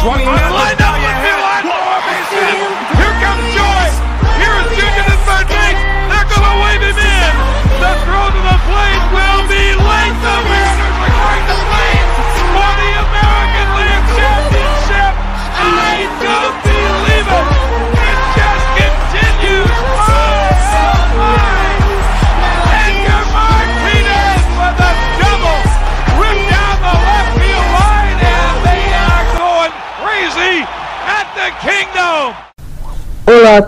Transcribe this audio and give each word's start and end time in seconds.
swung 0.00 0.20
in. 0.20 0.89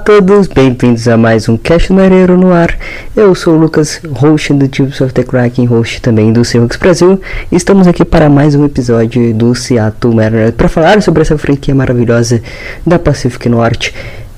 Todos, 0.04 0.48
bem-vindos 0.48 1.06
a 1.06 1.16
mais 1.16 1.48
um 1.48 1.56
Cash 1.56 1.88
Mareiro 1.88 2.36
no 2.36 2.52
ar. 2.52 2.76
Eu 3.14 3.36
sou 3.36 3.54
o 3.54 3.56
Lucas, 3.56 4.00
host 4.10 4.52
do 4.52 4.66
Tips 4.66 5.00
of 5.00 5.12
the 5.12 5.22
Kraken, 5.22 5.64
host 5.66 6.02
também 6.02 6.32
do 6.32 6.44
Seahawks 6.44 6.76
Brasil. 6.76 7.20
Estamos 7.52 7.86
aqui 7.86 8.04
para 8.04 8.28
mais 8.28 8.56
um 8.56 8.64
episódio 8.64 9.32
do 9.32 9.54
Seattle 9.54 10.12
Mariners 10.12 10.54
para 10.56 10.68
falar 10.68 11.00
sobre 11.02 11.22
essa 11.22 11.38
franquia 11.38 11.72
maravilhosa 11.72 12.42
da 12.84 12.98
Pacific 12.98 13.48
Norte, 13.48 13.94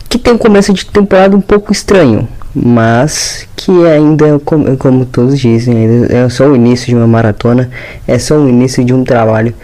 que 0.06 0.18
tem 0.18 0.34
um 0.34 0.38
começo 0.38 0.70
de 0.74 0.84
temporada 0.84 1.34
um 1.34 1.40
pouco 1.40 1.72
estranho, 1.72 2.28
mas 2.54 3.48
que 3.56 3.86
ainda, 3.86 4.38
como, 4.44 4.76
como 4.76 5.06
todos 5.06 5.38
dizem, 5.38 6.04
é 6.10 6.28
só 6.28 6.46
o 6.46 6.54
início 6.54 6.88
de 6.88 6.94
uma 6.94 7.06
maratona, 7.06 7.70
é 8.06 8.18
só 8.18 8.36
o 8.36 8.46
início 8.46 8.84
de 8.84 8.92
um 8.92 9.02
trabalho 9.02 9.54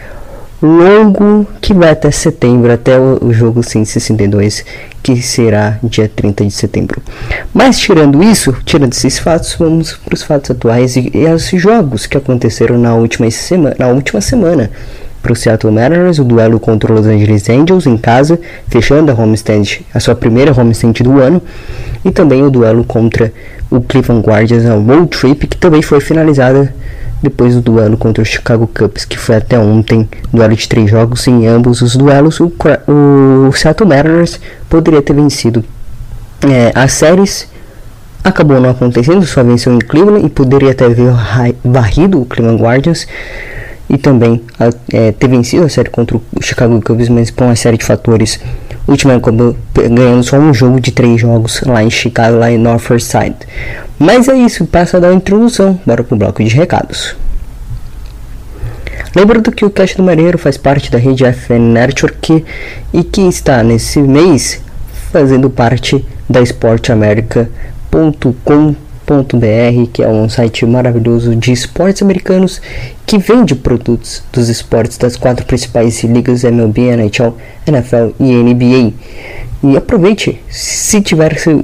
longo 0.61 1.47
que 1.59 1.73
vai 1.73 1.89
até 1.89 2.11
setembro, 2.11 2.71
até 2.71 2.99
o, 2.99 3.33
jogo 3.33 3.63
162, 3.63 4.63
que 5.01 5.21
será 5.21 5.79
dia 5.83 6.09
30 6.13 6.45
de 6.45 6.51
setembro. 6.51 7.01
Mas 7.53 7.79
tirando 7.79 8.21
isso, 8.23 8.55
tirando 8.63 8.93
esses 8.93 9.17
fatos, 9.17 9.55
vamos 9.57 9.93
para 9.93 10.13
os 10.13 10.21
fatos 10.23 10.51
atuais 10.51 10.95
e, 10.95 11.11
e 11.13 11.27
os 11.27 11.49
jogos 11.49 12.05
que 12.05 12.17
aconteceram 12.17 12.77
na 12.77 12.93
última 12.93 13.29
semana, 13.31 13.75
na 13.79 13.87
última 13.87 14.21
semana. 14.21 14.69
Para 15.21 15.33
o 15.33 15.35
Seattle 15.35 15.71
Mariners, 15.71 16.17
o 16.17 16.23
duelo 16.23 16.59
contra 16.59 16.91
os 16.91 17.01
Los 17.01 17.07
Angeles 17.07 17.47
Angels 17.47 17.85
em 17.85 17.95
casa, 17.95 18.39
fechando 18.67 19.11
a 19.11 19.15
homestand, 19.15 19.63
a 19.93 19.99
sua 19.99 20.15
primeira 20.15 20.51
homestand 20.51 20.93
do 20.93 21.19
ano, 21.19 21.39
e 22.03 22.09
também 22.09 22.41
o 22.41 22.49
duelo 22.49 22.83
contra 22.83 23.31
o 23.69 23.79
Cleveland 23.81 24.27
Guardians, 24.27 24.65
a 24.65 24.73
road 24.73 25.07
trip, 25.07 25.45
que 25.45 25.57
também 25.57 25.83
foi 25.83 26.01
finalizada 26.01 26.73
depois 27.21 27.55
do 27.55 27.61
duelo 27.61 27.97
contra 27.97 28.21
o 28.21 28.25
Chicago 28.25 28.67
Cubs, 28.67 29.05
que 29.05 29.17
foi 29.17 29.35
até 29.35 29.57
ontem, 29.59 30.09
duelo 30.33 30.55
de 30.55 30.67
três 30.67 30.89
jogos, 30.89 31.27
em 31.27 31.45
ambos 31.47 31.81
os 31.81 31.95
duelos, 31.95 32.39
o, 32.39 32.51
o 32.87 33.51
Seattle 33.53 33.87
Mariners 33.87 34.39
poderia 34.69 35.01
ter 35.01 35.13
vencido. 35.13 35.63
É, 36.41 36.71
as 36.73 36.93
séries, 36.93 37.47
acabou 38.23 38.59
não 38.59 38.71
acontecendo, 38.71 39.23
só 39.25 39.43
venceu 39.43 39.73
em 39.73 39.79
Cleveland 39.79 40.25
e 40.25 40.29
poderia 40.29 40.73
ter 40.73 40.89
varri- 40.93 41.55
varrido 41.63 42.21
o 42.21 42.25
Cleveland 42.25 42.61
Guardians 42.61 43.07
e 43.89 43.97
também 43.97 44.41
é, 44.91 45.11
ter 45.11 45.27
vencido 45.27 45.65
a 45.65 45.69
série 45.69 45.89
contra 45.89 46.17
o 46.17 46.21
Chicago 46.41 46.81
Cubs, 46.81 47.09
mas 47.09 47.29
por 47.29 47.43
uma 47.43 47.55
série 47.55 47.77
de 47.77 47.85
fatores, 47.85 48.39
o 48.87 48.95
time 48.95 49.13
ganhando 49.89 50.23
só 50.23 50.37
um 50.37 50.53
jogo 50.53 50.79
de 50.79 50.91
três 50.91 51.21
jogos 51.21 51.61
lá 51.61 51.83
em 51.83 51.89
Chicago, 51.89 52.37
lá 52.37 52.51
em 52.51 52.57
Northside. 52.57 53.35
Mas 53.97 54.27
é 54.27 54.35
isso, 54.35 54.65
passa 54.65 54.97
a 54.97 54.99
dar 54.99 55.09
a 55.09 55.13
introdução, 55.13 55.79
bora 55.85 56.03
pro 56.03 56.17
bloco 56.17 56.43
de 56.43 56.55
recados. 56.55 57.15
Lembrando 59.15 59.51
que 59.51 59.65
o 59.65 59.69
Caixa 59.69 59.97
do 59.97 60.03
Marinheiro 60.03 60.37
faz 60.37 60.57
parte 60.57 60.89
da 60.89 60.97
rede 60.97 61.25
FN 61.25 61.73
Network 61.73 62.45
e 62.93 63.03
que 63.03 63.21
está 63.21 63.61
nesse 63.61 63.99
mês 63.99 64.61
fazendo 65.11 65.49
parte 65.49 66.05
da 66.29 66.41
esporteamerica.com.br, 66.41 68.75
que 69.91 70.03
é 70.03 70.07
um 70.07 70.29
site 70.29 70.65
maravilhoso 70.65 71.35
de 71.35 71.51
esportes 71.51 72.01
americanos 72.01 72.61
que 73.05 73.17
vende 73.17 73.55
produtos 73.55 74.23
dos 74.31 74.49
esportes 74.49 74.97
das 74.97 75.15
quatro 75.15 75.45
principais 75.45 76.03
ligas 76.03 76.43
MLB, 76.43 76.81
NHL, 76.81 77.35
NFL 77.67 78.15
e 78.19 78.31
NBA. 78.31 78.93
E 79.63 79.77
aproveite, 79.77 80.41
se 80.49 81.01
tiver 81.01 81.37
seu, 81.37 81.63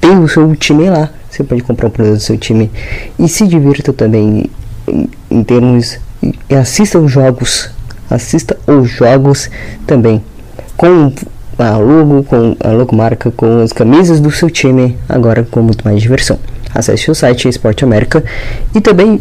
tem 0.00 0.18
o 0.18 0.28
seu 0.28 0.54
time 0.56 0.88
lá, 0.88 1.10
você 1.28 1.42
pode 1.44 1.62
comprar 1.62 1.88
um 1.88 1.90
produto 1.90 2.14
do 2.14 2.20
seu 2.20 2.38
time 2.38 2.70
e 3.18 3.28
se 3.28 3.46
divirta 3.46 3.92
também 3.92 4.50
em, 4.86 5.08
em 5.30 5.44
termos 5.44 5.98
e 6.48 6.54
assista 6.54 6.98
os 6.98 7.10
jogos, 7.10 7.70
assista 8.08 8.56
os 8.66 8.88
jogos 8.88 9.50
também 9.86 10.22
com 10.76 11.12
a 11.62 11.76
logo, 11.76 12.24
com 12.24 12.56
a 12.60 12.68
logomarca, 12.72 13.30
com 13.30 13.60
as 13.60 13.72
camisas 13.72 14.20
do 14.20 14.30
seu 14.30 14.50
time, 14.50 14.96
agora 15.08 15.46
com 15.48 15.62
muito 15.62 15.84
mais 15.84 16.00
diversão. 16.00 16.38
Acesse 16.74 17.10
o 17.10 17.14
site 17.14 17.48
Esporte 17.48 17.84
América 17.84 18.24
e 18.74 18.80
também 18.80 19.20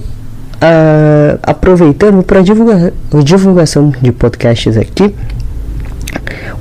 ah, 0.62 1.38
aproveitando 1.44 2.24
para 2.24 2.42
divulgar 2.42 2.92
divulgação 3.24 3.92
de 4.02 4.12
podcasts 4.12 4.78
aqui. 4.78 5.14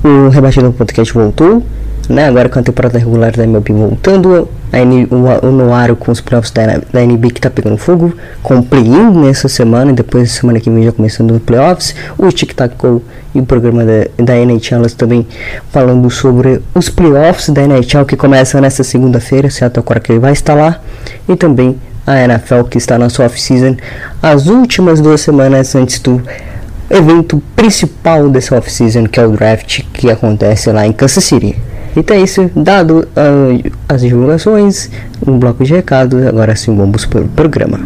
O 0.03 0.31
Rebatidão 0.31 0.73
Podcast 0.73 1.13
voltou, 1.13 1.63
né? 2.11 2.27
Agora 2.27 2.49
com 2.49 2.59
a 2.59 2.63
temporada 2.63 2.99
regular 2.99 3.35
da 3.37 3.45
MLB 3.45 3.73
voltando, 3.73 4.49
a 4.73 4.79
N, 4.81 5.07
o, 5.11 5.47
o 5.47 5.51
Noaro 5.53 5.95
com 5.95 6.11
os 6.11 6.21
playoffs 6.21 6.51
da, 6.51 6.81
da 6.93 7.03
NB 7.03 7.31
que 7.31 7.41
tá 7.41 7.49
pegando 7.49 7.79
fogo, 7.79 8.13
com 8.43 8.61
play-in 8.61 9.13
nessa 9.13 9.49
semana 9.49 9.93
e 9.93 9.95
depois 9.95 10.33
semana 10.33 10.59
que 10.59 10.69
vem 10.69 10.85
já 10.85 10.93
começando 10.93 11.31
os 11.31 11.43
playoffs, 11.43 11.95
o 12.19 12.29
Tic 12.33 12.53
Tac 12.53 12.75
Go 12.77 13.01
e 13.33 13.39
o 13.39 13.47
programa 13.47 13.85
da, 13.85 14.25
da 14.25 14.37
NHL 14.37 14.87
também 14.97 15.25
falando 15.71 16.11
sobre 16.11 16.61
os 16.75 16.89
playoffs 16.89 17.49
da 17.51 17.63
NHL 17.63 18.05
que 18.05 18.17
começa 18.17 18.61
nessa 18.61 18.83
segunda-feira, 18.83 19.49
se 19.49 19.65
até 19.65 19.79
agora 19.79 20.01
que 20.01 20.11
ele 20.11 20.19
vai 20.19 20.33
estar 20.33 20.55
lá, 20.55 20.81
e 21.29 21.37
também 21.37 21.79
a 22.05 22.25
NFL 22.25 22.65
que 22.69 22.77
está 22.77 22.99
na 22.99 23.09
sua 23.09 23.27
off-season, 23.27 23.77
as 24.21 24.49
últimas 24.49 25.01
duas 25.01 25.21
semanas 25.21 25.77
antes 25.77 26.01
do 26.01 26.21
evento 26.91 27.41
principal 27.55 28.29
dessa 28.29 28.57
off-season, 28.57 29.05
que 29.05 29.21
é 29.21 29.25
o 29.25 29.31
draft 29.31 29.85
que 29.93 30.11
acontece 30.11 30.73
lá 30.73 30.85
em 30.85 30.93
Kansas 30.93 31.23
City. 31.23 31.70
Então 31.97 32.17
é 32.17 32.21
isso, 32.21 32.51
dado 32.55 33.01
uh, 33.17 33.73
as 33.89 34.03
divulgações, 34.03 34.91
um 35.27 35.39
bloco 35.39 35.65
de 35.65 35.73
recados, 35.75 36.25
agora 36.25 36.55
sim 36.55 36.75
vamos 36.77 37.05
para 37.05 37.23
o 37.23 37.29
programa. 37.29 37.81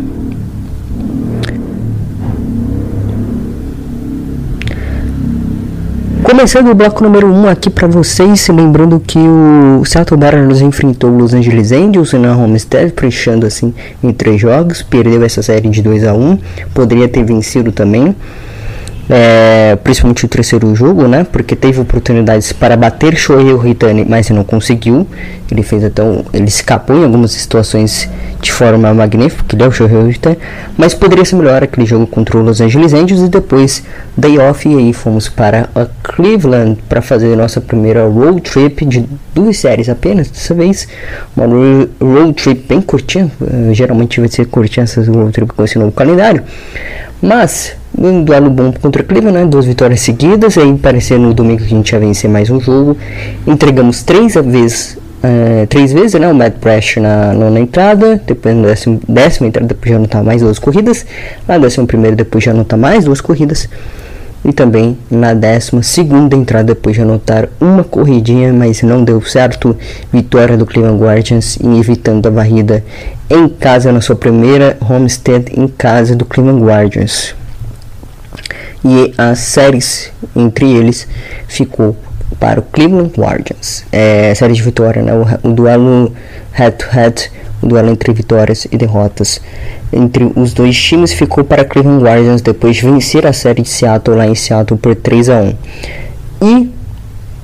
Começando 6.22 6.70
o 6.70 6.74
bloco 6.74 7.04
número 7.04 7.28
1 7.28 7.32
um 7.32 7.48
aqui 7.48 7.70
para 7.70 7.86
vocês, 7.86 8.48
lembrando 8.48 8.98
que 8.98 9.18
o 9.18 9.84
Seattle 9.84 10.18
Mariners 10.18 10.60
enfrentou 10.60 11.10
o 11.10 11.16
Los 11.16 11.32
Angeles 11.32 11.70
Angels 11.70 12.12
na 12.14 12.36
Homestead, 12.36 12.92
fechando 12.96 13.46
assim 13.46 13.72
em 14.02 14.12
três 14.12 14.40
jogos, 14.40 14.82
perdeu 14.82 15.22
essa 15.22 15.42
série 15.42 15.68
de 15.68 15.80
2 15.80 16.04
a 16.04 16.12
1 16.12 16.18
um, 16.18 16.38
poderia 16.74 17.08
ter 17.08 17.22
vencido 17.24 17.72
também. 17.72 18.16
É, 19.08 19.76
principalmente 19.82 20.24
o 20.24 20.28
terceiro 20.28 20.74
jogo, 20.74 21.06
né? 21.06 21.26
Porque 21.30 21.54
teve 21.54 21.80
oportunidades 21.80 22.52
para 22.52 22.76
bater 22.76 23.16
Shohei 23.16 23.52
Ohtani, 23.52 24.04
mas 24.08 24.30
não 24.30 24.44
conseguiu. 24.44 25.06
Ele 25.50 25.62
fez 25.62 25.84
um, 25.84 26.24
ele 26.32 26.48
escapou 26.48 26.96
em 26.96 27.04
algumas 27.04 27.32
situações 27.32 28.08
de 28.40 28.52
forma 28.52 28.92
magnífica, 28.94 29.44
que 29.46 29.56
deu 29.56 29.70
Shohei 29.70 29.96
Ohtani, 29.96 30.38
mas 30.76 30.94
poderia 30.94 31.24
ser 31.24 31.36
melhor 31.36 31.62
aquele 31.62 31.86
jogo 31.86 32.06
contra 32.06 32.38
o 32.38 32.42
Los 32.42 32.60
Angeles 32.60 32.92
Angels 32.92 33.22
e 33.22 33.28
depois 33.28 33.82
day 34.16 34.38
off 34.38 34.68
e 34.68 34.76
aí 34.76 34.92
fomos 34.92 35.28
para 35.28 35.68
Cleveland 36.02 36.78
para 36.88 37.02
fazer 37.02 37.36
nossa 37.36 37.60
primeira 37.60 38.06
road 38.06 38.40
trip 38.40 38.84
de 38.84 39.04
duas 39.34 39.58
séries 39.58 39.88
apenas, 39.88 40.30
dessa 40.30 40.54
vez 40.54 40.88
uma 41.36 41.46
road 42.00 42.32
trip 42.34 42.66
bem 42.68 42.80
curtinha, 42.80 43.30
uh, 43.40 43.74
geralmente 43.74 44.20
vai 44.20 44.28
ser 44.28 44.46
curtinha 44.46 44.84
essas 44.84 45.08
road 45.08 45.32
trip 45.32 45.52
com 45.52 45.64
esse 45.64 45.78
novo 45.78 45.92
calendário, 45.92 46.42
mas 47.20 47.76
um 47.96 48.24
duelo 48.24 48.50
bom 48.50 48.72
contra 48.72 49.02
Cleveland, 49.02 49.38
né? 49.38 49.46
duas 49.46 49.66
vitórias 49.66 50.00
seguidas. 50.00 50.58
Aí 50.58 50.76
parecia 50.76 51.18
no 51.18 51.32
domingo 51.32 51.60
que 51.60 51.66
a 51.66 51.68
gente 51.68 51.90
ia 51.90 51.98
vencer 51.98 52.28
mais 52.28 52.50
um 52.50 52.60
jogo. 52.60 52.96
Entregamos 53.46 54.02
três 54.02 54.34
vezes, 54.34 54.98
uh, 55.22 55.66
três 55.68 55.92
vezes, 55.92 56.20
né? 56.20 56.28
O 56.28 56.34
Mad 56.34 56.54
Pressure 56.54 57.00
na 57.00 57.32
nona 57.32 57.60
entrada, 57.60 58.20
depois 58.26 58.54
na 58.56 58.68
décima, 58.68 58.98
décima 59.08 59.48
entrada, 59.48 59.68
depois 59.68 59.90
já 59.90 59.96
anotar 59.96 60.24
mais 60.24 60.42
duas 60.42 60.58
corridas. 60.58 61.06
Na 61.46 61.58
décima 61.58 61.86
primeira, 61.86 62.16
depois 62.16 62.44
já 62.44 62.50
anotar 62.50 62.78
mais 62.78 63.04
duas 63.04 63.20
corridas. 63.20 63.68
E 64.44 64.52
também 64.52 64.98
na 65.10 65.32
décima 65.32 65.82
segunda 65.82 66.36
entrada, 66.36 66.74
depois 66.74 66.94
de 66.94 67.00
anotar 67.00 67.48
uma 67.58 67.82
corridinha, 67.82 68.52
mas 68.52 68.82
não 68.82 69.02
deu 69.02 69.22
certo. 69.22 69.74
Vitória 70.12 70.54
do 70.54 70.66
Cleveland 70.66 71.02
Guardians, 71.02 71.58
evitando 71.78 72.26
a 72.26 72.30
varrida 72.30 72.84
em 73.30 73.48
casa 73.48 73.90
na 73.90 74.02
sua 74.02 74.16
primeira 74.16 74.76
homestead 74.86 75.50
em 75.56 75.66
casa 75.66 76.14
do 76.14 76.26
Cleveland 76.26 76.62
Guardians 76.62 77.34
e 78.84 79.14
as 79.16 79.38
séries 79.38 80.12
entre 80.36 80.70
eles 80.70 81.08
ficou 81.48 81.96
para 82.38 82.60
o 82.60 82.62
Cleveland 82.62 83.12
Guardians. 83.16 83.84
É, 83.90 84.34
série 84.34 84.52
de 84.52 84.62
vitória, 84.62 85.02
né? 85.02 85.12
o, 85.14 85.48
o 85.48 85.52
duelo 85.52 86.12
head-to-head, 86.52 87.30
o 87.62 87.66
duelo 87.66 87.90
entre 87.90 88.12
vitórias 88.12 88.66
e 88.70 88.76
derrotas 88.76 89.40
entre 89.94 90.30
os 90.34 90.52
dois 90.52 90.76
times 90.76 91.12
ficou 91.12 91.44
para 91.44 91.64
Cleveland 91.64 92.02
Guardians 92.02 92.42
depois 92.42 92.76
de 92.76 92.82
vencer 92.82 93.26
a 93.26 93.32
série 93.32 93.62
de 93.62 93.68
Seattle 93.68 94.16
lá 94.16 94.26
em 94.26 94.34
Seattle 94.34 94.78
por 94.78 94.94
3 94.94 95.28
a 95.28 95.40
1. 95.40 95.54
E 96.42 96.70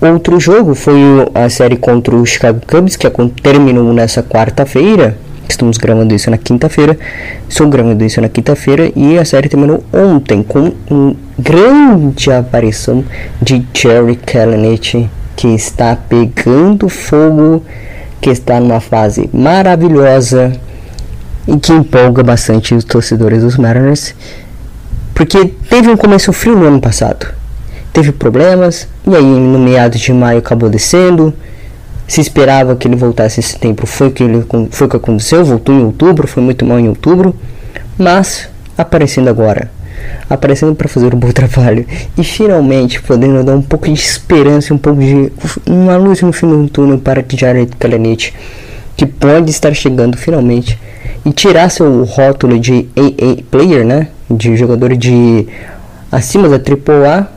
outro 0.00 0.40
jogo 0.40 0.74
foi 0.74 0.98
a 1.34 1.48
série 1.48 1.76
contra 1.76 2.14
o 2.14 2.26
Chicago 2.26 2.60
Cubs 2.66 2.96
que 2.96 3.08
terminou 3.42 3.92
nessa 3.92 4.22
quarta-feira 4.22 5.16
Estamos 5.60 5.76
gravando 5.76 6.14
isso 6.14 6.30
na 6.30 6.38
quinta-feira. 6.38 6.98
Estou 7.46 7.68
gravando 7.68 8.02
isso 8.02 8.18
na 8.18 8.30
quinta-feira 8.30 8.90
e 8.96 9.18
a 9.18 9.26
série 9.26 9.46
terminou 9.46 9.84
ontem 9.92 10.42
com 10.42 10.72
uma 10.88 11.14
grande 11.38 12.32
aparição 12.32 13.04
de 13.42 13.62
Jerry 13.74 14.16
Kellenich 14.16 15.06
que 15.36 15.48
está 15.48 15.94
pegando 15.94 16.88
fogo, 16.88 17.62
que 18.22 18.30
está 18.30 18.58
numa 18.58 18.80
fase 18.80 19.28
maravilhosa 19.34 20.50
e 21.46 21.58
que 21.58 21.74
empolga 21.74 22.22
bastante 22.22 22.74
os 22.74 22.82
torcedores 22.82 23.42
dos 23.42 23.58
Mariners, 23.58 24.14
porque 25.14 25.44
teve 25.68 25.90
um 25.90 25.96
começo 25.96 26.32
frio 26.32 26.56
no 26.56 26.68
ano 26.68 26.80
passado. 26.80 27.26
Teve 27.92 28.12
problemas 28.12 28.88
e 29.06 29.14
aí 29.14 29.22
no 29.22 29.58
meados 29.58 30.00
de 30.00 30.10
maio 30.10 30.38
acabou 30.38 30.70
descendo 30.70 31.34
se 32.10 32.20
esperava 32.20 32.74
que 32.74 32.88
ele 32.88 32.96
voltasse 32.96 33.38
esse 33.38 33.56
tempo, 33.56 33.86
foi 33.86 34.10
que 34.10 34.24
ele 34.24 34.44
foi 34.72 34.88
que 34.88 34.96
aconteceu, 34.96 35.44
voltou 35.44 35.72
em 35.72 35.84
outubro, 35.84 36.26
foi 36.26 36.42
muito 36.42 36.64
mal 36.64 36.80
em 36.80 36.88
outubro, 36.88 37.32
mas 37.96 38.48
aparecendo 38.76 39.28
agora, 39.30 39.70
aparecendo 40.28 40.74
para 40.74 40.88
fazer 40.88 41.14
um 41.14 41.18
bom 41.20 41.30
trabalho 41.30 41.86
e 42.18 42.24
finalmente 42.24 43.00
podendo 43.00 43.44
dar 43.44 43.54
um 43.54 43.62
pouco 43.62 43.86
de 43.86 43.92
esperança, 43.92 44.74
um 44.74 44.78
pouco 44.78 44.98
de 44.98 45.30
uma 45.64 45.96
luz 45.96 46.20
no 46.20 46.32
fim 46.32 46.48
do 46.48 46.68
túnel 46.68 46.98
para 46.98 47.24
Jared 47.28 47.76
Kalanick, 47.76 48.32
que 48.96 49.06
pode 49.06 49.48
estar 49.48 49.72
chegando 49.72 50.16
finalmente 50.16 50.76
e 51.24 51.30
tirar 51.32 51.70
seu 51.70 52.02
rótulo 52.02 52.58
de 52.58 52.88
AA 52.96 53.44
player, 53.48 53.86
né, 53.86 54.08
de 54.28 54.56
jogador 54.56 54.96
de 54.96 55.46
acima 56.10 56.48
da 56.48 56.56
AAA, 56.56 57.28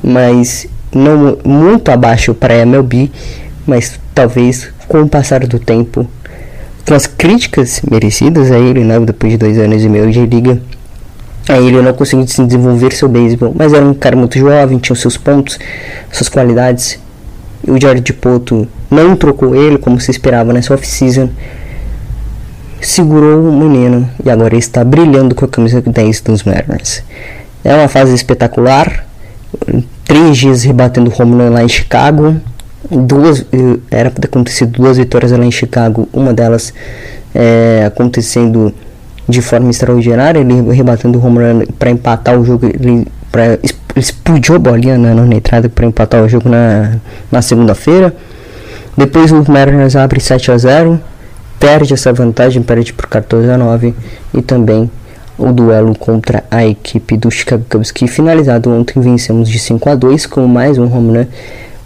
mas 0.00 0.68
não 0.94 1.38
muito 1.44 1.90
abaixo 1.90 2.32
para 2.32 2.54
MLB 2.54 3.10
mas 3.66 3.98
talvez 4.14 4.70
com 4.88 5.02
o 5.02 5.08
passar 5.08 5.46
do 5.46 5.58
tempo, 5.58 6.06
com 6.86 6.94
as 6.94 7.06
críticas 7.06 7.80
merecidas 7.88 8.50
a 8.50 8.58
ele, 8.58 8.82
né, 8.82 8.98
depois 9.00 9.32
de 9.32 9.38
dois 9.38 9.58
anos 9.58 9.84
e 9.84 9.88
meio 9.88 10.10
de 10.10 10.26
liga, 10.26 10.60
a 11.48 11.58
ele 11.58 11.80
não 11.80 11.92
conseguiu 11.92 12.26
se 12.26 12.44
desenvolver 12.44 12.92
seu 12.92 13.08
beisebol, 13.08 13.54
mas 13.56 13.72
era 13.72 13.84
um 13.84 13.94
cara 13.94 14.16
muito 14.16 14.38
jovem, 14.38 14.78
tinha 14.78 14.96
seus 14.96 15.16
pontos, 15.16 15.58
suas 16.10 16.28
qualidades. 16.28 16.98
E 17.66 17.70
o 17.70 17.80
Jared 17.80 18.12
Poto 18.14 18.66
não 18.90 19.14
trocou 19.16 19.54
ele 19.54 19.78
como 19.78 20.00
se 20.00 20.10
esperava 20.10 20.52
nessa 20.52 20.72
off-season. 20.74 21.28
Segurou 22.80 23.48
o 23.48 23.52
menino 23.52 24.08
e 24.24 24.30
agora 24.30 24.56
está 24.56 24.82
brilhando 24.82 25.34
com 25.34 25.44
a 25.44 25.48
camisa 25.48 25.82
10 25.82 26.20
dos 26.22 26.44
Mariners. 26.44 27.02
É 27.62 27.74
uma 27.74 27.88
fase 27.88 28.14
espetacular. 28.14 29.04
Três 30.04 30.38
dias 30.38 30.62
rebatendo 30.62 31.12
home 31.16 31.34
run 31.34 31.50
lá 31.50 31.62
em 31.62 31.68
Chicago 31.68 32.40
duas 32.88 33.40
eh, 33.52 33.78
era 33.90 34.10
para 34.10 34.20
ter 34.22 34.28
acontecido 34.28 34.70
duas 34.70 34.96
vitórias 34.96 35.32
lá 35.32 35.44
em 35.44 35.50
Chicago 35.50 36.08
uma 36.12 36.32
delas 36.32 36.72
é, 37.34 37.84
acontecendo 37.86 38.72
de 39.28 39.42
forma 39.42 39.70
extraordinária 39.70 40.40
ele 40.40 40.72
rebatendo 40.72 41.18
o 41.18 41.24
home 41.24 41.38
run 41.38 41.66
para 41.78 41.90
empatar 41.90 42.38
o 42.38 42.44
jogo 42.44 42.66
ele 42.66 43.06
para 43.30 43.58
explodiu 43.96 44.56
a 44.56 44.58
bolinha 44.58 44.98
na, 44.98 45.14
na 45.14 45.34
entrada 45.34 45.68
para 45.68 45.86
empatar 45.86 46.22
o 46.22 46.28
jogo 46.28 46.48
na, 46.48 46.96
na 47.30 47.42
segunda-feira. 47.42 48.14
Depois 48.96 49.30
o 49.32 49.44
Mariners 49.50 49.96
abre 49.96 50.20
7 50.20 50.50
a 50.52 50.58
0 50.58 51.00
perde 51.58 51.92
essa 51.92 52.12
vantagem 52.12 52.62
perde 52.62 52.92
por 52.92 53.06
14 53.06 53.48
a 53.50 53.58
9 53.58 53.94
e 54.34 54.42
também 54.42 54.90
o 55.38 55.52
duelo 55.52 55.94
contra 55.94 56.42
a 56.50 56.66
equipe 56.66 57.16
do 57.16 57.30
Chicago 57.30 57.64
Cubs 57.68 57.90
que 57.90 58.06
finalizado 58.06 58.70
ontem 58.70 59.00
vencemos 59.00 59.48
de 59.48 59.58
5 59.58 59.90
a 59.90 59.94
2 59.94 60.26
com 60.26 60.46
mais 60.46 60.78
um 60.78 60.84
home 60.84 61.18
run 61.18 61.26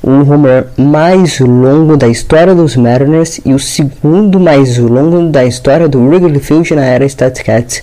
o 0.06 0.23
run 0.23 0.43
mais 0.77 1.41
longo 1.41 1.97
da 1.97 2.06
história 2.06 2.55
dos 2.55 2.77
Mariners 2.77 3.41
e 3.43 3.55
o 3.55 3.59
segundo 3.59 4.39
mais 4.39 4.77
longo 4.77 5.31
da 5.31 5.47
história 5.47 5.89
do 5.89 5.99
Wrigley 5.99 6.39
Field 6.41 6.75
na 6.75 6.85
era 6.85 7.06
StatCats. 7.06 7.83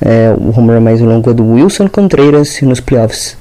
É, 0.00 0.32
o 0.38 0.50
run 0.50 0.80
mais 0.80 1.00
longo 1.00 1.28
é 1.30 1.34
do 1.34 1.44
Wilson 1.44 1.88
Contreras 1.88 2.60
nos 2.62 2.78
playoffs 2.78 3.36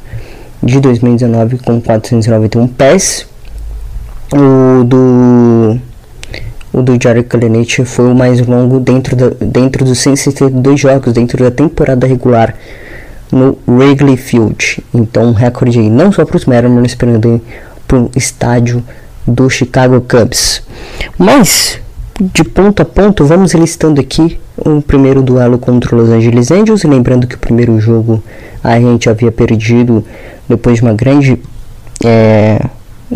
de 0.63 0.79
2019 0.79 1.59
com 1.59 1.79
491 1.79 2.67
pés. 2.69 3.27
O 4.33 4.83
do 4.83 5.79
o 6.73 6.81
do 6.81 6.97
Jared 6.99 7.27
Kalenic 7.27 7.85
foi 7.85 8.11
o 8.11 8.15
mais 8.15 8.43
longo 8.43 8.79
dentro, 8.79 9.15
da, 9.15 9.29
dentro 9.39 9.85
dos 9.85 9.99
162 9.99 10.79
jogos 10.79 11.13
dentro 11.13 11.43
da 11.43 11.51
temporada 11.51 12.07
regular 12.07 12.55
no 13.31 13.57
Wrigley 13.67 14.17
Field. 14.17 14.83
Então, 14.91 15.25
um 15.29 15.33
recorde 15.33 15.79
aí 15.79 15.89
não 15.89 16.11
só 16.11 16.25
para 16.25 16.37
os 16.37 16.45
Mariners, 16.45 16.87
esperando 16.87 17.41
para 17.91 17.99
o 17.99 18.11
estádio 18.15 18.81
do 19.27 19.49
Chicago 19.49 19.99
Cubs. 19.99 20.63
Mas, 21.17 21.77
de 22.17 22.41
ponto 22.45 22.81
a 22.81 22.85
ponto, 22.85 23.25
vamos 23.25 23.53
listando 23.53 23.99
aqui 23.99 24.39
o 24.57 24.81
primeiro 24.81 25.21
duelo 25.21 25.57
contra 25.57 25.93
os 25.93 26.03
Los 26.03 26.09
Angeles 26.09 26.51
Angels. 26.51 26.83
Lembrando 26.83 27.27
que 27.27 27.35
o 27.35 27.37
primeiro 27.37 27.77
jogo 27.81 28.23
a 28.63 28.79
gente 28.79 29.09
havia 29.09 29.29
perdido 29.29 30.05
depois 30.47 30.77
de 30.77 30.83
uma 30.83 30.93
grande 30.93 31.37
é, 32.05 32.61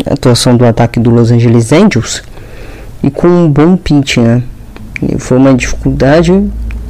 atuação 0.04 0.54
do 0.58 0.66
ataque 0.66 1.00
do 1.00 1.08
Los 1.08 1.30
Angeles 1.30 1.72
Angels 1.72 2.22
e 3.02 3.10
com 3.10 3.28
um 3.28 3.50
bom 3.50 3.78
pitch, 3.78 4.18
né? 4.18 4.42
foi 5.18 5.38
uma 5.38 5.54
dificuldade 5.54 6.32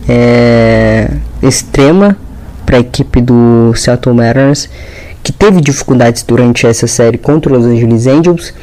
é, 0.08 1.08
extrema 1.40 2.16
para 2.64 2.78
a 2.78 2.80
equipe 2.80 3.20
do 3.20 3.72
Seattle 3.76 4.14
Mariners 4.14 4.68
que 5.26 5.32
teve 5.32 5.60
dificuldades 5.60 6.22
durante 6.22 6.68
essa 6.68 6.86
série 6.86 7.18
contra 7.18 7.52
os 7.52 7.66
Angeles 7.66 8.06
Angels, 8.06 8.54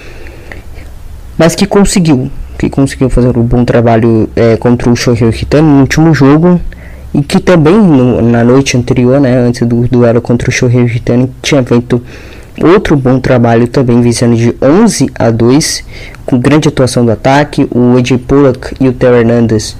mas 1.38 1.56
que 1.56 1.68
conseguiu, 1.68 2.32
que 2.58 2.70
conseguiu 2.70 3.10
fazer 3.10 3.38
um 3.38 3.44
bom 3.44 3.66
trabalho 3.66 4.30
é, 4.34 4.56
contra 4.56 4.90
o 4.90 4.96
Shohei 4.96 5.30
Kitano 5.34 5.68
no 5.68 5.82
último 5.82 6.14
jogo 6.14 6.62
e 7.14 7.22
que 7.22 7.42
também 7.42 7.76
no, 7.76 8.22
na 8.22 8.46
noite 8.46 8.78
anterior, 8.78 9.20
né, 9.20 9.40
antes 9.40 9.68
do 9.68 9.86
duelo 9.90 10.22
contra 10.22 10.48
o 10.48 10.54
Shohei 10.54 10.86
Kitano, 10.86 11.30
tinha 11.42 11.62
feito 11.62 12.02
outro 12.64 12.96
bom 12.96 13.20
trabalho 13.20 13.68
também 13.68 14.00
vencendo 14.00 14.38
de 14.38 14.56
11 14.62 15.12
a 15.20 15.30
2 15.32 15.84
com 16.26 16.40
grande 16.40 16.70
atuação 16.70 17.06
do 17.06 17.12
ataque, 17.12 17.68
o 17.76 17.98
AJ 17.98 18.20
Pollock 18.26 18.74
e 18.80 18.88
o 18.88 18.94
Theo 18.94 19.16
Hernandez 19.16 19.76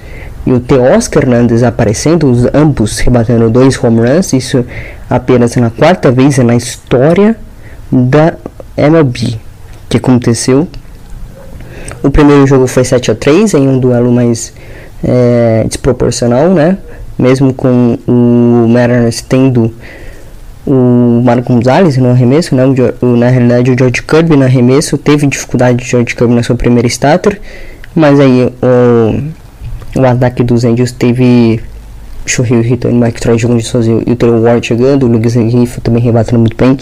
e 0.46 0.52
o 0.52 0.60
T. 0.60 0.76
Oscar 0.76 1.22
Hernandez 1.22 1.62
aparecendo, 1.62 2.30
os 2.30 2.46
ambos 2.52 2.98
rebatendo 2.98 3.48
dois 3.48 3.82
home 3.82 4.00
runs, 4.00 4.32
isso 4.32 4.64
apenas 5.08 5.56
na 5.56 5.70
quarta 5.70 6.10
vez 6.10 6.36
na 6.38 6.54
história 6.54 7.36
da 7.90 8.34
MLB 8.76 9.38
que 9.88 9.96
aconteceu. 9.96 10.68
O 12.02 12.10
primeiro 12.10 12.46
jogo 12.46 12.66
foi 12.66 12.84
7 12.84 13.10
a 13.10 13.14
3 13.14 13.54
em 13.54 13.68
um 13.68 13.78
duelo 13.78 14.12
mais 14.12 14.52
é, 15.02 15.64
desproporcional, 15.66 16.50
né? 16.50 16.76
Mesmo 17.18 17.54
com 17.54 17.98
o 18.06 18.68
Mariners 18.68 19.20
tendo 19.20 19.72
o 20.66 21.22
Marco 21.24 21.52
Gonzalez 21.52 21.96
no 21.96 22.10
arremesso, 22.10 22.54
né? 22.54 22.64
O, 23.00 23.06
na 23.16 23.28
realidade 23.28 23.70
o 23.70 23.78
George 23.78 24.02
Kirby 24.02 24.36
no 24.36 24.44
arremesso 24.44 24.98
teve 24.98 25.26
dificuldade 25.26 25.78
de 25.78 25.90
George 25.90 26.14
Kirby 26.14 26.34
na 26.34 26.42
sua 26.42 26.56
primeira 26.56 26.88
starter, 26.88 27.40
mas 27.94 28.18
aí 28.18 28.52
o, 28.62 29.22
o 29.94 30.04
ataque 30.04 30.42
dos 30.42 30.64
Angels 30.64 30.92
teve 30.92 31.60
Shohei 32.26 32.58
irritando, 32.58 32.96
Mike 32.96 33.20
Troy 33.20 33.38
jogando 33.38 33.62
sozinho 33.62 34.02
e 34.06 34.12
o 34.12 34.16
Taylor 34.16 34.40
Ward 34.40 34.66
chegando, 34.66 35.06
o 35.06 35.08
Lucas 35.08 35.36
Henrique 35.36 35.80
também 35.80 36.02
rebatendo 36.02 36.38
muito 36.38 36.56
bem. 36.56 36.76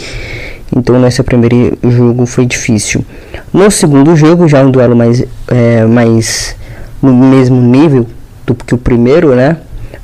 Então 0.74 0.98
nesse 0.98 1.22
primeiro 1.22 1.76
jogo 1.82 2.26
foi 2.26 2.46
difícil. 2.46 3.04
No 3.52 3.70
segundo 3.70 4.14
jogo 4.16 4.48
já 4.48 4.64
um 4.64 4.70
duelo 4.70 4.96
mais, 4.96 5.24
é, 5.48 5.84
mais 5.84 6.56
no 7.02 7.12
mesmo 7.12 7.60
nível 7.60 8.06
do 8.46 8.54
que 8.54 8.74
o 8.74 8.78
primeiro, 8.78 9.34
né? 9.34 9.58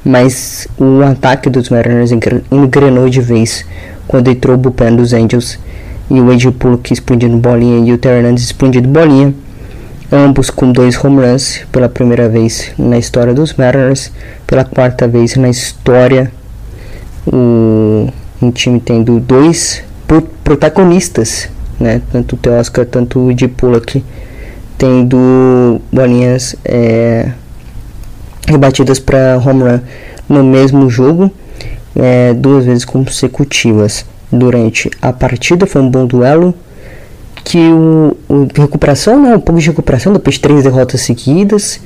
Mas 0.05 0.69
o 0.79 1.03
ataque 1.03 1.49
dos 1.49 1.71
Mariners 1.71 2.11
engrenou 2.13 3.09
de 3.09 3.21
vez 3.21 3.65
quando 4.07 4.29
entrou 4.29 4.55
o 4.57 4.59
bullpen 4.59 4.97
dos 4.97 5.13
Angels 5.13 5.59
e 6.11 6.21
o 6.21 6.33
Ed 6.33 6.51
Pullock 6.53 6.93
explodindo 6.93 7.37
bolinha 7.37 7.87
e 7.87 7.93
o 7.93 7.99
Terry 7.99 8.19
Hernandez 8.19 8.43
explodindo 8.43 8.89
bolinha. 8.89 9.35
Ambos 10.11 10.49
com 10.49 10.73
dois 10.73 11.03
home 11.03 11.21
runs 11.21 11.61
pela 11.71 11.89
primeira 11.89 12.29
vez 12.29 12.73
na 12.79 12.99
história 12.99 13.35
dos 13.35 13.53
Mariners, 13.55 14.11
pela 14.47 14.65
quarta 14.65 15.07
vez 15.07 15.37
na 15.37 15.51
história 15.51 16.33
o 17.27 18.09
um 18.41 18.51
time 18.51 18.81
tendo 18.81 19.21
dois 19.21 19.83
protagonistas, 20.43 21.51
né? 21.79 22.01
Tanto 22.11 22.37
o 22.37 22.39
Teoscar, 22.39 22.87
tanto 22.87 23.19
o 23.19 23.31
Ed 23.31 23.47
Pullock 23.49 24.03
tendo 24.79 25.81
bolinhas 25.93 26.57
é, 26.65 27.33
rebatidas 28.47 28.99
para 28.99 29.37
home 29.37 29.63
run 29.63 29.81
no 30.29 30.45
mesmo 30.45 30.89
jogo 30.89 31.31
é, 31.95 32.33
duas 32.33 32.65
vezes 32.65 32.85
consecutivas 32.85 34.07
durante 34.31 34.91
a 35.03 35.13
partida. 35.13 35.67
Foi 35.67 35.83
um 35.83 35.91
bom 35.91 36.07
duelo. 36.07 36.55
Que 37.49 37.59
o, 37.59 38.17
o 38.29 38.47
recuperação, 38.55 39.23
né, 39.23 39.37
um 39.37 39.41
pouco 39.41 39.61
de 39.61 39.69
recuperação 39.69 40.13
depois 40.13 40.35
de 40.35 40.41
três 40.43 40.65
derrotas 40.65 41.01
seguidas, 41.01 41.81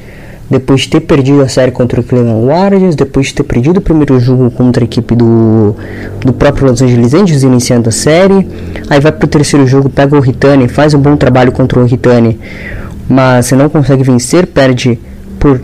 depois 0.51 0.83
de 0.83 0.89
ter 0.89 1.01
perdido 1.01 1.41
a 1.41 1.49
série 1.49 1.71
contra 1.71 2.01
o 2.01 2.03
Cleveland 2.03 2.47
Warriors, 2.47 2.97
depois 2.97 3.29
de 3.29 3.35
ter 3.35 3.45
perdido 3.45 3.77
o 3.77 3.81
primeiro 3.81 4.19
jogo 4.19 4.51
contra 4.51 4.83
a 4.83 4.87
equipe 4.87 5.15
do, 5.15 5.77
do 6.21 6.33
próprio 6.33 6.67
Los 6.67 6.83
Angeles 6.83 7.15
Angels, 7.15 7.45
iniciando 7.45 7.89
a 7.89 7.93
série. 7.93 8.49
Aí 8.91 8.99
vai 8.99 9.13
para 9.13 9.25
o 9.25 9.29
terceiro 9.29 9.67
jogo, 9.67 9.89
pega 9.89 10.17
o 10.17 10.21
Ritani, 10.21 10.67
faz 10.67 10.95
um 10.95 10.99
bom 10.99 11.17
trabalho 11.17 11.53
contra 11.53 11.79
o 11.79 11.85
Ritani, 11.85 12.41
mas 13.09 13.47
você 13.47 13.55
não 13.55 13.69
consegue 13.69 14.03
vencer, 14.03 14.47
perde 14.49 14.99
por 15.39 15.61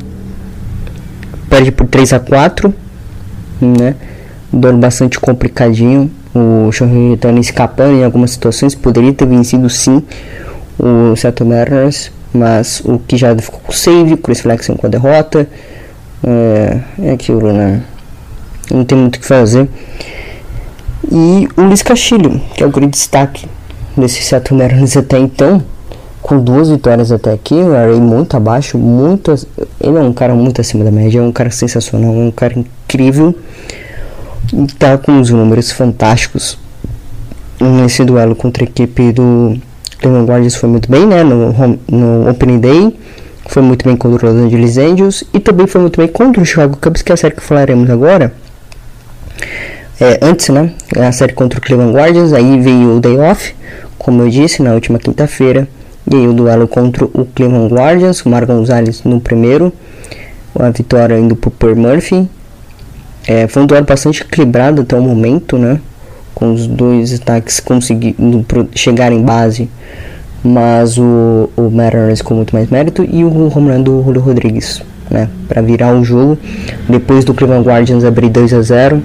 perde 1.50 1.72
por 1.72 1.86
3 1.86 2.12
a 2.12 2.20
4 2.20 2.72
né? 3.60 3.94
Dando 4.52 4.78
bastante 4.78 5.18
complicadinho. 5.18 6.10
O 6.38 6.70
Shohei 6.70 7.14
Itani 7.14 7.40
escapando 7.40 7.94
em 7.94 8.04
algumas 8.04 8.30
situações. 8.30 8.74
Poderia 8.74 9.12
ter 9.12 9.26
vencido 9.26 9.68
sim 9.68 10.02
o 10.78 11.16
Seattle 11.16 11.48
Mariners. 11.48 12.10
Mas 12.32 12.80
o 12.84 12.98
que 12.98 13.16
já 13.16 13.34
ficou 13.36 13.60
com 13.60 13.72
save, 13.72 14.16
Chris 14.16 14.40
Flexen 14.40 14.76
com 14.76 14.86
a 14.86 14.90
derrota. 14.90 15.48
É, 16.22 16.78
é 17.02 17.12
aquilo, 17.12 17.52
né? 17.52 17.82
Não 18.70 18.84
tem 18.84 18.98
muito 18.98 19.16
o 19.16 19.20
que 19.20 19.26
fazer. 19.26 19.68
E 21.10 21.48
o 21.56 21.62
Luiz 21.62 21.82
Castilho, 21.82 22.40
que 22.54 22.62
é 22.62 22.66
o 22.66 22.70
grande 22.70 22.92
destaque 22.92 23.46
desse 23.96 24.22
Seattle 24.22 24.58
Mariners 24.58 24.96
até 24.96 25.18
então 25.18 25.62
com 26.28 26.38
duas 26.38 26.68
vitórias 26.68 27.10
até 27.10 27.32
aqui, 27.32 27.54
o 27.54 27.74
Array 27.74 27.98
muito 27.98 28.36
abaixo, 28.36 28.76
muito, 28.76 29.34
ele 29.80 29.96
é 29.96 30.00
um 30.00 30.12
cara 30.12 30.34
muito 30.34 30.60
acima 30.60 30.84
da 30.84 30.90
média, 30.90 31.20
é 31.20 31.22
um 31.22 31.32
cara 31.32 31.50
sensacional, 31.50 32.12
é 32.12 32.18
um 32.18 32.30
cara 32.30 32.58
incrível, 32.58 33.34
tá 34.78 34.96
com 34.98 35.20
os 35.20 35.30
números 35.30 35.70
fantásticos 35.70 36.58
nesse 37.60 38.04
duelo 38.04 38.34
contra 38.34 38.64
a 38.64 38.66
equipe 38.66 39.12
do 39.12 39.58
Cleveland 39.98 40.30
Guardians 40.30 40.54
foi 40.54 40.68
muito 40.68 40.90
bem, 40.90 41.06
né, 41.06 41.22
no, 41.24 41.52
no 41.90 42.30
Opening 42.30 42.60
Day, 42.60 42.98
foi 43.46 43.62
muito 43.62 43.84
bem 43.84 43.96
contra 43.96 44.28
os 44.28 44.34
Los 44.34 44.44
Angeles 44.44 44.78
Angels 44.78 45.24
e 45.34 45.40
também 45.40 45.66
foi 45.66 45.80
muito 45.80 45.96
bem 45.98 46.08
contra 46.08 46.40
o 46.40 46.46
Chicago 46.46 46.76
Cubs, 46.76 47.02
que 47.02 47.12
é 47.12 47.14
a 47.14 47.16
série 47.16 47.34
que 47.34 47.42
falaremos 47.42 47.90
agora. 47.90 48.32
É, 50.00 50.20
antes, 50.22 50.48
né, 50.50 50.72
a 50.96 51.10
série 51.10 51.32
contra 51.32 51.58
o 51.58 51.62
Cleveland 51.62 51.92
Guardians, 51.92 52.32
aí 52.32 52.60
veio 52.60 52.96
o 52.96 53.00
day 53.00 53.18
off, 53.18 53.54
como 53.98 54.22
eu 54.22 54.28
disse, 54.28 54.62
na 54.62 54.72
última 54.72 54.98
quinta-feira, 54.98 55.66
e 56.10 56.14
aí 56.14 56.28
o 56.28 56.32
duelo 56.32 56.68
contra 56.68 57.04
o 57.04 57.26
Cleveland 57.34 57.74
Guardians, 57.74 58.24
o 58.24 58.28
Mar 58.28 58.46
Gonzalez 58.46 59.02
no 59.02 59.20
primeiro, 59.20 59.72
a 60.58 60.70
vitória 60.70 61.18
indo 61.18 61.34
pro 61.36 61.50
Per 61.50 61.74
Murphy. 61.76 62.28
É, 63.30 63.46
foi 63.46 63.62
um 63.62 63.66
duelo 63.66 63.84
bastante 63.84 64.22
equilibrado 64.22 64.80
até 64.80 64.96
o 64.96 65.02
momento, 65.02 65.58
né? 65.58 65.78
Com 66.34 66.54
os 66.54 66.66
dois 66.66 67.12
ataques 67.12 67.60
conseguindo 67.60 68.42
chegar 68.74 69.12
em 69.12 69.20
base, 69.20 69.68
mas 70.42 70.96
o, 70.96 71.50
o 71.54 71.70
Mariners 71.70 72.22
com 72.22 72.32
muito 72.32 72.56
mais 72.56 72.70
mérito 72.70 73.06
e 73.06 73.24
o 73.24 73.54
home 73.54 73.70
run 73.70 73.82
do 73.82 74.02
Julio 74.02 74.22
Rodrigues, 74.22 74.80
né? 75.10 75.28
Para 75.46 75.60
virar 75.60 75.94
o 75.94 76.02
jogo 76.02 76.38
depois 76.88 77.22
do 77.22 77.34
Cleveland 77.34 77.68
Guardians 77.68 78.02
abrir 78.02 78.30
2 78.30 78.54
a 78.54 78.62
0 78.62 79.02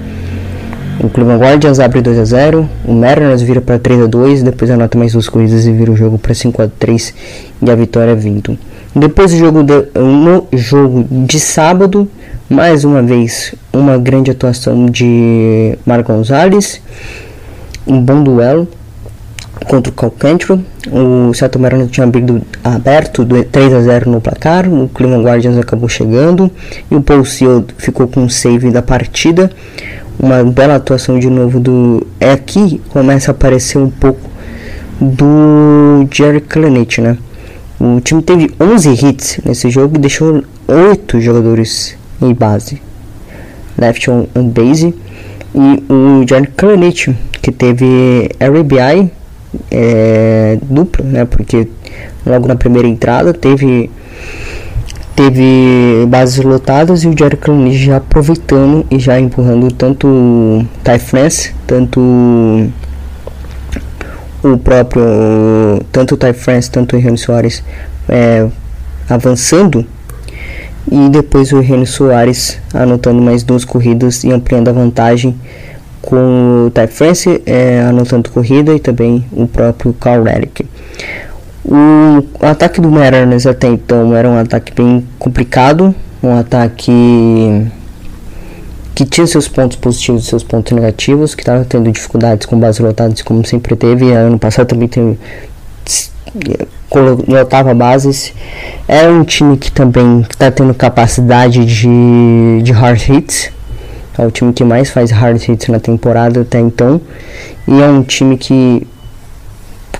o 1.02 1.10
Cleveland 1.10 1.44
Guardians 1.44 1.80
abre 1.82 2.02
2 2.02 2.20
a 2.20 2.24
0 2.24 2.70
o 2.86 2.94
Mariners 2.94 3.42
vira 3.42 3.60
para 3.60 3.78
3 3.78 4.04
a 4.04 4.08
2 4.08 4.42
depois 4.42 4.72
anota 4.72 4.98
mais 4.98 5.12
duas 5.12 5.28
corridas 5.28 5.66
e 5.66 5.74
vira 5.74 5.92
o 5.92 5.98
jogo 5.98 6.18
para 6.18 6.34
5 6.34 6.62
a 6.62 6.70
3 6.80 7.14
e 7.62 7.70
a 7.70 7.76
vitória 7.76 8.12
é 8.12 8.16
vindo. 8.16 8.58
Depois 8.96 9.32
do 9.32 9.38
jogo 9.38 9.64
de, 9.64 9.88
no 10.00 10.48
jogo 10.54 11.06
de 11.10 11.40
sábado, 11.42 12.08
mais 12.48 12.86
uma 12.86 13.02
vez 13.02 13.54
uma 13.74 13.98
grande 13.98 14.32
atuação 14.32 14.86
de 14.86 15.78
Marco 15.86 16.14
Gonzalez, 16.14 16.80
um 17.86 18.00
bom 18.00 18.24
duelo 18.24 18.68
contra 19.68 19.92
o 19.92 19.96
Calcantro. 19.96 20.64
O 20.92 21.34
Seattle 21.34 21.62
Mariners 21.62 21.92
tinha 21.92 22.06
abrido, 22.06 22.42
aberto 22.64 23.26
3 23.26 23.74
a 23.74 23.82
0 23.82 24.12
no 24.12 24.22
placar. 24.22 24.72
O 24.72 24.88
Cleveland 24.90 25.26
Guardians 25.26 25.58
acabou 25.58 25.90
chegando 25.90 26.52
e 26.90 26.96
o 26.96 27.02
Paul 27.02 27.26
Seal 27.26 27.66
ficou 27.78 28.08
com 28.08 28.26
o 28.26 28.30
save 28.30 28.72
da 28.72 28.82
partida 28.82 29.50
uma 30.20 30.44
bela 30.44 30.76
atuação 30.76 31.20
de 31.20 31.30
novo 31.30 31.60
do. 31.60 32.06
É 32.20 32.32
aqui 32.32 32.82
começa 32.90 33.32
a 33.32 33.34
aparecer 33.34 33.78
um 33.78 33.90
pouco 33.90 34.30
do 35.00 36.08
Jerry 36.12 36.42
Clanet, 36.42 37.02
né? 37.02 37.18
O 37.80 38.00
time 38.00 38.22
teve 38.22 38.52
11 38.60 39.06
hits 39.06 39.40
nesse 39.44 39.70
jogo 39.70 39.98
e 39.98 40.00
deixou 40.00 40.44
8 40.68 41.20
jogadores 41.20 41.98
em 42.22 42.34
base, 42.34 42.82
left 43.84 44.10
on, 44.10 44.28
on 44.36 44.50
base. 44.50 44.94
E 45.56 45.84
o 45.92 46.26
Jerry 46.28 46.48
Clanet, 46.48 47.16
que 47.42 47.52
teve 47.52 48.30
RBI 48.40 49.12
é, 49.70 50.58
duplo, 50.62 51.06
né? 51.06 51.26
Porque 51.26 51.68
logo 52.26 52.48
na 52.48 52.56
primeira 52.56 52.88
entrada 52.88 53.34
teve 53.34 53.90
teve 55.16 56.08
bases 56.08 56.44
lotadas 56.44 57.04
e 57.04 57.08
o 57.08 57.16
Jerry 57.16 57.38
Clooney 57.38 57.78
já 57.78 57.98
aproveitando 57.98 58.84
e 58.90 58.98
já 58.98 59.20
empurrando 59.20 59.72
tanto 59.72 60.08
o 60.08 60.66
Ty 60.84 60.98
France, 60.98 61.54
tanto 61.68 62.00
o 64.42 64.58
próprio 64.58 65.04
tanto 65.92 66.16
o 66.16 66.18
Ty 66.18 66.34
France, 66.34 66.72
tanto 66.72 66.96
o 66.96 67.00
Henrique 67.00 67.18
Soares 67.18 67.64
é, 68.10 68.48
avançando 69.08 69.86
e 70.92 71.10
depois 71.10 71.52
o 71.52 71.62
Henrique 71.62 71.86
Soares 71.86 72.60
anotando 72.74 73.22
mais 73.22 73.44
duas 73.44 73.66
corridas 73.66 74.24
e 74.24 74.32
ampliando 74.32 74.70
a 74.70 74.72
vantagem 74.72 75.36
com 76.02 76.68
o 76.68 76.72
Ty 76.72 76.88
France 76.88 77.42
é, 77.46 77.82
anotando 77.82 78.30
corrida 78.30 78.76
e 78.76 78.80
também 78.80 79.26
o 79.32 79.48
próprio 79.48 79.94
Carl 79.94 80.24
Relic. 80.24 80.66
O 81.66 82.46
ataque 82.46 82.82
do 82.82 82.92
Mariners 82.92 83.48
até 83.48 83.68
então 83.70 84.14
era 84.14 84.30
um 84.30 84.38
ataque 84.38 84.74
bem 84.74 85.08
complicado, 85.18 85.96
um 86.22 86.38
ataque 86.38 86.92
que 88.94 89.06
tinha 89.06 89.26
seus 89.26 89.48
pontos 89.48 89.78
positivos 89.78 90.26
e 90.26 90.28
seus 90.28 90.44
pontos 90.44 90.74
negativos, 90.74 91.34
que 91.34 91.42
estava 91.42 91.66
tendo 91.66 91.90
dificuldades 91.92 92.46
com 92.46 92.60
bases 92.60 92.80
lotadas 92.80 93.22
como 93.22 93.46
sempre 93.46 93.76
teve. 93.76 94.12
Ano 94.12 94.38
passado 94.38 94.68
também 94.68 94.88
teve, 94.90 95.18
lotava 97.00 97.74
bases. 97.74 98.34
É 98.88 99.08
um 99.08 99.24
time 99.24 99.58
que 99.58 99.72
também 99.72 100.22
está 100.22 100.52
tendo 100.52 100.74
capacidade 100.74 101.66
de, 101.66 102.62
de 102.62 102.72
hard 102.72 103.10
hits. 103.10 103.52
É 104.18 104.26
o 104.26 104.32
time 104.32 104.54
que 104.54 104.64
mais 104.64 104.90
faz 104.90 105.12
hard 105.12 105.42
hits 105.42 105.68
na 105.68 105.80
temporada 105.80 106.42
até 106.42 106.60
então. 106.60 107.02
E 107.68 107.82
é 107.82 107.88
um 107.88 108.04
time 108.04 108.38
que 108.38 108.88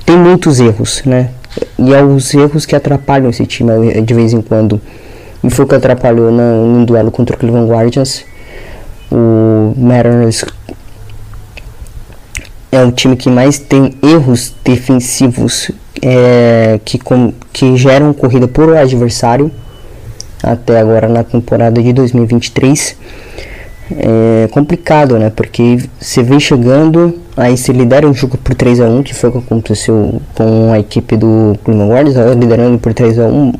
tem 0.06 0.18
muitos 0.18 0.60
erros, 0.60 1.02
né? 1.06 1.30
E 1.78 1.94
é 1.94 2.04
os 2.04 2.34
erros 2.34 2.66
que 2.66 2.76
atrapalham 2.76 3.30
esse 3.30 3.46
time 3.46 4.02
de 4.02 4.14
vez 4.14 4.34
em 4.34 4.42
quando. 4.42 4.82
E 5.44 5.50
foi 5.50 5.66
o 5.66 5.68
que 5.68 5.76
atrapalhou 5.76 6.32
no, 6.32 6.80
no 6.80 6.86
duelo 6.86 7.12
contra 7.12 7.36
o 7.36 7.40
Cleveland 7.40 7.70
Guardians. 7.70 8.24
O 9.12 9.74
Mariners 9.78 10.46
é 12.72 12.84
o 12.84 12.92
time 12.92 13.16
que 13.16 13.30
mais 13.30 13.60
tem 13.60 13.96
erros 14.02 14.54
defensivos 14.64 15.70
é, 16.02 16.80
que, 16.84 16.98
com, 16.98 17.34
que 17.52 17.78
geram 17.78 18.14
corrida 18.14 18.48
por 18.48 18.76
adversário 18.76 19.52
até 20.44 20.80
agora 20.80 21.08
na 21.08 21.24
temporada 21.24 21.82
de 21.82 21.94
2023. 21.94 22.98
é 23.92 24.48
complicado, 24.52 25.18
né? 25.18 25.32
Porque 25.34 25.78
você 26.00 26.22
vem 26.22 26.40
chegando, 26.40 27.18
aí 27.38 27.56
você 27.56 27.72
lidera 27.72 28.08
um 28.08 28.14
jogo 28.14 28.38
por 28.38 28.54
3 28.54 28.82
a 28.82 28.86
1 28.86 29.04
que 29.04 29.14
foi 29.14 29.30
o 29.30 29.34
que 29.34 29.38
aconteceu 29.40 30.22
com 30.36 30.74
a 30.74 30.80
equipe 30.80 31.16
do 31.16 31.58
Cleveland 31.64 31.94
Guardians, 31.94 32.36
liderando 32.38 32.78
por 32.78 32.94
3 32.94 33.20
a 33.20 33.28
1 33.28 33.54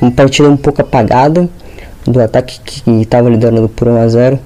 uma 0.00 0.10
partida 0.10 0.48
um 0.48 0.56
pouco 0.56 0.82
apagada 0.82 1.48
do 2.06 2.20
ataque 2.20 2.60
que 2.64 2.90
estava 3.02 3.30
liderando 3.30 3.68
por 3.68 3.88
1 3.88 3.96
a 3.96 4.08
0 4.08 4.38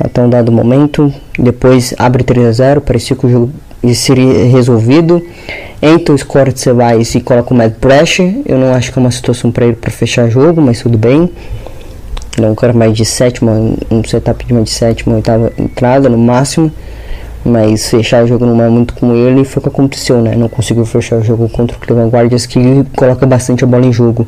até 0.00 0.20
um 0.20 0.28
dado 0.28 0.50
momento. 0.50 1.12
Depois 1.38 1.94
abre 1.98 2.24
3 2.24 2.46
a 2.46 2.52
0 2.52 2.80
parecia 2.80 3.16
que 3.16 3.26
o 3.26 3.30
jogo 3.30 3.52
seria 3.94 4.46
resolvido. 4.46 5.22
Entra 5.86 6.14
o 6.14 6.18
score 6.18 6.50
de 6.50 6.60
Ceballos 6.60 7.14
e 7.14 7.20
coloca 7.20 7.52
o 7.52 7.56
Mad 7.56 7.74
Pressure. 7.74 8.42
Eu 8.46 8.56
não 8.56 8.72
acho 8.72 8.90
que 8.90 8.98
é 8.98 9.02
uma 9.02 9.10
situação 9.10 9.52
para 9.52 9.66
ele 9.66 9.76
para 9.76 9.90
fechar 9.90 10.30
jogo, 10.30 10.62
mas 10.62 10.80
tudo 10.80 10.96
bem. 10.96 11.30
Ele 12.38 12.46
é 12.46 12.48
um 12.48 12.54
cara 12.54 12.72
mais 12.72 12.96
de 12.96 13.04
sétima, 13.04 13.52
um 13.90 14.02
setup 14.02 14.46
de 14.46 14.54
mais 14.54 14.64
de 14.64 14.70
sétima, 14.70 15.16
oitava 15.16 15.52
entrada 15.58 16.08
no 16.08 16.16
máximo. 16.16 16.72
Mas 17.44 17.90
fechar 17.90 18.24
o 18.24 18.26
jogo 18.26 18.46
não 18.46 18.64
é 18.64 18.68
muito 18.70 18.94
com 18.94 19.14
ele 19.14 19.44
foi 19.44 19.60
o 19.60 19.62
que 19.64 19.68
aconteceu, 19.68 20.22
né? 20.22 20.34
Não 20.34 20.48
conseguiu 20.48 20.86
fechar 20.86 21.16
o 21.16 21.22
jogo 21.22 21.50
contra 21.50 21.76
o 21.76 21.80
Cleveland 21.80 22.10
Guardians 22.10 22.46
que 22.46 22.58
coloca 22.96 23.26
bastante 23.26 23.62
a 23.62 23.66
bola 23.66 23.84
em 23.84 23.92
jogo. 23.92 24.26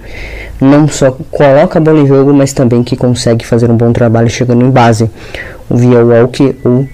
Não 0.61 0.87
só 0.87 1.11
coloca 1.31 1.79
a 1.79 1.81
bola 1.81 2.01
em 2.01 2.07
jogo, 2.07 2.35
mas 2.35 2.53
também 2.53 2.85
que 2.85 2.97
consegue 2.97 3.47
fazer 3.47 3.71
um 3.71 3.77
bom 3.79 3.95
trabalho 3.95 4.29
chegando 4.29 4.63
em 4.63 4.71
base. 4.71 5.11
Via 5.71 6.05
walk 6.05 6.55
ou 6.63 6.87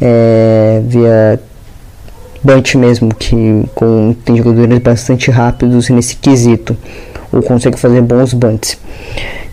é, 0.00 0.80
via 0.86 1.40
bunch 2.44 2.76
mesmo, 2.76 3.14
que 3.14 3.64
com, 3.74 4.14
tem 4.24 4.36
jogadores 4.36 4.78
bastante 4.78 5.30
rápidos 5.30 5.88
nesse 5.88 6.16
quesito. 6.16 6.76
Ou 7.32 7.42
consegue 7.42 7.78
fazer 7.78 8.00
bons 8.02 8.32
bunts. 8.32 8.78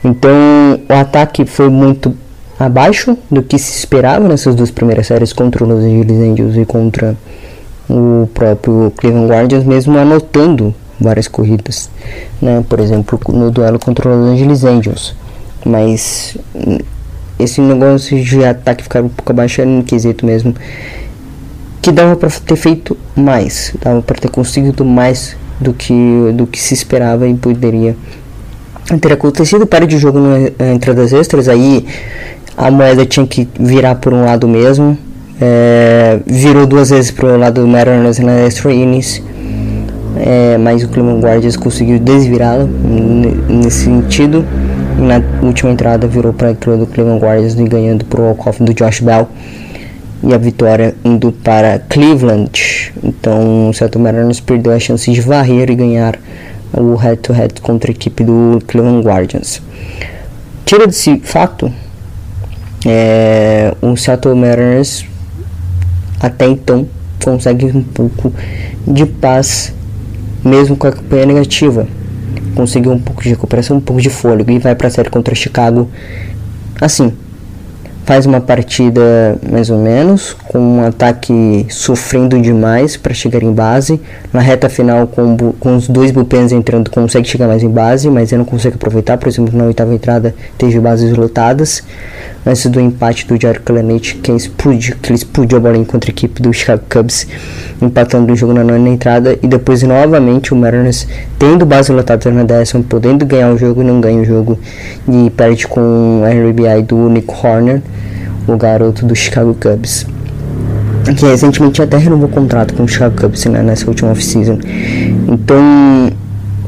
Então 0.03 0.31
o 0.88 0.93
ataque 0.93 1.45
foi 1.45 1.69
muito 1.69 2.15
abaixo 2.60 3.17
do 3.29 3.41
que 3.41 3.57
se 3.57 3.75
esperava 3.77 4.27
nessas 4.27 4.53
duas 4.53 4.69
primeiras 4.69 5.07
séries 5.07 5.33
contra 5.33 5.63
os 5.63 5.69
Los 5.69 5.83
Angeles 5.83 6.17
Angels 6.17 6.55
e 6.57 6.65
contra 6.65 7.17
o 7.89 8.29
próprio 8.33 8.93
Cleveland 8.95 9.31
Guardians, 9.31 9.63
mesmo 9.63 9.98
anotando 9.98 10.74
várias 11.00 11.27
corridas, 11.27 11.89
né? 12.39 12.63
Por 12.69 12.79
exemplo, 12.79 13.19
no 13.29 13.50
duelo 13.50 13.79
contra 13.79 14.10
os 14.10 14.15
Los 14.15 14.29
Angeles 14.29 14.63
Angels. 14.63 15.15
Mas 15.65 16.38
esse 17.39 17.60
negócio 17.62 18.21
de 18.24 18.45
ataque 18.45 18.83
ficar 18.83 19.01
um 19.01 19.10
pouco 19.10 19.31
abaixo 19.31 19.62
era 19.62 19.69
um 19.69 19.81
quesito 19.81 20.25
mesmo 20.25 20.53
que 21.81 21.91
dava 21.91 22.15
para 22.15 22.29
ter 22.29 22.55
feito 22.55 22.97
mais, 23.15 23.73
dava 23.81 24.01
para 24.01 24.17
ter 24.17 24.29
conseguido 24.29 24.85
mais 24.85 25.35
do 25.59 25.73
que 25.73 25.93
do 26.33 26.45
que 26.47 26.59
se 26.59 26.73
esperava 26.73 27.27
e 27.27 27.33
poderia 27.33 27.95
ter 29.00 29.13
acontecido 29.13 29.65
para 29.65 29.85
de 29.85 29.97
jogo 29.97 30.19
na 30.19 30.73
entradas 30.73 31.13
extras 31.13 31.47
aí 31.47 31.85
a 32.57 32.69
moeda 32.69 33.05
tinha 33.05 33.25
que 33.25 33.47
virar 33.59 33.95
por 33.95 34.13
um 34.13 34.23
lado 34.23 34.47
mesmo. 34.47 34.97
É, 35.39 36.19
virou 36.27 36.67
duas 36.67 36.91
vezes 36.91 37.09
para 37.09 37.27
o 37.27 37.38
lado 37.38 37.61
do 37.61 37.67
Mariners 37.67 38.19
na 38.19 38.33
extra 38.41 38.71
innings. 38.71 39.21
É, 40.17 40.57
mas 40.57 40.83
o 40.83 40.88
Cleveland 40.88 41.25
Guardians 41.25 41.55
conseguiu 41.55 41.97
desvirá-la 41.97 42.65
nesse 43.50 43.85
sentido. 43.85 44.45
Na 45.00 45.21
última 45.41 45.71
entrada 45.71 46.05
virou 46.05 46.33
para 46.33 46.50
a 46.50 46.51
do 46.51 46.85
Cleveland 46.85 47.23
Guardians 47.23 47.55
ganhando 47.55 48.05
para 48.05 48.21
o 48.21 48.25
walk-off 48.25 48.61
do 48.61 48.73
Josh 48.73 49.00
Bell. 49.00 49.27
E 50.24 50.34
a 50.34 50.38
vitória 50.38 50.96
indo 51.04 51.32
para 51.32 51.80
Cleveland. 51.80 52.94
Então 53.04 53.70
o 53.70 53.74
Seattle 53.74 54.04
Mariners 54.04 54.40
perdeu 54.40 54.72
a 54.72 54.80
chance 54.80 55.12
de 55.12 55.22
varrer 55.22 55.70
e 55.70 55.75
ganhar 55.75 56.20
o 56.74 56.96
head-to-head 56.96 57.56
-head 57.56 57.62
contra 57.62 57.92
a 57.92 57.94
equipe 57.94 58.24
do 58.24 58.60
Cleveland 58.68 59.06
Guardians. 59.06 59.62
Tira 60.66 60.88
desse 60.88 61.20
fato 61.20 61.72
é, 62.86 63.74
o 63.82 63.96
Seattle 63.96 64.36
Mariners 64.36 65.06
até 66.20 66.48
então 66.48 66.88
consegue 67.24 67.66
um 67.66 67.84
pouco 67.84 68.34
de 68.88 69.06
paz 69.06 69.74
mesmo 70.44 70.75
com 70.75 70.88
a 70.88 70.92
campanha 70.92 71.25
negativa 71.28 71.88
conseguiu 72.56 72.92
um 72.92 73.00
pouco 73.00 73.22
de 73.22 73.30
recuperação, 73.30 73.78
um 73.78 73.82
pouco 73.82 74.01
de 74.01 74.10
fôlego 74.10 74.50
e 74.51 74.60
vai 74.60 74.75
para 74.75 74.88
a 74.88 74.90
série 74.90 75.10
contra 75.10 75.36
Chicago 75.36 75.90
assim 76.80 77.13
faz 78.05 78.25
uma 78.25 78.41
partida 78.41 79.38
mais 79.50 79.70
ou 79.70 79.77
menos, 79.77 80.34
com 80.48 80.60
um 80.60 80.86
ataque 80.86 81.65
sofrendo 81.70 82.39
demais 82.41 82.98
para 82.98 83.13
chegar 83.13 83.43
em 83.43 83.51
base. 83.51 84.01
Na 84.34 84.39
reta 84.39 84.70
final, 84.70 85.08
com, 85.08 85.53
com 85.60 85.75
os 85.75 85.88
dois 85.88 86.11
bullpens 86.11 86.51
entrando, 86.51 86.90
consegue 86.90 87.27
chegar 87.27 87.48
mais 87.48 87.64
em 87.64 87.70
base, 87.70 88.09
mas 88.09 88.31
ele 88.31 88.40
não 88.40 88.46
consegue 88.46 88.75
aproveitar. 88.75 89.18
Por 89.18 89.27
exemplo, 89.27 89.57
na 89.57 89.66
oitava 89.66 89.94
entrada, 89.94 90.33
teve 90.57 90.79
bases 90.79 91.16
lotadas. 91.16 91.83
Antes 92.44 92.66
do 92.66 92.80
empate 92.80 93.27
do 93.27 93.40
Jared 93.40 93.64
Clemente, 93.64 94.16
que 94.16 94.32
explodiu, 94.32 94.96
que 95.00 95.10
ele 95.10 95.16
explodiu 95.16 95.60
a 95.60 95.62
bola 95.62 95.86
contra 95.86 96.10
a 96.10 96.12
equipe 96.12 96.42
do 96.42 96.51
Chicago 96.51 96.82
Cubs, 96.90 97.27
empatando 97.80 98.34
o 98.34 98.36
jogo 98.36 98.51
na 98.54 98.64
nona 98.64 98.90
entrada. 98.90 99.38
E 99.44 99.48
depois, 99.48 99.84
novamente, 99.84 100.51
o 100.51 100.58
Mariners 100.58 101.08
tendo 101.38 101.66
base 101.68 101.92
lotada 101.92 102.32
na 102.32 102.44
décima, 102.44 102.84
podendo 102.88 103.25
ganhar 103.27 103.51
o 103.51 103.58
jogo, 103.58 103.84
não 103.84 104.01
ganha 104.01 104.22
o 104.22 104.25
jogo 104.25 104.58
e 105.08 105.30
perde 105.30 105.68
com 105.68 106.24
a 106.25 106.30
RBI 106.30 106.82
do 106.82 107.10
Nick 107.10 107.27
Horner 107.32 107.82
o 108.48 108.58
garoto 108.58 109.06
do 109.06 109.16
Chicago 109.16 109.56
Cubs. 109.56 110.08
Que 111.06 111.25
recentemente 111.25 111.82
até 111.82 111.98
renovou 111.98 112.27
o 112.27 112.32
contrato 112.32 112.74
com 112.74 112.84
o 112.84 112.88
Chicago 112.88 113.22
Cubs 113.22 113.46
né, 113.46 113.62
nessa 113.62 113.88
última 113.88 114.12
off-season. 114.12 114.58
Então, 115.27 116.12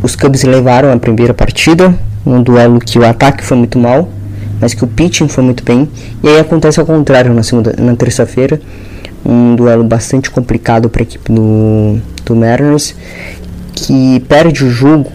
os 0.04 0.16
Cubs 0.16 0.44
levaram 0.44 0.92
a 0.92 0.98
primeira 0.98 1.34
partida, 1.34 1.96
um 2.26 2.44
duelo 2.44 2.80
que 2.80 3.00
o 3.00 3.06
ataque 3.06 3.44
foi 3.44 3.58
muito 3.58 3.80
mal, 3.80 4.10
mas 4.64 4.74
que 4.74 4.82
o 4.82 4.88
pitching 4.88 5.28
foi 5.28 5.44
muito 5.44 5.62
bem. 5.62 5.90
E 6.24 6.30
aí 6.30 6.40
acontece 6.40 6.80
ao 6.80 6.86
contrário 6.86 7.34
na 7.34 7.44
segunda, 7.44 7.76
na 7.78 7.98
terça-feira, 7.98 8.62
um 9.26 9.58
duelo 9.58 9.84
bastante 9.84 10.32
complicado 10.32 10.90
para 10.90 11.02
a 11.02 11.04
equipe 11.04 11.34
do, 11.34 12.00
do 12.24 12.34
Mariners, 12.34 12.96
que 13.74 14.22
perde 14.22 14.64
o 14.64 14.70
jogo, 14.70 15.12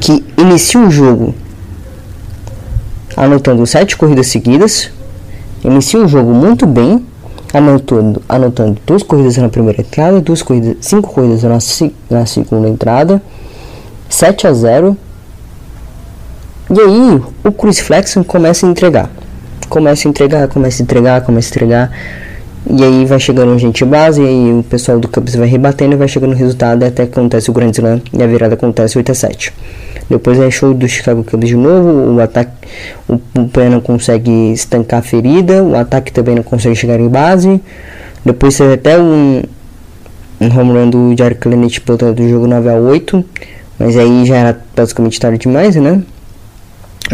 que 0.00 0.24
inicia 0.38 0.80
o 0.80 0.90
jogo 0.90 1.34
anotando 3.14 3.66
sete 3.66 3.94
corridas 3.94 4.28
seguidas, 4.28 4.90
inicia 5.62 6.00
o 6.00 6.08
jogo 6.08 6.32
muito 6.32 6.66
bem, 6.66 7.04
anotando, 7.52 8.22
anotando 8.26 8.78
duas 8.86 9.02
corridas 9.02 9.36
na 9.36 9.50
primeira 9.50 9.82
entrada, 9.82 10.18
duas 10.18 10.40
corridas, 10.40 10.78
cinco 10.80 11.12
corridas 11.12 11.42
na, 11.42 11.58
na 12.08 12.24
segunda 12.24 12.70
entrada, 12.70 13.20
7 14.08 14.46
a 14.46 14.52
0. 14.54 14.96
E 16.74 16.80
aí 16.80 17.22
o 17.44 17.52
Chris 17.52 17.80
Flexon 17.80 18.24
começa 18.24 18.66
a 18.66 18.70
entregar. 18.70 19.10
Começa 19.68 20.08
a 20.08 20.10
entregar, 20.10 20.48
começa 20.48 20.82
a 20.82 20.84
entregar, 20.84 21.20
começa 21.20 21.48
a 21.48 21.50
entregar. 21.50 21.90
E 22.70 22.82
aí 22.82 23.04
vai 23.04 23.20
chegando 23.20 23.58
gente 23.58 23.84
base, 23.84 24.22
e 24.22 24.26
aí 24.26 24.52
o 24.58 24.62
pessoal 24.62 24.98
do 24.98 25.06
Cubs 25.06 25.34
vai 25.34 25.46
rebatendo 25.46 25.92
e 25.92 25.96
vai 25.96 26.08
chegando 26.08 26.32
o 26.32 26.34
resultado 26.34 26.82
até 26.82 27.04
que 27.04 27.12
acontece 27.12 27.50
o 27.50 27.52
Grand 27.52 27.72
Slam 27.72 28.00
e 28.10 28.22
a 28.22 28.26
virada 28.26 28.54
acontece 28.54 28.96
8 28.96 29.12
a 29.12 29.14
7. 29.14 29.52
Depois 30.08 30.40
é 30.40 30.50
show 30.50 30.72
do 30.72 30.88
Chicago 30.88 31.22
Cubs 31.22 31.46
de 31.46 31.56
novo. 31.56 32.14
O 32.14 32.20
ataque, 32.22 32.52
o, 33.06 33.16
o 33.16 33.70
não 33.70 33.80
consegue 33.82 34.30
estancar 34.52 35.00
a 35.00 35.02
ferida. 35.02 35.62
O 35.62 35.76
ataque 35.76 36.10
também 36.10 36.36
não 36.36 36.42
consegue 36.42 36.74
chegar 36.74 36.98
em 36.98 37.08
base. 37.08 37.60
Depois 38.24 38.56
teve 38.56 38.72
até 38.72 38.98
um, 38.98 39.42
um 40.40 40.46
home 40.46 40.72
run 40.72 40.88
do 40.88 41.14
Jared 41.18 41.38
pilotando 41.84 42.14
do 42.14 42.26
jogo 42.30 42.46
9 42.46 42.70
a 42.70 42.76
8 42.76 43.22
Mas 43.78 43.94
aí 43.98 44.24
já 44.24 44.36
era 44.36 44.58
basicamente 44.74 45.20
tarde 45.20 45.36
demais, 45.36 45.76
né? 45.76 46.02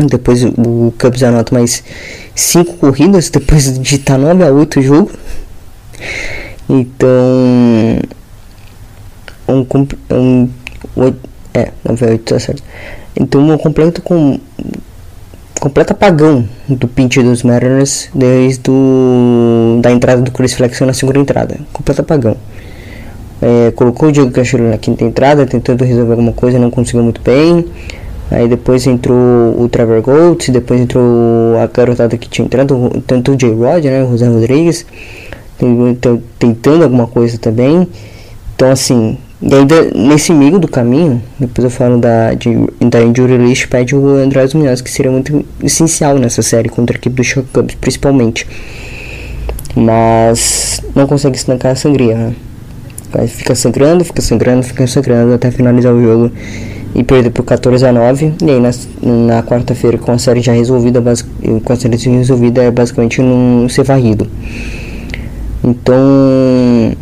Depois 0.07 0.45
o 0.45 0.93
Cubs 0.99 1.23
anota 1.23 1.55
mais 1.55 1.83
5 2.35 2.77
corridas 2.77 3.31
depois 3.31 3.79
de 3.79 3.97
estar 3.97 4.19
9 4.19 4.45
a 4.45 4.51
8 4.51 4.79
o 4.79 4.83
jogo. 4.83 5.11
Então. 6.69 7.09
Um, 9.49 9.67
um, 10.11 10.49
um, 10.97 11.15
é, 11.55 11.73
98, 11.85 12.23
tá 12.23 12.39
certo. 12.39 12.63
Então 13.19 13.49
eu 13.49 13.59
completo 13.59 14.03
com. 14.03 14.39
Completo 15.59 15.93
apagão 15.93 16.49
do 16.69 16.87
pinte 16.87 17.21
dos 17.21 17.43
Mariners 17.43 18.09
desde 18.15 18.71
o, 18.71 19.81
da 19.83 19.91
entrada 19.91 20.23
do 20.23 20.31
Chris 20.31 20.55
Flexon 20.55 20.87
na 20.87 20.93
segunda 20.93 21.19
entrada. 21.19 21.59
Completo 21.73 22.03
apagão. 22.03 22.37
É, 23.43 23.73
colocou 23.73 24.09
o 24.09 24.13
Diego 24.13 24.31
Castillo 24.31 24.71
na 24.71 24.79
quinta 24.79 25.03
entrada, 25.03 25.47
tentando 25.47 25.85
resolver 25.85 26.13
alguma 26.13 26.33
coisa, 26.33 26.61
não 26.61 26.71
conseguiu 26.71 27.03
muito 27.03 27.21
bem. 27.23 27.65
Aí 28.31 28.47
depois 28.47 28.87
entrou 28.87 29.17
o 29.59 29.69
Trevor 29.69 30.03
Gold, 30.03 30.51
depois 30.51 30.81
entrou 30.81 31.57
a 31.59 31.67
garotada 31.67 32.17
que 32.17 32.29
tinha 32.29 32.45
entrado, 32.45 33.03
tanto 33.07 33.33
o 33.33 33.37
J-Rod, 33.37 33.85
né, 33.85 34.05
o 34.05 34.11
José 34.11 34.29
Rodrigues, 34.29 34.87
tentando 36.39 36.85
alguma 36.85 37.07
coisa 37.07 37.39
também. 37.39 37.89
Então 38.55 38.71
assim, 38.71 39.17
e 39.41 39.55
ainda 39.55 39.85
nesse 39.95 40.33
meio 40.33 40.59
do 40.59 40.67
caminho, 40.67 41.23
depois 41.39 41.65
eu 41.65 41.71
falo 41.71 41.99
da, 41.99 42.35
de, 42.35 42.51
da 42.89 43.01
injury 43.01 43.39
list, 43.39 43.69
pede 43.69 43.95
o 43.95 44.17
Andrés 44.17 44.53
Munhoz, 44.53 44.81
que 44.81 44.91
seria 44.91 45.13
muito 45.13 45.45
essencial 45.63 46.19
nessa 46.19 46.43
série 46.43 46.69
contra 46.69 46.97
a 46.97 46.99
equipe 46.99 47.17
do 47.17 47.25
Chicago 47.25 47.49
Cubs, 47.53 47.77
principalmente. 47.77 48.47
Mas 49.77 50.83
não 50.95 51.07
consegue 51.07 51.37
estancar 51.37 51.73
a 51.73 51.77
sangria, 51.77 52.17
né? 52.17 52.35
Fica 53.29 53.55
sangrando, 53.55 54.05
fica 54.05 54.21
sangrando, 54.21 54.63
fica 54.65 54.87
sangrando 54.87 55.33
até 55.33 55.51
finalizar 55.51 55.95
o 55.95 56.03
jogo. 56.03 56.33
E 56.95 57.03
perdeu 57.03 57.31
por 57.31 57.45
14 57.45 57.85
a 57.87 57.93
9. 57.93 58.35
E 58.43 58.51
aí 58.51 58.61
na, 58.61 58.71
na 59.03 59.43
quarta-feira 59.43 59.99
com 59.99 60.13
a 60.13 60.19
série 60.19 60.41
já 60.41 60.53
resolvida, 60.53 61.03
com 61.65 61.73
a 61.73 61.77
série 61.77 61.97
resolvida 61.97 62.63
é 62.63 62.71
basicamente 62.71 63.21
não 63.21 63.69
ser 63.69 63.85
varrido. 63.85 64.27
Então, 65.63 66.97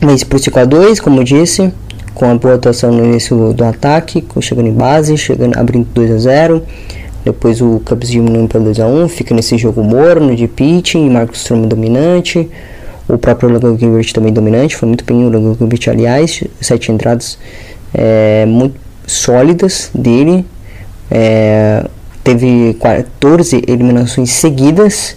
mas 0.00 0.24
pro 0.24 0.38
5 0.38 0.58
a 0.58 0.64
2, 0.64 1.00
como 1.00 1.20
eu 1.20 1.24
disse, 1.24 1.72
com 2.14 2.30
a 2.30 2.34
boa 2.34 2.54
atuação 2.54 2.92
no 2.92 3.04
início 3.04 3.52
do 3.52 3.64
ataque, 3.64 4.24
chegando 4.40 4.68
em 4.68 4.72
base, 4.72 5.16
chegando 5.16 5.58
abrindo 5.58 5.86
2 5.94 6.10
a 6.10 6.18
0. 6.18 6.62
Depois 7.24 7.60
o 7.60 7.80
Cubs 7.84 8.08
diminuindo 8.08 8.48
para 8.48 8.60
2 8.60 8.80
a 8.80 8.86
1, 8.86 9.08
fica 9.08 9.34
nesse 9.34 9.58
jogo 9.58 9.82
morno 9.82 10.34
de 10.36 10.46
pitching, 10.46 11.10
Marcos 11.10 11.40
Stroman 11.40 11.66
dominante. 11.66 12.48
O 13.08 13.18
próprio 13.18 13.48
Logan 13.48 13.78
Gilbert 13.78 14.12
também 14.12 14.32
dominante, 14.32 14.76
foi 14.76 14.88
muito 14.88 15.04
bem 15.04 15.24
o 15.24 15.28
Logan 15.28 15.54
Gilbert, 15.58 15.80
aliás, 15.88 16.42
sete 16.60 16.90
entradas 16.90 17.38
é, 17.94 18.44
muito 18.46 18.85
sólidas 19.06 19.90
dele. 19.94 20.44
É, 21.10 21.84
teve 22.24 22.74
14 22.80 23.62
eliminações 23.66 24.30
seguidas 24.30 25.16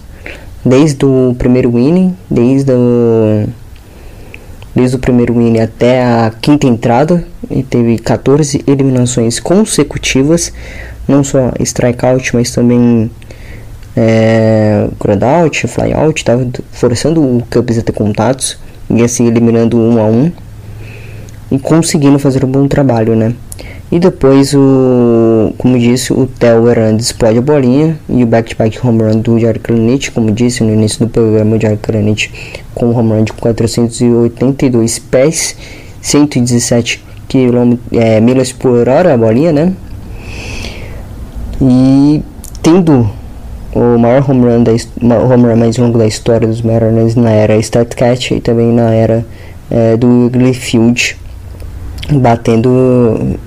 desde 0.63 1.05
o 1.05 1.35
primeiro 1.37 1.77
inning, 1.77 2.15
desde 2.29 2.71
o, 2.71 3.47
desde 4.75 4.95
o 4.95 4.99
primeiro 4.99 5.33
inning 5.41 5.59
até 5.59 6.03
a 6.03 6.31
quinta 6.39 6.67
entrada, 6.67 7.25
e 7.49 7.63
teve 7.63 7.97
14 7.97 8.63
eliminações 8.67 9.39
consecutivas, 9.39 10.53
não 11.07 11.23
só 11.23 11.51
strikeout, 11.59 12.35
mas 12.35 12.51
também 12.51 13.09
é, 13.97 14.87
groundout, 14.99 15.67
flyout, 15.67 16.21
estava 16.21 16.47
forçando 16.71 17.21
o 17.21 17.43
Cubs 17.49 17.77
a 17.77 17.81
ter 17.81 17.91
contatos 17.91 18.57
e 18.89 19.03
assim 19.03 19.27
eliminando 19.27 19.77
um 19.77 19.99
a 19.99 20.05
um 20.05 20.31
e 21.51 21.57
conseguindo 21.57 22.19
fazer 22.19 22.45
um 22.45 22.51
bom 22.51 22.67
trabalho, 22.67 23.15
né? 23.15 23.33
E 23.91 23.97
depois 23.97 24.53
o, 24.53 25.51
como 25.57 25.79
disse, 25.79 26.13
o 26.13 26.27
Theo 26.27 26.69
Hernandez 26.69 27.07
explode 27.07 27.39
a 27.39 27.41
bolinha 27.41 27.97
e 28.07 28.23
o 28.23 28.27
back-to-back 28.27 28.85
home 28.85 29.01
run 29.01 29.19
do 29.19 29.39
Jared 29.39 29.59
Kranich, 29.59 30.11
como 30.11 30.31
disse 30.31 30.63
no 30.63 30.71
início 30.71 31.05
do 31.05 31.11
programa, 31.11 31.55
o 31.55 31.59
Jared 31.59 31.81
Kranich 31.81 32.31
com 32.75 32.87
um 32.87 32.95
home 32.95 33.13
run 33.13 33.23
de 33.23 33.33
482 33.33 34.99
pés, 34.99 35.55
117 36.01 37.03
km, 37.27 37.77
é, 37.91 38.19
milhas 38.21 38.51
por 38.51 38.87
hora 38.87 39.13
a 39.13 39.17
bolinha, 39.17 39.51
né? 39.51 39.73
E 41.59 42.21
tendo 42.61 43.09
o 43.73 43.97
maior 43.97 44.29
home 44.29 44.45
run, 44.45 44.63
da, 44.63 44.71
home 45.17 45.47
run 45.47 45.55
mais 45.55 45.77
longo 45.77 45.97
da 45.97 46.05
história 46.05 46.47
dos 46.47 46.61
Mariners 46.61 47.15
na 47.15 47.31
era 47.31 47.57
StatCat 47.57 48.35
e 48.35 48.41
também 48.41 48.71
na 48.71 48.93
era 48.93 49.25
é, 49.69 49.97
do 49.97 50.25
Wrigley 50.25 50.53
Field, 50.53 51.17
batendo, 52.11 53.37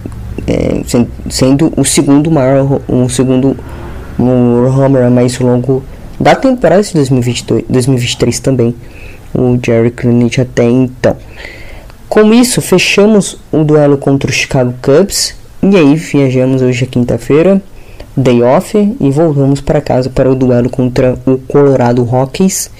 é, 0.46 0.82
sendo 1.30 1.72
o 1.76 1.84
segundo 1.84 2.30
maior, 2.30 2.80
o 2.88 3.08
segundo 3.08 3.56
home 4.18 4.98
run 4.98 5.10
mais 5.10 5.38
longo 5.38 5.82
da 6.18 6.34
temporada 6.34 6.82
de 6.82 6.92
2022, 6.94 7.64
2023 7.68 8.40
também, 8.40 8.74
o 9.34 9.58
Jerry 9.64 9.90
Klinich 9.90 10.40
até 10.40 10.64
então. 10.64 11.16
Com 12.08 12.32
isso, 12.32 12.60
fechamos 12.60 13.38
o 13.50 13.64
duelo 13.64 13.96
contra 13.96 14.30
o 14.30 14.32
Chicago 14.32 14.74
Cubs 14.82 15.34
e 15.62 15.76
aí 15.76 15.94
viajamos 15.96 16.60
hoje 16.60 16.84
é 16.84 16.86
quinta-feira 16.86 17.62
day 18.16 18.42
off 18.42 18.76
e 18.76 19.10
voltamos 19.10 19.60
para 19.60 19.80
casa 19.80 20.10
para 20.10 20.30
o 20.30 20.34
duelo 20.34 20.68
contra 20.68 21.18
o 21.26 21.38
Colorado 21.38 22.02
Rockies 22.02 22.70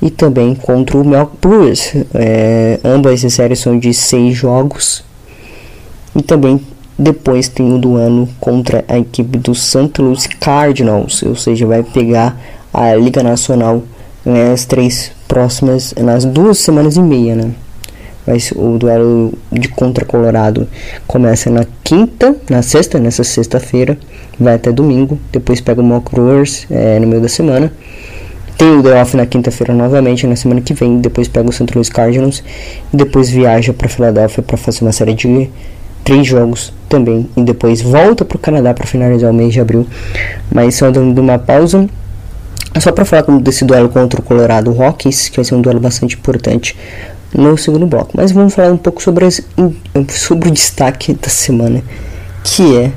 e 0.00 0.10
também 0.10 0.54
contra 0.54 0.96
o 0.96 1.04
Milwaukee 1.04 1.36
Brewers. 1.40 1.92
É, 2.14 2.80
ambas 2.84 3.24
as 3.24 3.32
séries 3.32 3.58
são 3.58 3.78
de 3.78 3.92
seis 3.92 4.36
jogos 4.36 5.04
e 6.16 6.22
também 6.22 6.60
depois 6.98 7.48
tem 7.48 7.72
o 7.72 7.78
duelo 7.78 8.28
contra 8.40 8.84
a 8.88 8.98
equipe 8.98 9.36
do 9.38 9.54
St. 9.54 10.00
Louis 10.00 10.26
Cardinals, 10.26 11.22
ou 11.22 11.36
seja, 11.36 11.66
vai 11.66 11.82
pegar 11.82 12.40
a 12.72 12.94
Liga 12.94 13.22
Nacional 13.22 13.82
nas 14.24 14.64
três 14.64 15.12
próximas, 15.28 15.94
nas 15.94 16.24
duas 16.24 16.58
semanas 16.58 16.96
e 16.96 17.00
meia, 17.00 17.34
né? 17.34 17.50
Mas 18.26 18.50
o 18.56 18.76
duelo 18.76 19.32
de 19.52 19.68
contra 19.68 20.04
Colorado 20.04 20.66
começa 21.06 21.48
na 21.48 21.64
quinta, 21.84 22.34
na 22.50 22.60
sexta, 22.60 22.98
nessa 22.98 23.22
sexta-feira, 23.22 23.96
vai 24.40 24.54
até 24.54 24.72
domingo. 24.72 25.16
Depois 25.30 25.60
pega 25.60 25.80
o 25.80 25.84
Mock 25.84 26.10
Brewers 26.12 26.66
é, 26.68 26.98
no 26.98 27.06
meio 27.06 27.22
da 27.22 27.28
semana. 27.28 27.72
Tem 28.58 28.76
o 28.76 28.82
day 28.82 28.94
off 28.94 29.16
na 29.16 29.26
quinta-feira 29.26 29.72
novamente, 29.72 30.26
na 30.26 30.34
semana 30.34 30.60
que 30.60 30.74
vem. 30.74 30.98
Depois 30.98 31.28
pega 31.28 31.48
o 31.48 31.52
St. 31.52 31.72
Louis 31.72 31.88
Cardinals. 31.88 32.42
E 32.92 32.96
depois 32.96 33.30
viaja 33.30 33.72
para 33.72 33.88
Filadélfia 33.88 34.42
para 34.42 34.56
fazer 34.56 34.82
uma 34.82 34.92
série 34.92 35.14
de 35.14 35.28
três 36.06 36.24
jogos 36.24 36.72
também. 36.88 37.28
E 37.36 37.42
depois 37.42 37.82
volta 37.82 38.24
para 38.24 38.36
o 38.36 38.38
Canadá 38.38 38.72
para 38.72 38.86
finalizar 38.86 39.30
o 39.30 39.34
mês 39.34 39.52
de 39.52 39.60
abril. 39.60 39.86
Mas 40.50 40.76
só 40.76 40.90
dando 40.90 41.18
uma 41.18 41.38
pausa. 41.38 41.86
Só 42.80 42.92
para 42.92 43.04
falar 43.04 43.22
desse 43.40 43.64
duelo 43.64 43.88
contra 43.88 44.20
o 44.20 44.22
Colorado 44.22 44.70
Rockies, 44.70 45.28
que 45.28 45.36
vai 45.36 45.44
ser 45.44 45.54
um 45.54 45.60
duelo 45.60 45.80
bastante 45.80 46.14
importante 46.14 46.76
no 47.34 47.58
segundo 47.58 47.86
bloco. 47.86 48.12
Mas 48.14 48.32
vamos 48.32 48.54
falar 48.54 48.72
um 48.72 48.76
pouco 48.76 49.02
sobre, 49.02 49.24
as, 49.24 49.42
sobre 50.10 50.48
o 50.48 50.52
destaque 50.52 51.14
da 51.14 51.28
semana, 51.28 51.82
que 52.44 52.76
é 52.76 52.92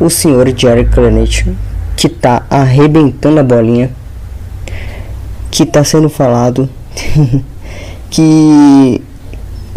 o 0.00 0.08
senhor 0.10 0.48
Jerry 0.56 0.86
Cranich, 0.86 1.44
que 1.94 2.06
está 2.06 2.44
arrebentando 2.48 3.38
a 3.38 3.42
bolinha, 3.42 3.90
que 5.50 5.62
está 5.62 5.84
sendo 5.84 6.08
falado, 6.08 6.68
que 8.10 9.02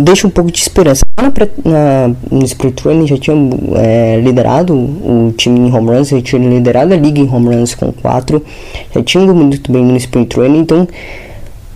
deixa 0.01 0.27
um 0.27 0.29
pouco 0.29 0.51
de 0.51 0.59
esperança. 0.59 1.03
Na, 1.17 1.31
na, 1.63 2.15
no 2.29 2.43
Split 2.43 2.75
Training 2.81 3.07
já 3.07 3.17
tinha 3.17 3.35
é, 3.75 4.19
liderado 4.19 4.73
o 4.73 5.33
time 5.37 5.59
em 5.59 5.73
home 5.73 5.91
runs, 5.91 6.09
já 6.09 6.21
tinha 6.21 6.41
liderado 6.41 6.93
a 6.93 6.97
liga 6.97 7.19
em 7.19 7.29
home 7.29 7.55
runs 7.55 7.75
com 7.75 7.91
4, 7.91 8.43
já 8.93 9.03
tinha 9.03 9.23
ido 9.23 9.35
muito 9.35 9.71
bem 9.71 9.83
no 9.83 9.95
Split 9.97 10.29
Training, 10.29 10.59
então 10.59 10.87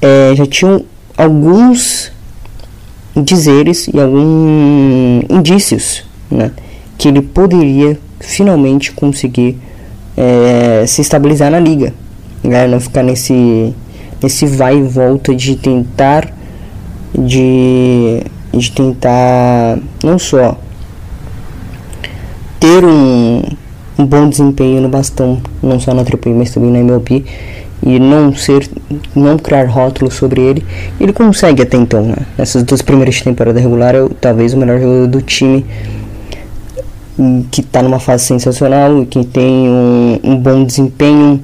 é, 0.01 0.33
já 0.35 0.45
tinham 0.45 0.83
alguns 1.17 2.11
dizeres 3.15 3.87
e 3.87 3.99
alguns 3.99 5.25
indícios 5.29 6.03
né, 6.29 6.51
que 6.97 7.07
ele 7.07 7.21
poderia 7.21 7.97
finalmente 8.19 8.91
conseguir 8.91 9.57
é, 10.17 10.85
se 10.87 11.01
estabilizar 11.01 11.51
na 11.51 11.59
liga, 11.59 11.93
né, 12.43 12.67
não 12.67 12.79
ficar 12.79 13.03
nesse 13.03 13.73
nesse 14.21 14.45
vai 14.45 14.77
e 14.77 14.83
volta 14.83 15.35
de 15.35 15.55
tentar 15.55 16.33
de, 17.17 18.21
de 18.53 18.71
tentar 18.71 19.77
não 20.03 20.19
só 20.19 20.57
ter 22.59 22.83
um, 22.83 23.41
um 23.97 24.05
bom 24.05 24.27
desempenho 24.27 24.81
no 24.81 24.89
bastão, 24.89 25.41
não 25.61 25.79
só 25.79 25.93
na 25.93 26.01
AAA, 26.01 26.35
mas 26.35 26.51
também 26.51 26.71
na 26.71 26.79
MLB, 26.79 27.23
e 27.83 27.99
não 27.99 28.33
ser 28.33 28.69
não 29.15 29.37
criar 29.37 29.65
rótulos 29.65 30.15
sobre 30.15 30.41
ele 30.41 30.65
ele 30.99 31.13
consegue 31.13 31.61
até 31.61 31.77
então 31.77 32.03
né? 32.03 32.15
nessas 32.37 32.63
duas 32.63 32.81
primeiras 32.81 33.21
temporadas 33.21 33.61
regular 33.61 33.93
é 33.93 34.07
talvez 34.19 34.53
o 34.53 34.57
melhor 34.57 34.79
jogador 34.79 35.07
do 35.07 35.21
time 35.21 35.65
que 37.51 37.61
está 37.61 37.81
numa 37.81 37.99
fase 37.99 38.25
sensacional 38.25 39.01
e 39.01 39.05
que 39.05 39.23
tem 39.23 39.69
um, 39.69 40.19
um, 40.23 40.37
bom 40.37 40.65
desempenho 40.65 41.41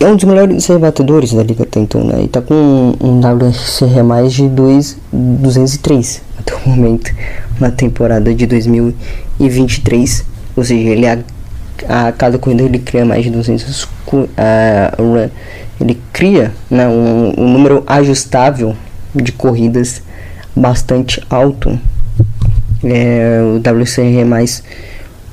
é 0.00 0.06
um 0.06 0.16
dos 0.16 0.24
melhores 0.24 0.66
rebatedores 0.66 1.32
da 1.32 1.42
liga 1.42 1.64
até 1.64 1.80
então 1.80 2.04
né? 2.04 2.22
e 2.22 2.24
está 2.26 2.40
com 2.40 2.94
um, 3.00 3.20
WRC 3.20 4.02
mais 4.02 4.32
de 4.32 4.48
2, 4.48 4.96
203 5.12 6.22
até 6.38 6.54
o 6.54 6.68
momento 6.68 7.10
na 7.58 7.70
temporada 7.70 8.34
de 8.34 8.46
2023 8.46 10.24
ou 10.56 10.64
seja 10.64 10.88
ele 10.88 11.06
é 11.06 11.18
a 11.88 12.12
cada 12.12 12.38
corrida 12.38 12.62
ele 12.62 12.78
cria 12.78 13.04
mais 13.04 13.24
de 13.24 13.30
200 13.30 13.84
uh, 13.84 15.30
ele 15.80 16.00
cria 16.12 16.52
né, 16.70 16.88
um, 16.88 17.34
um, 17.38 17.48
número 17.48 17.84
ajustável 17.86 18.74
de 19.14 19.32
corridas 19.32 20.02
bastante 20.54 21.22
alto. 21.30 21.78
É, 22.82 23.40
o 23.42 23.56
WCR 23.56 24.24
mais 24.24 24.62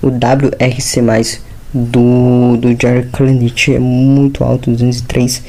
o 0.02 0.08
WRC 0.08 1.02
mais 1.02 1.42
do, 1.76 2.58
do 2.58 2.70
Jared 2.82 3.10
Kalanick 3.10 3.74
é 3.74 3.80
muito 3.80 4.44
alto 4.44 4.72
203 4.72 5.44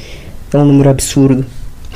é 0.53 0.59
um 0.59 0.65
número 0.65 0.91
absurdo 0.91 1.47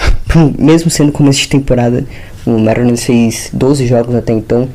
mesmo 0.58 0.90
sendo 0.90 1.10
começo 1.10 1.40
de 1.40 1.48
temporada 1.48 2.04
o 2.46 2.58
Mariners 2.58 3.04
fez 3.04 3.50
12 3.52 3.86
jogos 3.86 4.14
até 4.14 4.32
então 4.32 4.68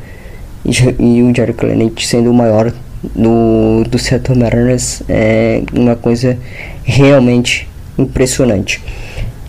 e, 0.65 0.71
e 1.01 1.23
o 1.23 1.33
Jared 1.33 1.53
Kalanick 1.57 2.05
sendo 2.05 2.29
o 2.29 2.33
maior 2.33 2.73
do, 3.13 3.83
do 3.89 3.99
Seattle 3.99 4.37
Mariners 4.37 5.03
é 5.07 5.61
uma 5.73 5.95
coisa 5.95 6.37
realmente 6.83 7.67
impressionante. 7.97 8.81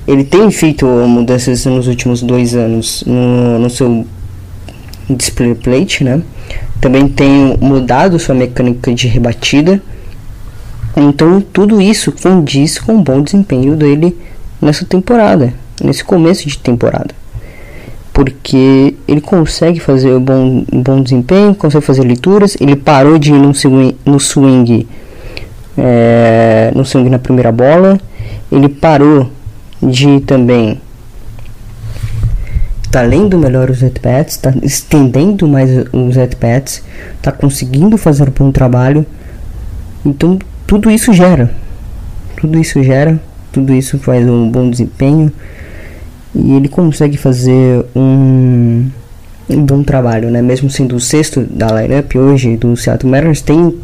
Ele 0.07 0.25
tem 0.25 0.51
feito 0.51 0.87
mudanças 0.87 1.65
nos 1.65 1.89
últimos 1.89 2.23
dois 2.23 2.55
anos 2.55 3.03
no, 3.07 3.59
no 3.59 3.71
seu 3.71 4.07
display 5.09 5.55
plate, 5.55 6.05
né? 6.05 6.23
Também 6.81 7.09
tem 7.09 7.57
mudado 7.61 8.19
sua 8.19 8.35
mecânica 8.35 8.93
de 8.95 9.09
rebatida. 9.09 9.83
Então 10.97 11.41
tudo 11.41 11.81
isso 11.81 12.11
condiz 12.11 12.79
com 12.79 12.97
o 12.97 13.03
bom 13.03 13.21
desempenho 13.21 13.77
dele 13.77 14.17
nessa 14.61 14.85
temporada, 14.85 15.53
nesse 15.83 16.03
começo 16.03 16.49
de 16.49 16.59
temporada. 16.59 17.15
porque 18.17 18.95
ele 19.07 19.21
consegue 19.21 19.79
fazer 19.79 20.15
um 20.15 20.21
bom, 20.21 20.65
um 20.73 20.83
bom 20.83 21.03
desempenho, 21.03 21.55
consegue 21.55 21.85
fazer 21.85 22.03
leituras. 22.03 22.57
Ele 22.59 22.75
parou 22.75 23.19
de 23.19 23.31
ir 23.31 23.39
no 23.39 23.53
swing, 23.55 23.95
no 24.07 24.19
swing, 24.19 24.89
é, 25.77 26.73
no 26.75 26.83
swing 26.83 27.11
na 27.11 27.19
primeira 27.19 27.53
bola. 27.53 28.01
Ele 28.51 28.71
parou 28.71 29.31
de 29.83 30.21
também 30.21 30.81
tá 32.91 33.03
lendo 33.03 33.37
melhor 33.37 33.69
os 33.69 33.83
at-bats, 33.85 34.39
tá 34.39 34.55
estendendo 34.63 35.47
mais 35.47 35.69
os 35.93 36.17
at-bats, 36.17 36.83
tá 37.21 37.31
conseguindo 37.31 37.99
fazer 37.99 38.31
um 38.31 38.33
bom 38.33 38.51
trabalho. 38.51 39.05
Então, 40.03 40.39
tudo 40.67 40.91
isso 40.91 41.13
gera. 41.13 41.51
Tudo 42.41 42.59
isso 42.59 42.83
gera, 42.83 43.21
tudo 43.53 43.73
isso 43.73 43.99
faz 43.99 44.29
um 44.29 44.51
bom 44.51 44.69
desempenho 44.69 45.33
e 46.35 46.53
ele 46.53 46.69
consegue 46.69 47.17
fazer 47.17 47.85
um, 47.95 48.89
um 49.49 49.65
bom 49.65 49.83
trabalho, 49.83 50.31
né? 50.31 50.43
Mesmo 50.43 50.69
sendo 50.69 50.97
o 50.97 51.01
sexto 51.01 51.41
da 51.43 51.69
lineup 51.81 52.15
hoje 52.15 52.57
do 52.57 52.77
Seattle 52.77 53.11
Mariners, 53.11 53.41
tem, 53.41 53.75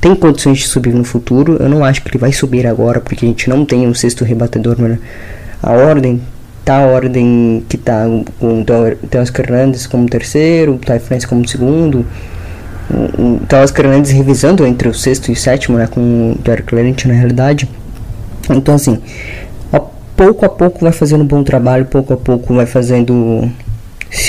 tem 0.00 0.14
condições 0.14 0.58
de 0.58 0.68
subir 0.68 0.94
no 0.94 1.02
futuro. 1.02 1.56
Eu 1.58 1.68
não 1.68 1.84
acho 1.84 2.02
que 2.02 2.10
ele 2.10 2.18
vai 2.18 2.32
subir 2.32 2.66
agora, 2.66 3.00
porque 3.00 3.24
a 3.24 3.28
gente 3.28 3.50
não 3.50 3.64
tem 3.64 3.86
um 3.88 3.94
sexto 3.94 4.24
rebatedor. 4.24 4.78
Né? 4.78 4.98
A 5.62 5.72
ordem 5.72 6.20
tá 6.64 6.78
a 6.78 6.86
ordem 6.86 7.64
que 7.68 7.76
tá 7.76 8.04
com 8.40 8.60
o 8.60 8.64
Teoscar 9.08 9.46
Hernandes 9.46 9.86
como 9.86 10.08
terceiro, 10.08 10.74
o 10.74 10.78
Ty 10.78 10.98
France 10.98 11.26
como 11.26 11.46
segundo, 11.48 12.04
o 12.90 13.40
Teoscar 13.46 13.86
Hernandes 13.86 14.10
revisando 14.10 14.66
entre 14.66 14.88
o 14.88 14.94
sexto 14.94 15.28
e 15.28 15.32
o 15.32 15.36
sétimo, 15.36 15.76
né, 15.76 15.86
com 15.86 16.32
o 16.32 16.38
Derek 16.42 16.64
Clarence 16.64 17.06
na 17.06 17.14
realidade. 17.14 17.68
Então 18.50 18.74
assim, 18.74 19.00
pouco 20.16 20.46
a 20.46 20.48
pouco 20.48 20.80
vai 20.80 20.92
fazendo 20.92 21.22
um 21.22 21.26
bom 21.26 21.42
trabalho, 21.42 21.84
pouco 21.86 22.12
a 22.12 22.16
pouco 22.16 22.54
vai 22.54 22.66
fazendo 22.66 23.50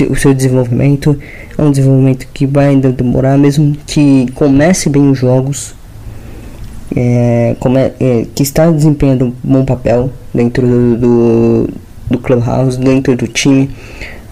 o 0.09 0.15
seu 0.15 0.33
desenvolvimento. 0.33 1.17
É 1.57 1.61
um 1.61 1.71
desenvolvimento 1.71 2.27
que 2.33 2.45
vai 2.45 2.67
ainda 2.67 2.91
demorar, 2.91 3.37
mesmo 3.37 3.75
que 3.85 4.25
comece 4.33 4.89
bem 4.89 5.09
os 5.09 5.17
jogos, 5.17 5.73
é, 6.95 7.55
come, 7.59 7.79
é, 7.99 8.25
que 8.33 8.43
está 8.43 8.69
desempenhando 8.69 9.25
um 9.25 9.33
bom 9.43 9.65
papel 9.65 10.11
dentro 10.33 10.67
do, 10.67 10.97
do 10.97 11.69
do 12.09 12.17
clubhouse, 12.17 12.79
dentro 12.79 13.15
do 13.15 13.27
time, 13.27 13.69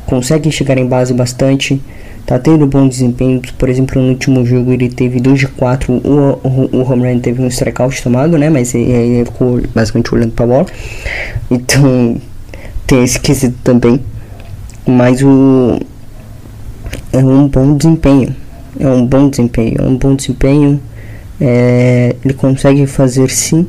consegue 0.06 0.52
chegar 0.52 0.78
em 0.78 0.86
base 0.86 1.14
bastante, 1.14 1.82
tá 2.26 2.40
tendo 2.40 2.66
bom 2.66 2.88
desempenho. 2.88 3.42
Por 3.58 3.70
exemplo, 3.70 4.02
no 4.02 4.10
último 4.10 4.46
jogo 4.46 4.72
ele 4.72 4.90
teve 4.90 5.20
2 5.20 5.40
de 5.40 5.48
4, 5.48 5.94
o, 5.94 6.40
o, 6.44 6.82
o 6.82 7.20
teve 7.22 7.42
um 7.42 7.48
strikeout 7.48 8.02
tomado, 8.02 8.38
né? 8.38 8.50
Mas 8.50 8.74
ele, 8.74 8.92
ele 8.92 9.26
ficou 9.26 9.62
basicamente 9.74 10.14
olhando 10.14 10.32
pra 10.32 10.48
bola. 10.48 10.66
Então 11.50 12.20
tem 12.88 13.04
esse 13.04 13.20
quesito 13.20 13.58
também. 13.64 14.02
Mas 14.86 15.22
o 15.24 15.80
é 17.12 17.20
um 17.20 17.48
bom 17.48 17.76
desempenho. 17.76 18.36
É 18.80 18.88
um 18.88 19.06
bom 19.06 19.30
desempenho. 19.30 19.76
É 19.80 19.84
um 19.84 19.98
bom 19.98 20.16
desempenho. 20.16 20.80
É, 21.40 22.16
ele 22.24 22.34
consegue 22.34 22.86
fazer 22.88 23.30
sim 23.30 23.68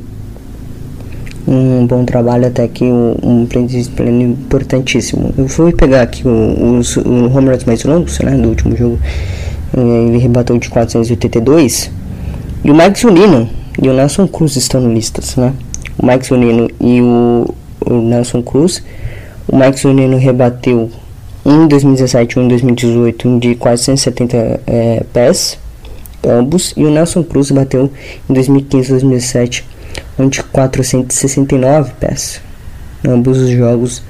um 1.47 1.87
bom 1.87 2.03
trabalho 2.03 2.47
até 2.47 2.63
aqui, 2.63 2.83
um, 2.83 3.15
um 3.23 3.47
plano 3.95 4.21
importantíssimo. 4.21 5.33
Eu 5.37 5.47
fui 5.47 5.71
pegar 5.71 6.01
aqui 6.01 6.23
os, 6.27 6.97
os 6.97 7.05
home 7.05 7.49
runs 7.49 7.63
mais 7.63 7.83
longos, 7.85 8.19
né, 8.19 8.35
do 8.35 8.49
último 8.49 8.75
jogo. 8.75 8.99
Eh, 9.75 10.07
ele 10.07 10.17
rebateu 10.17 10.57
de 10.57 10.69
482. 10.69 11.89
E 12.65 12.71
o 12.71 12.75
Mike 12.75 12.99
Zunino 12.99 13.49
e 13.81 13.87
o 13.87 13.93
Nelson 13.93 14.27
Cruz 14.27 14.55
estão 14.55 14.81
no 14.81 14.93
listas, 14.93 15.35
né? 15.37 15.53
O 15.97 16.05
Mike 16.05 16.27
Zunino 16.27 16.69
e 16.81 17.01
o, 17.01 17.53
o 17.85 17.93
Nelson 17.93 18.41
Cruz. 18.41 18.83
O 19.47 19.55
Mike 19.55 19.79
Zunino 19.79 20.17
rebateu 20.17 20.89
um 21.45 21.63
em 21.63 21.67
2017 21.67 22.39
um 22.39 22.43
em 22.43 22.47
2018 22.49 23.27
um 23.29 23.39
de 23.39 23.55
470 23.55 24.61
é, 24.67 25.03
pés, 25.13 25.57
ambos. 26.27 26.73
E 26.75 26.83
o 26.83 26.89
Nelson 26.89 27.23
Cruz 27.23 27.51
bateu 27.51 27.89
em 28.29 28.33
2015 28.33 28.89
2017 28.89 29.76
onde 30.17 30.43
469 30.43 31.93
pés 31.99 32.41
ambos 33.05 33.37
os 33.37 33.49
jogos 33.49 34.03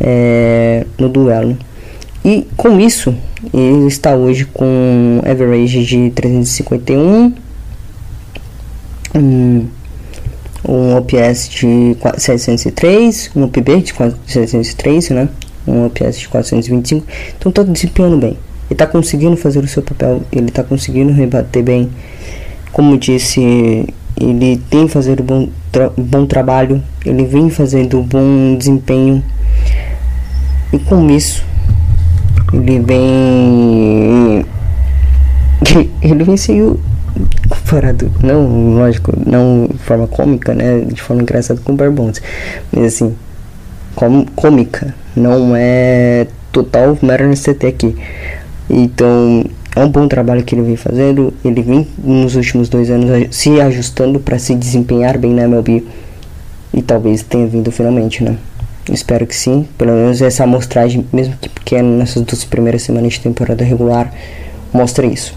é, 0.00 0.86
no 0.98 1.08
duelo. 1.08 1.56
E 2.24 2.46
com 2.56 2.78
isso, 2.80 3.14
ele 3.54 3.86
está 3.86 4.14
hoje 4.14 4.44
com 4.44 5.20
average 5.24 5.84
de 5.84 6.10
351, 6.10 7.32
um, 9.14 9.66
um 10.68 10.96
OPS 10.96 11.48
de 11.48 11.96
703, 12.16 13.30
um 13.34 13.44
OPB 13.44 13.82
de 13.82 13.94
703, 14.26 15.10
né? 15.10 15.28
Um 15.66 15.86
OPS 15.86 16.18
de 16.18 16.28
425. 16.28 17.06
Então 17.38 17.50
está 17.50 17.62
desempenhando 17.62 18.18
bem. 18.18 18.30
Ele 18.30 18.74
está 18.74 18.86
conseguindo 18.86 19.36
fazer 19.36 19.60
o 19.60 19.68
seu 19.68 19.82
papel, 19.82 20.22
ele 20.30 20.48
está 20.48 20.62
conseguindo 20.62 21.12
rebater 21.12 21.62
bem. 21.62 21.88
Como 22.72 22.98
disse 22.98 23.86
ele 24.20 24.60
tem 24.70 24.88
fazer 24.88 25.22
bom, 25.22 25.48
tra 25.70 25.90
bom 25.96 26.26
trabalho, 26.26 26.82
ele 27.04 27.24
vem 27.24 27.50
fazendo 27.50 28.02
bom 28.02 28.56
desempenho 28.56 29.22
e 30.72 30.78
com 30.78 31.08
isso 31.10 31.44
ele 32.52 32.80
vem 32.80 34.46
ele 36.02 36.24
vem 36.24 36.36
sendo 36.36 36.80
comparado, 37.48 38.10
não, 38.22 38.74
lógico, 38.74 39.12
não 39.26 39.68
de 39.70 39.78
forma 39.78 40.06
cômica, 40.06 40.54
né, 40.54 40.80
de 40.80 41.02
forma 41.02 41.22
engraçada 41.22 41.60
com 41.60 41.72
o 41.72 41.76
Barbons, 41.76 42.22
mas 42.72 42.94
assim, 42.94 43.14
com, 43.94 44.24
cômica, 44.36 44.94
não 45.16 45.54
é 45.56 46.26
total 46.52 46.96
mero 47.02 47.28
CT 47.30 47.66
aqui. 47.66 47.96
Então, 48.70 49.44
é 49.78 49.84
um 49.84 49.88
bom 49.88 50.08
trabalho 50.08 50.42
que 50.42 50.56
ele 50.56 50.62
vem 50.62 50.76
fazendo. 50.76 51.32
Ele 51.44 51.62
vem 51.62 51.86
nos 52.02 52.34
últimos 52.34 52.68
dois 52.68 52.90
anos 52.90 53.08
se 53.30 53.60
ajustando 53.60 54.18
para 54.18 54.36
se 54.36 54.54
desempenhar 54.54 55.16
bem 55.16 55.32
na 55.32 55.44
MLB 55.44 55.84
e 56.74 56.82
talvez 56.82 57.22
tenha 57.22 57.46
vindo 57.46 57.70
finalmente, 57.70 58.24
né? 58.24 58.36
Espero 58.90 59.24
que 59.24 59.36
sim. 59.36 59.68
Pelo 59.78 59.92
menos 59.92 60.20
essa 60.20 60.42
amostragem, 60.42 61.06
mesmo 61.12 61.36
que 61.40 61.48
pequena, 61.48 61.88
nessas 61.88 62.22
duas 62.24 62.42
primeiras 62.44 62.82
semanas 62.82 63.12
de 63.12 63.20
temporada 63.20 63.64
regular, 63.64 64.12
mostra 64.72 65.06
isso. 65.06 65.32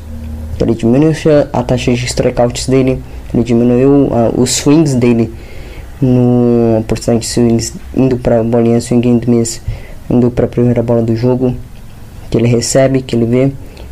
Ele 0.59 0.73
diminuiu 0.73 1.13
a 1.53 1.61
taxa 1.61 1.93
de 1.93 2.05
strikeouts 2.05 2.67
dele, 2.67 2.99
ele 3.33 3.43
diminuiu 3.43 3.89
uh, 3.89 4.41
os 4.41 4.51
swings 4.51 4.95
dele 4.95 5.31
no 6.01 6.83
porcentagem 6.87 7.19
de 7.19 7.27
swings 7.27 7.73
indo 7.95 8.17
para 8.17 8.39
a 8.39 8.43
bolinha 8.43 8.81
swing 8.81 9.21
indo 10.09 10.31
para 10.31 10.45
a 10.45 10.47
primeira 10.47 10.81
bola 10.81 11.03
do 11.03 11.15
jogo 11.15 11.55
que 12.31 12.37
ele 12.37 12.47
recebe, 12.47 13.03
que 13.03 13.15
ele 13.15 13.25
vê. 13.25 13.51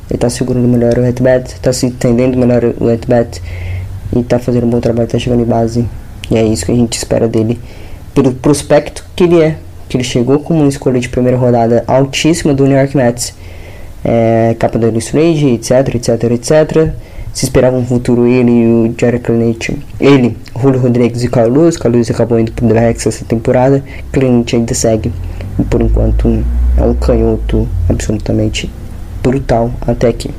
Está 0.10 0.30
segurando 0.30 0.67
melhor 0.67 0.98
o 0.98 1.08
at-bat, 1.08 1.54
está 1.54 1.72
se 1.72 1.86
entendendo 1.86 2.38
melhor 2.38 2.63
o 2.80 2.89
at-bat 2.89 3.41
e 4.15 4.19
está 4.19 4.39
fazendo 4.39 4.65
um 4.65 4.69
bom 4.69 4.80
trabalho, 4.80 5.06
está 5.06 5.19
chegando 5.19 5.43
em 5.43 5.45
base. 5.45 5.86
E 6.32 6.38
é 6.38 6.43
isso 6.43 6.65
que 6.65 6.72
a 6.72 6.76
gente 6.76 6.98
espera 6.98 7.28
dele, 7.28 7.60
pelo 8.13 8.34
prospecto 8.34 9.06
que 9.15 9.24
ele 9.24 9.41
é. 9.41 9.58
Que 9.88 9.98
ele 9.98 10.04
chegou 10.04 10.39
como 10.39 10.60
uma 10.60 10.69
escolha 10.69 11.00
de 11.00 11.10
primeira 11.10 11.38
rodada 11.38 11.84
altíssima 11.88 12.54
do 12.54 12.65
New 12.65 12.78
York 12.78 12.95
Mets, 12.95 13.34
é, 14.04 14.56
capa 14.60 14.78
da 14.78 14.88
Illustrage, 14.88 15.48
etc, 15.48 15.95
etc, 15.95 16.24
etc. 16.32 16.93
Se 17.34 17.45
esperava 17.45 17.78
um 17.78 17.86
futuro 17.86 18.28
ele 18.28 18.52
e 18.52 18.65
o 18.65 18.95
Jared 19.00 19.24
Clemente, 19.24 19.78
ele, 20.00 20.36
Julio 20.60 20.80
Rodrigues 20.80 21.24
e 21.24 21.28
Carlos. 21.28 21.78
Carlos 21.78 22.10
acabou 22.10 22.39
indo 22.39 22.52
pro 22.52 22.67
Drex 22.67 23.06
essa 23.08 23.26
temporada. 23.26 23.84
Clemente 24.12 24.56
ainda 24.56 24.74
segue. 24.74 25.12
E 25.58 25.63
por 25.63 25.82
enquanto 25.82 26.43
é 26.78 26.82
um 26.84 26.93
canhoto 26.95 27.67
absolutamente 27.88 28.69
brutal 29.30 29.72
até 29.86 30.08
aqui. 30.08 30.32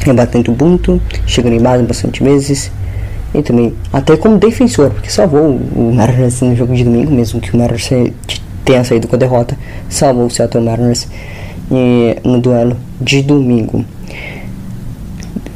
Rebatendo 0.00 0.50
o 0.50 0.54
Ubuntu, 0.54 1.00
chegando 1.26 1.54
em 1.54 1.60
base 1.60 1.82
bastante 1.84 2.22
vezes. 2.22 2.70
E 3.32 3.42
também 3.42 3.74
até 3.92 4.16
como 4.16 4.38
defensor, 4.38 4.90
porque 4.90 5.10
salvou 5.10 5.56
o 5.74 5.92
Mariners 5.94 6.40
no 6.40 6.54
jogo 6.54 6.74
de 6.74 6.84
domingo, 6.84 7.10
mesmo 7.10 7.40
que 7.40 7.52
o 7.54 7.58
Mariners 7.58 7.90
tenha 8.64 8.84
saído 8.84 9.08
com 9.08 9.16
a 9.16 9.18
derrota, 9.18 9.56
salvou 9.88 10.26
o 10.26 10.30
Seattle 10.30 10.62
Mariners 10.62 11.08
no 12.24 12.40
duelo 12.40 12.76
de 13.00 13.22
domingo. 13.22 13.84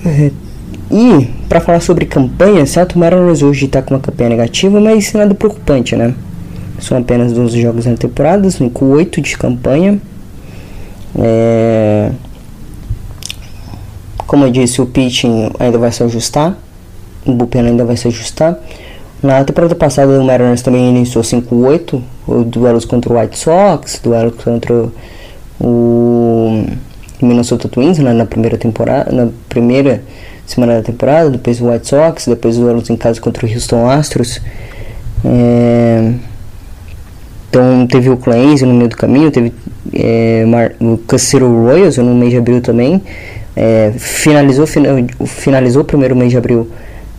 É, 0.05 0.31
e 0.91 1.29
para 1.49 1.61
falar 1.61 1.81
sobre 1.81 2.07
campanha, 2.07 2.65
Seattle 2.67 2.99
Mariners 2.99 3.43
hoje 3.43 3.67
está 3.67 3.83
com 3.83 3.95
uma 3.95 4.01
campanha 4.01 4.31
negativa, 4.31 4.81
mas 4.81 5.13
nada 5.13 5.35
preocupante, 5.35 5.95
né? 5.95 6.15
São 6.81 6.97
apenas 6.97 7.33
12 7.33 7.61
jogos 7.61 7.87
na 7.87 7.97
temporada, 7.97 8.49
com 8.73 8.87
8 8.87 9.21
de 9.21 9.37
campanha. 9.37 10.01
É... 11.19 12.11
Como 14.29 14.45
eu 14.45 14.51
disse, 14.51 14.83
o 14.83 14.85
pitching 14.85 15.51
ainda 15.59 15.79
vai 15.79 15.91
se 15.91 16.03
ajustar. 16.03 16.55
O 17.25 17.33
bullpen 17.33 17.63
ainda 17.63 17.87
vai 17.87 17.97
se 17.97 18.09
ajustar. 18.09 18.59
Na 19.23 19.43
temporada 19.43 19.75
passada, 19.75 20.21
o 20.21 20.23
Mariners 20.23 20.61
também 20.61 20.91
iniciou 20.91 21.25
5-8. 21.25 22.01
Duelos 22.47 22.85
contra 22.85 23.11
o 23.11 23.19
White 23.19 23.39
Sox, 23.39 23.99
duelos 24.05 24.35
contra 24.45 24.91
o 25.59 26.63
Minnesota 27.23 27.71
Twins 27.71 27.99
né, 27.99 28.13
na 28.13 28.27
primeira 28.27 28.59
temporada, 28.59 29.11
na 29.11 29.31
primeira 29.49 30.03
semana 30.47 30.75
da 30.75 30.83
temporada, 30.83 31.31
depois 31.31 31.59
o 31.59 31.71
White 31.71 31.89
Sox, 31.89 32.27
depois 32.27 32.59
duelos 32.59 32.91
em 32.91 32.97
casa 32.97 33.19
contra 33.23 33.47
o 33.47 33.51
Houston 33.51 33.89
Astros. 33.89 34.43
É... 35.25 36.13
Então 37.49 37.87
teve 37.87 38.11
o 38.11 38.17
Cleanse 38.19 38.67
no 38.67 38.75
meio 38.75 38.91
do 38.91 38.97
caminho, 38.97 39.31
teve 39.31 39.55
é, 39.95 40.45
o 40.81 40.99
Cassiro 40.99 41.65
Royals 41.65 41.97
no 41.97 42.15
mês 42.15 42.33
de 42.33 42.37
abril 42.37 42.61
também. 42.61 43.03
É, 43.61 43.93
finalizou, 43.99 44.69
final, 44.69 44.95
finalizou 45.27 45.83
o 45.83 45.85
primeiro 45.85 46.15
mês 46.15 46.31
de 46.31 46.37
abril 46.37 46.69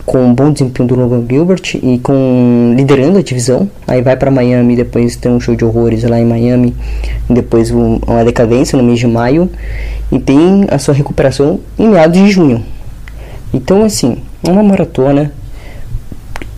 com 0.06 0.24
um 0.24 0.34
bom 0.34 0.50
desempenho 0.50 0.88
do 0.88 0.94
Logan 0.94 1.22
Gilbert 1.28 1.74
e 1.74 1.98
com 1.98 2.72
liderando 2.74 3.18
a 3.18 3.22
divisão. 3.22 3.70
Aí 3.86 4.00
vai 4.00 4.16
para 4.16 4.30
Miami, 4.30 4.74
depois 4.74 5.16
tem 5.16 5.30
um 5.30 5.38
show 5.38 5.54
de 5.54 5.66
horrores 5.66 6.02
lá 6.02 6.18
em 6.18 6.24
Miami, 6.24 6.74
depois 7.28 7.70
um, 7.70 7.96
uma 8.06 8.24
decadência 8.24 8.78
no 8.78 8.82
mês 8.82 8.98
de 8.98 9.06
maio 9.06 9.50
e 10.10 10.18
tem 10.18 10.64
a 10.70 10.78
sua 10.78 10.94
recuperação 10.94 11.60
em 11.78 11.90
meados 11.90 12.18
de 12.18 12.30
junho. 12.30 12.64
Então 13.52 13.84
assim, 13.84 14.16
é 14.42 14.50
uma 14.50 14.62
maratona. 14.62 15.30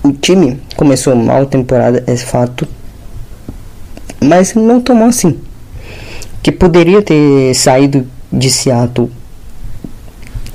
O 0.04 0.12
time 0.12 0.60
começou 0.76 1.16
mal 1.16 1.42
a 1.42 1.46
temporada, 1.46 2.04
é 2.06 2.16
fato, 2.16 2.68
mas 4.20 4.54
não 4.54 4.80
tomou 4.80 5.08
assim. 5.08 5.40
Que 6.40 6.52
poderia 6.52 7.02
ter 7.02 7.52
saído 7.54 8.06
de 8.32 8.48
Seattle, 8.48 9.10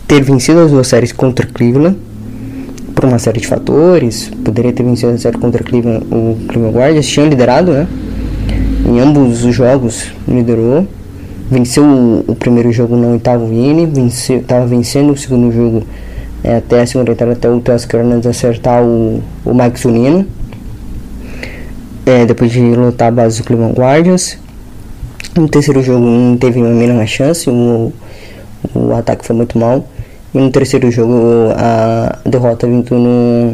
ter 0.08 0.24
vencido 0.24 0.62
as 0.62 0.72
duas 0.72 0.88
séries 0.88 1.12
contra 1.12 1.46
Cleveland 1.46 1.98
por 2.96 3.06
uma 3.06 3.20
série 3.20 3.41
de 3.41 3.48
fatores. 3.48 4.32
Poderia 4.43 4.72
ter 4.72 4.84
vencido 4.84 5.12
a 5.12 5.17
série 5.17 5.38
contra 5.38 5.63
Cleveland, 5.63 6.06
o 6.10 6.38
Cleveland 6.48 6.78
Guardians, 6.78 7.08
tinha 7.08 7.28
liderado, 7.28 7.72
né? 7.72 7.88
Em 8.86 9.00
ambos 9.00 9.43
os 9.43 9.54
jogos 9.54 10.12
liderou. 10.28 10.88
Venceu 11.52 11.84
o, 11.84 12.24
o 12.28 12.36
primeiro 12.36 12.72
jogo 12.72 12.96
no 12.96 13.12
oitavo 13.12 13.52
inning, 13.54 14.08
estava 14.08 14.65
vencendo 14.65 15.13
o 15.13 15.17
segundo 15.17 15.52
jogo 15.52 15.84
é, 16.43 16.58
até 16.58 16.82
a 16.82 16.88
segunda 16.88 17.12
entrada, 17.12 17.34
até 17.34 17.50
o 17.50 17.60
Tuscaranas 17.60 18.26
acertar 18.26 18.84
o, 18.84 19.22
o 19.46 19.54
Mike 19.54 19.80
Zunino. 19.80 20.26
É, 22.06 22.26
depois 22.26 22.52
de 22.52 22.62
lutar 22.62 23.10
a 23.10 23.12
base 23.12 23.41
do 23.41 23.46
Cleveland 23.46 23.78
Guardians. 23.78 24.38
No 25.36 25.48
terceiro 25.48 25.84
jogo 25.84 26.06
não 26.06 26.38
teve 26.38 26.60
uma 26.60 26.70
mínima 26.70 27.06
chance, 27.06 27.50
o, 27.50 27.93
o 28.74 28.93
ataque 28.93 29.26
foi 29.26 29.36
muito 29.36 29.58
mal. 29.60 29.86
No 30.38 30.52
terceiro 30.52 30.91
jogo, 30.91 31.52
a 31.58 32.19
derrota 32.23 32.67
vindo 32.67 32.93
no, 32.93 33.54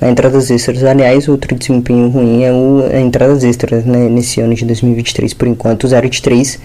na 0.00 0.10
entradas 0.10 0.50
extras. 0.50 0.82
Aliás, 0.82 1.28
outro 1.28 1.54
desempenho 1.54 2.08
ruim 2.08 2.42
é 2.42 2.52
o, 2.52 2.82
a 2.92 2.98
entradas 2.98 3.44
extras 3.44 3.84
né, 3.84 4.08
nesse 4.08 4.40
ano 4.40 4.52
de 4.52 4.64
2023. 4.64 5.32
Por 5.34 5.46
enquanto, 5.46 5.86
0 5.86 6.10
de 6.10 6.20
3. 6.20 6.58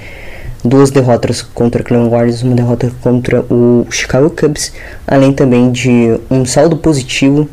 Duas 0.65 0.89
derrotas 0.89 1.43
contra 1.43 1.84
Cleveland 1.84 2.12
Guardians, 2.12 2.41
uma 2.41 2.55
derrota 2.55 2.91
contra 3.01 3.41
o 3.41 3.86
Chicago 3.91 4.31
Cubs, 4.31 4.73
além 5.05 5.34
também 5.34 5.71
de 5.71 6.19
um 6.29 6.43
saldo 6.43 6.77
positivo, 6.77 7.47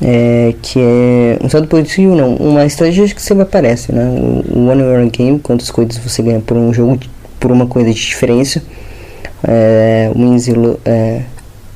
é, 0.00 0.54
que 0.62 0.78
é 0.80 1.38
um 1.42 1.48
saldo 1.50 1.66
positivo 1.66 2.14
não, 2.14 2.36
uma 2.36 2.64
estratégia 2.64 3.14
que 3.14 3.22
sempre 3.22 3.42
aparece, 3.42 3.92
né? 3.92 4.04
O 4.50 4.66
One 4.66 4.82
Run 4.82 5.10
Game, 5.10 5.38
quantas 5.38 5.70
coisas 5.70 5.98
você 5.98 6.22
ganha 6.22 6.40
por 6.40 6.56
um 6.56 6.72
jogo, 6.72 6.98
por 7.38 7.50
uma 7.50 7.66
coisa 7.66 7.90
de 7.90 8.00
diferença 8.00 8.62
é, 9.46 10.10
wins 10.14 10.48
e, 10.48 10.52
é, 10.84 11.22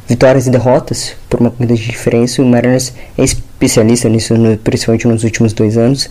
vitórias 0.09 0.47
e 0.47 0.51
derrotas 0.51 1.15
por 1.29 1.41
uma 1.41 1.51
corrida 1.51 1.75
de 1.75 1.87
diferença. 1.87 2.43
O 2.43 2.47
Mariners 2.47 2.93
é 3.17 3.23
especialista 3.23 4.09
nisso, 4.09 4.35
no, 4.35 4.57
principalmente 4.57 5.07
nos 5.07 5.25
últimos 5.25 5.53
dois 5.53 5.77
anos, 5.77 6.09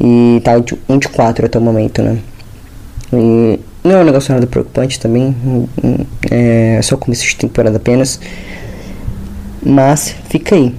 e 0.00 0.36
está 0.38 0.58
de 0.58 0.76
1 0.88 0.98
de 0.98 1.08
4 1.08 1.46
até 1.46 1.58
o 1.58 1.62
momento, 1.62 2.02
né? 2.02 2.18
E 3.12 3.58
não 3.82 3.96
é 3.96 4.00
um 4.02 4.04
negócio 4.04 4.32
nada 4.32 4.46
preocupante 4.46 5.00
também, 5.00 5.34
é 6.30 6.80
só 6.82 6.96
começo 6.96 7.24
de 7.24 7.36
temporada 7.36 7.78
apenas, 7.78 8.20
mas 9.64 10.14
fica 10.28 10.54
aí, 10.54 10.74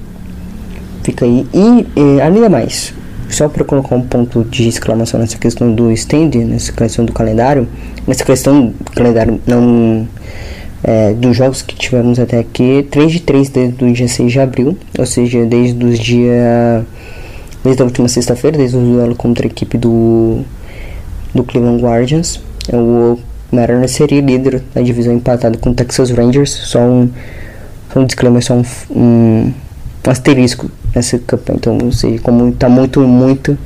fica 1.03 1.25
aí. 1.25 1.47
E, 1.53 1.87
e 1.99 2.21
além 2.21 2.47
mais, 2.47 2.93
só 3.31 3.47
para 3.47 3.63
colocar 3.63 3.95
um 3.95 4.01
ponto 4.01 4.43
de 4.43 4.67
exclamação 4.67 5.19
nessa 5.19 5.37
questão 5.37 5.73
do 5.73 5.91
stand, 5.91 6.31
nessa 6.45 6.71
questão 6.71 7.05
do 7.05 7.13
calendário, 7.13 7.67
nessa 8.07 8.23
questão 8.23 8.67
do 8.67 8.91
calendário 8.91 9.39
não 9.47 10.07
é, 10.83 11.13
dos 11.13 11.35
jogos 11.35 11.61
que 11.61 11.75
tivemos 11.75 12.19
até 12.19 12.39
aqui, 12.39 12.85
3 12.89 13.11
de 13.11 13.19
3 13.21 13.49
desde 13.49 13.85
o 13.85 13.93
dia 13.93 14.07
6 14.07 14.31
de 14.31 14.39
abril, 14.39 14.77
ou 14.97 15.05
seja, 15.05 15.45
desde 15.45 15.83
os 15.83 15.99
dias 15.99 16.83
desde 17.63 17.81
a 17.81 17.85
última 17.85 18.07
sexta-feira, 18.07 18.57
desde 18.57 18.75
o 18.75 18.79
duelo 18.79 19.15
contra 19.15 19.45
a 19.45 19.47
equipe 19.47 19.77
do 19.77 20.41
do 21.33 21.43
Cleveland 21.43 21.81
Guardians, 21.81 22.41
o 22.73 23.17
Mariners 23.51 23.91
seria 23.91 24.21
líder 24.21 24.61
da 24.73 24.81
divisão 24.81 25.13
empatado 25.13 25.57
com 25.57 25.69
o 25.69 25.73
Texas 25.73 26.11
Rangers, 26.11 26.49
só 26.49 26.79
um, 26.79 27.09
só 27.93 27.99
um 27.99 28.05
disclaimer, 28.05 28.43
só 28.43 28.55
um, 28.55 28.63
um 28.93 29.53
asterisco 30.05 30.69
nessa 30.93 31.17
campanha. 31.19 31.57
Então, 31.57 31.77
ou 31.83 31.91
seja, 31.91 32.19
como 32.19 32.49
está 32.49 32.69
muito, 32.69 32.99
muito, 33.01 33.57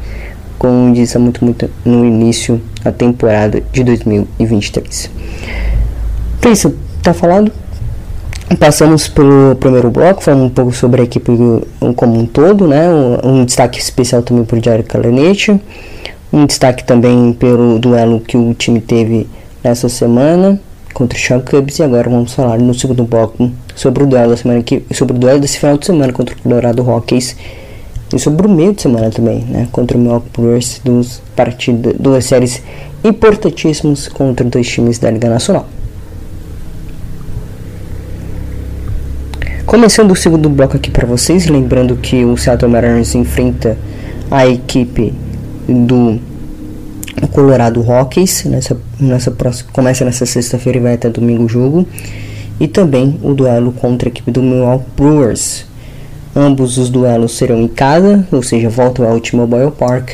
como 0.57 0.93
disse, 0.93 1.17
muito, 1.17 1.43
muito 1.43 1.69
no 1.83 2.05
início 2.05 2.61
da 2.83 2.91
temporada 2.91 3.61
de 3.71 3.83
2023. 3.83 5.09
Então, 6.39 6.51
isso 6.51 6.75
está 6.97 7.13
falado. 7.13 7.51
Passamos 8.59 9.07
pelo 9.07 9.55
primeiro 9.55 9.89
bloco, 9.89 10.23
falando 10.23 10.45
um 10.45 10.49
pouco 10.49 10.71
sobre 10.71 11.01
a 11.01 11.03
equipe 11.03 11.31
como 11.95 12.19
um 12.19 12.25
todo, 12.25 12.67
né? 12.67 12.87
Um, 12.89 13.41
um 13.41 13.45
destaque 13.45 13.79
especial 13.79 14.21
também 14.21 14.45
por 14.45 14.63
Jair 14.63 14.83
Calanete. 14.83 15.59
Um 16.31 16.45
destaque 16.45 16.83
também 16.83 17.33
pelo 17.33 17.79
duelo 17.79 18.19
que 18.19 18.37
o 18.37 18.53
time 18.53 18.79
teve 18.79 19.27
nessa 19.63 19.89
semana 19.89 20.59
contra 20.93 21.17
o 21.17 21.21
Chicago 21.21 21.43
Cubs 21.49 21.79
e 21.79 21.83
agora 21.83 22.09
vamos 22.09 22.33
falar 22.33 22.57
no 22.57 22.73
segundo 22.73 23.03
bloco 23.03 23.51
sobre 23.75 24.03
o 24.03 24.07
duelo 24.07 24.29
da 24.31 24.37
semana 24.37 24.63
que 24.63 24.83
sobre 24.93 25.15
o 25.15 25.19
duelo 25.19 25.39
desse 25.39 25.59
final 25.59 25.77
de 25.77 25.85
semana 25.85 26.13
contra 26.13 26.33
o 26.33 26.37
Colorado 26.39 26.81
Rockies 26.81 27.35
e 28.13 28.19
sobre 28.19 28.47
o 28.47 28.49
meio 28.49 28.73
de 28.73 28.81
semana 28.81 29.09
também, 29.09 29.41
né, 29.41 29.67
contra 29.71 29.97
o 29.97 29.99
Milwaukee 29.99 30.29
Brewers 30.33 30.79
dos 30.83 31.21
partidas 31.35 31.95
duas 31.99 32.25
séries 32.25 32.61
importantíssimas 33.03 34.07
contra 34.07 34.45
dois 34.45 34.67
times 34.67 34.97
da 34.97 35.11
Liga 35.11 35.29
Nacional. 35.29 35.67
Começando 39.65 40.11
o 40.11 40.15
segundo 40.15 40.47
bloco 40.47 40.77
aqui 40.77 40.89
para 40.89 41.05
vocês, 41.05 41.47
lembrando 41.47 41.97
que 41.97 42.23
o 42.23 42.37
Seattle 42.37 42.71
Mariners 42.71 43.13
enfrenta 43.15 43.77
a 44.31 44.47
equipe 44.47 45.13
do 45.67 46.19
Colorado 47.31 47.81
Rockies 47.81 48.45
nessa, 48.45 48.77
nessa 48.99 49.31
próxima, 49.31 49.69
começa 49.73 50.05
nessa 50.05 50.25
sexta-feira 50.25 50.77
e 50.77 50.81
vai 50.81 50.93
até 50.93 51.09
domingo 51.09 51.43
o 51.43 51.49
jogo 51.49 51.85
e 52.59 52.67
também 52.67 53.19
o 53.21 53.33
duelo 53.33 53.71
contra 53.71 54.09
a 54.09 54.11
equipe 54.11 54.31
do 54.31 54.41
Milwaukee 54.41 54.85
Brewers 54.95 55.65
ambos 56.35 56.77
os 56.77 56.89
duelos 56.89 57.37
serão 57.37 57.61
em 57.61 57.67
casa 57.67 58.27
ou 58.31 58.43
seja 58.43 58.69
voltam 58.69 59.09
ao 59.09 59.19
T-Mobile 59.19 59.71
Park 59.71 60.11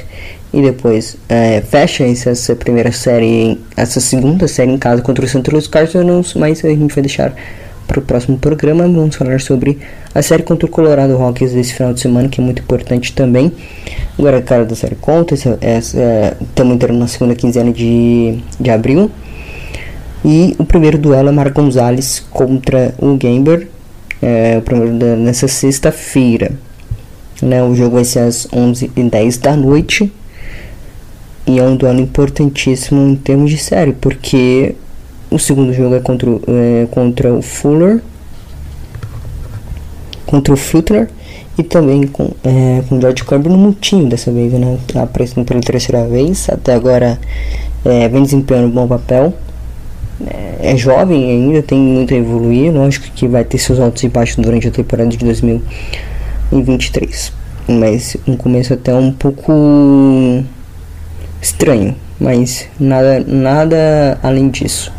e 0.54 0.62
depois 0.62 1.18
é, 1.30 1.62
fecha 1.62 2.04
essa 2.04 2.56
primeira 2.56 2.92
série 2.92 3.60
essa 3.76 4.00
segunda 4.00 4.48
série 4.48 4.72
em 4.72 4.78
casa 4.78 5.02
contra 5.02 5.24
o 5.24 5.28
St. 5.28 5.50
Louis 5.50 5.68
Cardinals 5.68 6.34
mas 6.34 6.64
a 6.64 6.70
gente 6.70 6.94
vai 6.94 7.02
deixar 7.02 7.34
para 7.88 8.00
o 8.00 8.02
próximo 8.02 8.38
programa 8.38 8.84
vamos 8.84 9.16
falar 9.16 9.40
sobre 9.42 9.80
a 10.14 10.22
série 10.22 10.44
contra 10.44 10.66
o 10.66 10.70
Colorado 10.70 11.16
Rockies 11.18 11.54
desse 11.54 11.74
final 11.74 11.94
de 11.94 12.02
semana 12.02 12.30
que 12.30 12.40
é 12.40 12.44
muito 12.44 12.62
importante 12.62 13.14
também 13.14 13.52
Agora 14.22 14.40
cara 14.40 14.66
da 14.66 14.76
série 14.76 14.96
conta, 14.96 15.34
essa, 15.34 16.38
estamos 16.40 16.76
entrando 16.76 17.00
na 17.00 17.08
segunda 17.08 17.34
quinzena 17.34 17.72
de, 17.72 18.38
de 18.60 18.70
abril. 18.70 19.10
E 20.24 20.56
o 20.60 20.66
primeiro 20.66 20.98
duelo 20.98 21.30
é 21.30 21.32
Mar 21.32 21.50
Gonzalez 21.52 22.20
contra 22.30 22.94
o 23.00 23.16
Gamber. 23.18 23.68
É, 24.22 24.58
o 24.58 24.62
primeiro 24.62 24.94
nessa 25.18 25.48
sexta-feira. 25.48 26.52
Né, 27.42 27.64
o 27.64 27.74
jogo 27.74 27.96
vai 27.96 28.06
ser 28.06 28.20
às 28.20 28.46
11h10 28.48 29.40
da 29.40 29.56
noite. 29.56 30.12
E 31.48 31.60
é 31.60 31.64
um 31.64 31.76
duelo 31.76 32.00
importantíssimo 32.00 33.02
em 33.10 33.16
termos 33.16 33.50
de 33.50 33.58
série, 33.58 33.94
porque 33.94 34.76
o 35.32 35.40
segundo 35.40 35.74
jogo 35.74 35.96
é 35.96 36.00
contra, 36.00 36.30
é, 36.30 36.88
contra 36.92 37.34
o 37.34 37.42
Fuller. 37.42 38.02
Contra 40.28 40.54
o 40.54 40.58
Flutner 40.58 41.10
e 41.58 41.64
também 41.64 42.08
com, 42.08 42.32
é, 42.44 42.82
com 42.88 43.00
George 43.00 43.24
Kirby 43.24 43.50
no 43.50 43.58
multinho 43.58 44.08
dessa 44.08 44.32
vez, 44.32 44.54
né? 44.54 44.78
Aparecendo 44.96 45.46
pela 45.46 45.62
terceira 45.62 46.08
vez, 46.08 46.50
até 46.50 46.74
agora 46.74 47.20
é, 47.84 48.08
vem 48.08 48.24
desempenhando 48.24 48.68
um 48.68 48.72
bom 48.72 48.88
papel. 48.88 49.34
É, 50.28 50.72
é, 50.72 50.78
jovem 50.78 51.30
ainda, 51.30 51.62
tem 51.62 51.80
muito 51.80 52.14
a 52.14 52.18
evoluir, 52.18 52.72
lógico 52.72 53.08
que 53.14 53.28
vai 53.28 53.44
ter 53.44 53.58
seus 53.58 53.80
altos 53.80 54.04
e 54.04 54.10
baixos 54.10 54.38
durante 54.38 54.68
a 54.68 54.72
temporada 54.72 55.10
de 55.10 55.18
2023. 55.18 57.34
Mas 57.68 58.18
um 58.28 58.36
começo 58.36 58.74
até 58.74 58.94
um 58.94 59.12
pouco 59.12 60.44
estranho, 61.42 61.96
mas 62.20 62.68
nada, 62.80 63.24
nada 63.26 64.20
além 64.22 64.50
disso. 64.50 64.92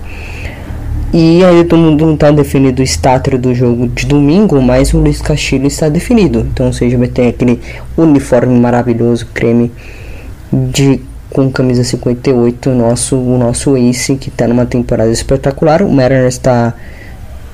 E 1.12 1.44
ainda 1.44 1.68
todo 1.68 1.78
mundo 1.78 2.06
não 2.06 2.14
está 2.14 2.30
definido 2.30 2.80
o 2.80 2.84
status 2.84 3.38
do 3.38 3.54
jogo 3.54 3.86
de 3.86 4.06
domingo, 4.06 4.62
mas 4.62 4.94
o 4.94 4.98
Luiz 4.98 5.20
Castilho 5.20 5.66
está 5.66 5.90
definido. 5.90 6.40
Então, 6.40 6.66
ou 6.66 6.72
seja, 6.72 6.96
vai 6.96 7.08
ter 7.08 7.28
aquele 7.28 7.60
uniforme 7.98 8.58
maravilhoso, 8.58 9.26
creme 9.34 9.70
de 10.50 11.00
com 11.32 11.50
camisa 11.50 11.82
58, 11.82 12.70
o 12.70 12.74
nosso, 12.74 13.16
o 13.16 13.38
nosso 13.38 13.76
Ace, 13.76 14.16
que 14.16 14.28
está 14.28 14.46
numa 14.46 14.66
temporada 14.66 15.10
espetacular. 15.10 15.82
O 15.82 15.90
Mariners 15.90 16.34
está, 16.34 16.74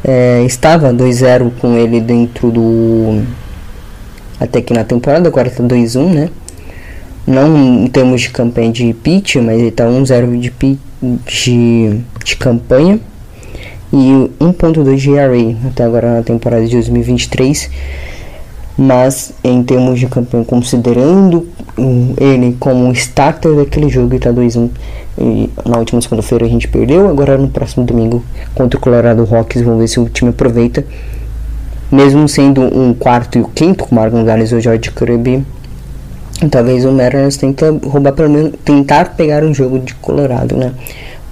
é, 0.05 0.43
estava 0.45 0.93
2-0 0.93 1.53
com 1.61 1.77
ele 1.77 2.01
dentro 2.01 2.51
do. 2.51 3.23
Até 4.41 4.61
que 4.61 4.73
na 4.73 4.85
temporada, 4.85 5.29
agora 5.29 5.49
está 5.49 5.63
2-1, 5.63 6.13
né? 6.13 6.31
não 7.29 7.85
em 7.85 7.87
termos 7.89 8.23
de 8.23 8.31
campanha 8.31 8.73
de 8.73 8.93
pitch, 8.95 9.37
mas 9.37 9.59
ele 9.59 9.69
está 9.69 9.85
1-0 9.85 10.41
de, 10.41 10.79
de, 11.27 12.01
de 12.25 12.37
campanha 12.37 12.99
e 13.93 14.31
1.2 14.41 14.97
de 14.97 15.11
ERA 15.11 15.57
até 15.67 15.85
agora 15.85 16.15
na 16.15 16.23
temporada 16.23 16.65
de 16.65 16.73
2023 16.73 17.71
mas 18.79 19.33
em 19.43 19.61
termos 19.65 19.99
de 19.99 20.07
campanha, 20.07 20.45
considerando 20.45 21.49
ele 22.17 22.57
como 22.61 22.93
starter 22.93 23.57
daquele 23.57 23.89
jogo, 23.89 24.15
está 24.15 24.33
2-1. 24.33 24.71
Na 25.67 25.79
última 25.79 26.01
segunda-feira 26.01 26.47
a 26.47 26.49
gente 26.49 26.69
perdeu, 26.69 27.09
agora 27.09 27.37
no 27.37 27.49
próximo 27.49 27.85
domingo 27.85 28.25
contra 28.55 28.79
o 28.79 28.81
Colorado 28.81 29.25
Rockies, 29.25 29.65
vamos 29.65 29.81
ver 29.81 29.89
se 29.89 29.99
o 29.99 30.09
time 30.09 30.31
aproveita. 30.31 30.87
Mesmo 31.91 32.29
sendo 32.29 32.61
um 32.63 32.95
quarto 32.95 33.39
e 33.39 33.41
o 33.41 33.49
quinto 33.49 33.85
com 33.85 33.93
o 33.93 33.95
Marco 33.97 34.17
Gonzalez 34.17 34.53
ou 34.53 34.61
George 34.61 34.93
Kirby, 34.93 35.45
talvez 36.49 36.85
o 36.85 36.93
Mariners 36.93 37.37
tenta 37.37 37.77
roubar 37.85 38.13
pelo 38.13 38.31
menos 38.31 38.53
tentar 38.65 39.17
pegar 39.17 39.43
um 39.43 39.53
jogo 39.53 39.81
de 39.81 39.95
Colorado, 39.95 40.57
né? 40.57 40.73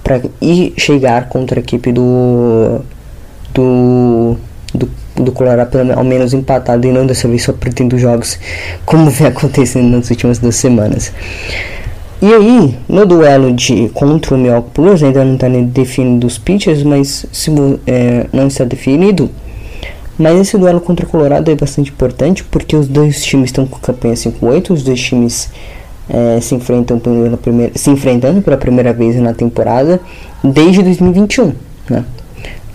Para 0.03 0.19
ir 0.41 0.73
chegar 0.75 1.29
contra 1.29 1.59
a 1.59 1.61
equipe 1.61 1.93
do 1.93 2.81
do 3.53 4.35
do 4.73 4.89
do 5.23 5.31
Colorado 5.31 5.69
pelo 5.69 5.93
ao 5.93 6.03
menos 6.03 6.33
empatado 6.33 6.87
e 6.87 6.91
não 6.91 7.05
dessa 7.05 7.27
vez 7.27 7.43
só 7.43 7.53
perdendo 7.53 7.97
jogos, 7.97 8.39
como 8.85 9.09
vem 9.09 9.27
acontecendo 9.27 9.89
nas 9.89 10.09
últimas 10.09 10.39
duas 10.39 10.55
semanas. 10.55 11.11
E 12.19 12.33
aí, 12.33 12.75
no 12.89 13.05
duelo 13.05 13.53
de 13.53 13.89
contra 13.89 14.33
o 14.33 14.37
Milwaukee 14.37 15.05
ainda 15.05 15.23
não 15.23 15.35
está 15.35 15.47
definido 15.47 16.25
os 16.25 16.37
pitchers, 16.37 16.81
mas 16.81 17.27
se, 17.31 17.51
é, 17.85 18.25
não 18.33 18.47
está 18.47 18.63
definido. 18.63 19.29
Mas 20.17 20.39
esse 20.39 20.57
duelo 20.57 20.81
contra 20.81 21.05
o 21.05 21.09
Colorado 21.09 21.51
é 21.51 21.55
bastante 21.55 21.91
importante 21.91 22.43
porque 22.43 22.75
os 22.75 22.87
dois 22.87 23.23
times 23.23 23.49
estão 23.49 23.67
com 23.67 23.77
campanha 23.77 24.15
5-8, 24.15 24.71
os 24.71 24.81
dois 24.81 24.99
times 24.99 25.51
é, 26.09 26.39
se 26.41 26.55
enfrentam 26.55 26.97
pela 26.97 27.37
primeira, 27.37 27.71
se 27.75 27.91
enfrentando 27.91 28.41
pela 28.41 28.57
primeira 28.57 28.93
vez 28.93 29.15
na 29.17 29.33
temporada 29.33 29.99
desde 30.43 30.81
2021, 30.81 31.53
né? 31.87 32.03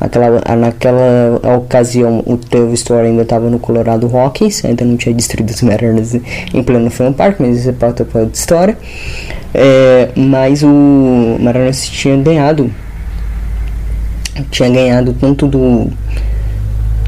Aquela, 0.03 0.43
naquela 0.57 1.41
ocasião, 1.59 2.25
o 2.27 2.37
Trevor 2.37 2.75
Story 2.75 3.07
ainda 3.07 3.23
estava 3.23 3.49
no 3.49 3.61
Colorado 3.61 4.09
Rockies, 4.09 4.65
ainda 4.65 4.85
não 4.85 4.97
tinha 4.97 5.15
destruído 5.15 5.51
os 5.51 5.63
Mariners 5.63 6.15
em 6.53 6.61
pleno 6.61 6.91
Fan 6.91 7.13
Park, 7.13 7.39
mas 7.39 7.61
isso 7.61 7.71
é 7.71 7.73
pauta 7.73 8.05
para 8.05 8.23
outra 8.23 8.37
história. 8.37 8.77
É, 9.55 10.09
mas 10.17 10.65
o 10.65 11.39
Mariners 11.39 11.87
tinha 11.89 12.17
ganhado, 12.17 12.69
tinha 14.51 14.69
ganhado 14.69 15.13
tanto 15.13 15.47
do 15.47 15.89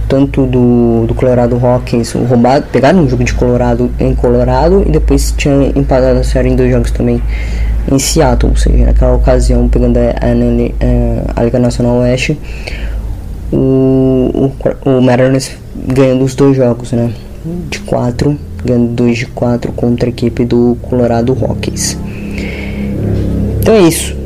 tanto 0.09 0.47
do, 0.47 1.07
do 1.07 1.15
Colorado 1.15 1.57
Rockies 1.57 2.13
roubado, 2.13 2.67
pegado 2.71 2.99
um 2.99 3.09
jogo 3.09 3.25
de 3.25 3.35
Colorado 3.35 3.91
em 3.99 4.15
Colorado 4.15 4.85
e 4.87 4.91
depois 4.91 5.33
tinha 5.37 5.73
empatado 5.75 6.21
a 6.21 6.25
série 6.25 6.49
em 6.49 6.57
dois 6.57 6.71
jogos 6.71 6.91
também 6.91 7.23
em 7.91 7.99
Seattle, 7.99 8.51
ou 8.51 8.57
seja, 8.57 8.87
naquela 8.87 9.15
ocasião, 9.15 9.69
pegando 9.69 9.99
a, 9.99 10.01
a, 10.01 11.41
a 11.41 11.45
Liga 11.45 11.59
Nacional 11.59 11.99
Oeste, 11.99 12.39
o, 13.53 14.53
o, 14.85 14.91
o 14.91 15.03
Mariners 15.03 15.53
ganhando 15.75 16.25
os 16.25 16.35
dois 16.35 16.57
jogos, 16.57 16.93
né? 16.93 17.13
De 17.71 17.79
4, 17.81 18.39
ganhando 18.65 18.89
2 18.93 19.19
de 19.19 19.27
4 19.27 19.73
contra 19.73 20.09
a 20.09 20.11
equipe 20.11 20.45
do 20.45 20.79
Colorado 20.83 21.33
Rockies. 21.35 21.99
Então 23.61 23.75
é 23.75 23.83
isso. 23.83 24.17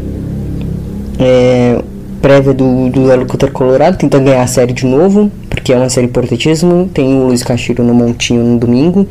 É, 1.18 1.82
prévia 2.22 2.54
do, 2.54 2.88
do 2.88 3.00
duelo 3.02 3.26
contra 3.26 3.48
o 3.48 3.52
Colorado, 3.52 3.96
tenta 3.96 4.18
ganhar 4.18 4.42
a 4.42 4.46
série 4.46 4.72
de 4.72 4.86
novo, 4.86 5.30
porque 5.58 5.72
é 5.72 5.76
uma 5.76 5.88
série 5.88 6.06
importantíssima. 6.06 6.88
Tem 6.92 7.20
o 7.20 7.26
Luiz 7.26 7.42
Castilho 7.42 7.84
no 7.84 7.94
Montinho 7.94 8.42
no 8.42 8.58
domingo 8.58 9.06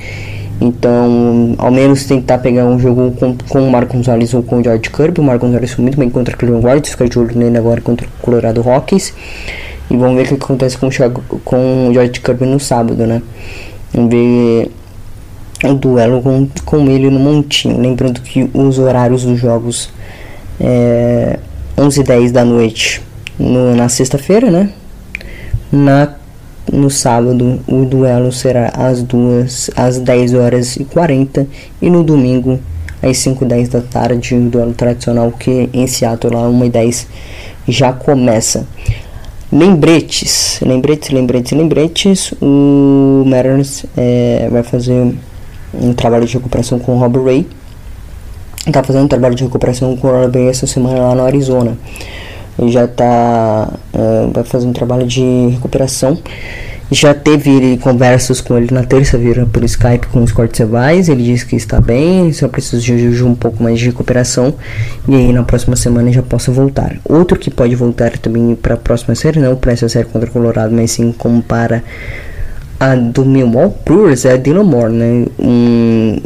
então, 0.59 1.53
ao 1.57 1.71
menos 1.71 2.05
tentar 2.05 2.39
pegar 2.39 2.65
um 2.65 2.79
jogo 2.79 3.11
com, 3.11 3.35
com 3.47 3.67
o 3.67 3.71
Marco 3.71 3.95
Gonzalez 3.95 4.33
ou 4.33 4.41
com 4.41 4.59
o 4.59 4.63
George 4.63 4.89
Kirby. 4.89 5.21
O 5.21 5.23
Marco 5.23 5.45
Gonzalez 5.45 5.71
foi 5.71 5.83
muito 5.83 5.97
bem 5.97 6.09
contra 6.09 6.33
o 6.33 6.37
Cleveland 6.37 6.65
Guardians, 6.65 6.89
fica 6.89 7.07
de 7.07 7.19
olho 7.19 7.37
nele 7.37 7.57
agora 7.57 7.79
contra 7.79 8.07
o 8.07 8.09
Colorado 8.21 8.61
Rockies. 8.61 9.13
E 9.89 9.95
vamos 9.95 10.15
ver 10.15 10.23
o 10.23 10.27
que 10.37 10.43
acontece 10.43 10.77
com 10.77 10.87
o, 10.87 10.89
Thiago, 10.89 11.23
com 11.45 11.89
o 11.89 11.93
George 11.93 12.19
Kirby 12.19 12.45
no 12.45 12.59
sábado, 12.59 13.05
né? 13.05 13.21
Vamos 13.93 14.09
ver 14.09 14.71
o 15.63 15.73
duelo 15.75 16.21
com, 16.21 16.47
com 16.65 16.89
ele 16.89 17.09
no 17.09 17.19
montinho. 17.19 17.79
Lembrando 17.79 18.21
que 18.21 18.49
os 18.51 18.79
horários 18.79 19.23
dos 19.23 19.39
jogos 19.39 19.91
é 20.59 21.39
11 21.77 22.01
h 22.01 22.13
10 22.15 22.31
da 22.31 22.43
noite 22.43 23.01
no, 23.37 23.75
na 23.75 23.87
sexta-feira, 23.89 24.49
né? 24.49 24.71
Na 25.71 26.15
no 26.72 26.89
sábado, 26.89 27.59
o 27.68 27.86
duelo 27.86 28.32
será 28.32 28.72
às 28.74 29.01
duas, 29.01 29.70
às 29.76 29.99
10 29.99 30.34
horas 30.34 30.76
e 30.76 30.84
40 30.84 31.47
e 31.82 31.89
no 31.89 32.03
domingo 32.03 32.59
às 33.01 33.18
5 33.20 33.43
e 33.43 33.47
10 33.47 33.70
da 33.70 33.82
tarde, 33.82 34.36
o 34.36 34.49
duelo 34.49 34.74
tradicional 34.74 35.32
que 35.32 35.70
em 35.74 35.88
Seattle 35.88 36.34
lá 36.34 36.47
1 36.47 36.65
e 36.65 36.70
10 36.70 37.07
já 37.68 37.93
começa. 37.93 38.65
Lembretes, 39.51 40.59
lembretes, 40.61 41.09
lembretes, 41.09 41.51
lembretes. 41.53 42.34
O 42.41 43.24
Mariners 43.26 43.86
é, 43.95 44.49
vai 44.51 44.63
fazer 44.63 45.13
um 45.74 45.93
trabalho 45.93 46.26
de 46.26 46.34
recuperação 46.34 46.80
com 46.80 46.95
o 46.95 46.99
Robert 46.99 47.24
Ray. 47.24 47.47
Tá 48.72 48.84
fazendo 48.84 49.05
um 49.05 49.07
trabalho 49.07 49.36
de 49.36 49.43
recuperação 49.43 49.95
com 49.95 50.07
o 50.07 50.11
Robert 50.11 50.32
Ray 50.34 50.49
essa 50.49 50.68
semana 50.68 50.99
lá 50.99 51.15
no 51.15 51.24
Arizona 51.24 51.78
já 52.68 52.88
tá 52.88 53.70
uh, 53.93 54.32
vai 54.32 54.43
fazer 54.43 54.66
um 54.66 54.74
trabalho 54.74 55.05
de 55.05 55.49
recuperação. 55.49 56.18
Já 56.89 57.14
teve 57.14 57.78
conversas 57.80 58.39
com 58.39 58.58
ele 58.58 58.74
na 58.74 58.82
terça-feira 58.82 59.45
por 59.45 59.62
Skype 59.66 60.08
com 60.08 60.24
os 60.24 60.32
cortes 60.32 60.62
ele 61.10 61.22
disse 61.22 61.45
que 61.45 61.58
está 61.58 61.82
bem 61.82 62.32
só 62.32 62.47
precisa 62.47 62.82
de 62.82 63.24
um 63.26 63.36
pouco 63.36 63.62
mais 63.62 63.78
de 63.78 63.88
recuperação. 63.88 64.53
E 65.08 65.14
aí 65.14 65.34
na 65.34 65.43
próxima 65.43 65.76
semana 65.76 66.12
já 66.14 66.24
possa 66.24 66.49
voltar. 66.49 66.97
Outro 67.03 67.38
que 67.38 67.51
pode 67.51 67.76
voltar 67.76 68.18
também 68.18 68.55
para 68.55 68.76
a 68.76 68.78
próxima 68.78 69.16
série 69.16 69.39
não 69.39 69.55
para 69.58 69.74
essa 69.74 69.89
série 69.89 70.05
contra 70.05 70.30
o 70.30 70.32
Colorado 70.32 70.74
mas 70.74 70.91
sim 70.91 71.12
como 71.12 71.41
para 71.41 71.84
a 72.80 72.95
do 72.95 73.25
Milwaukee 73.25 73.80
Brewers 73.86 74.25
é 74.25 74.34
a 74.34 74.38
Dylan 74.38 74.63
Moore, 74.63 74.93
né? 74.93 75.25
Um, 75.39 76.19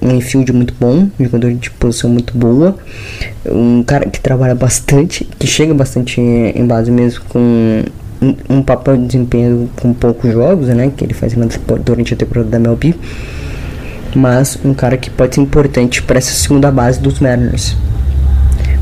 um 0.00 0.10
infield 0.14 0.52
muito 0.52 0.74
bom, 0.78 1.08
um 1.18 1.24
jogador 1.24 1.52
de 1.52 1.70
posição 1.72 2.08
muito 2.08 2.36
boa, 2.36 2.76
um 3.46 3.82
cara 3.82 4.08
que 4.08 4.20
trabalha 4.20 4.54
bastante, 4.54 5.28
que 5.38 5.46
chega 5.46 5.74
bastante 5.74 6.20
em 6.20 6.64
base 6.66 6.90
mesmo 6.90 7.24
com 7.28 7.82
um, 8.48 8.62
papel 8.62 8.96
de 8.96 9.06
desempenho 9.06 9.68
com 9.80 9.92
poucos 9.92 10.32
jogos, 10.32 10.68
né? 10.68 10.92
Que 10.96 11.04
ele 11.04 11.14
faz 11.14 11.34
durante 11.84 12.14
a 12.14 12.16
temporada 12.16 12.48
da 12.48 12.58
MLB, 12.58 12.94
mas 14.14 14.58
um 14.64 14.74
cara 14.74 14.96
que 14.96 15.10
pode 15.10 15.34
ser 15.34 15.40
importante 15.40 16.02
para 16.02 16.18
essa 16.18 16.32
segunda 16.32 16.70
base 16.70 17.00
dos 17.00 17.18
Mariners, 17.18 17.76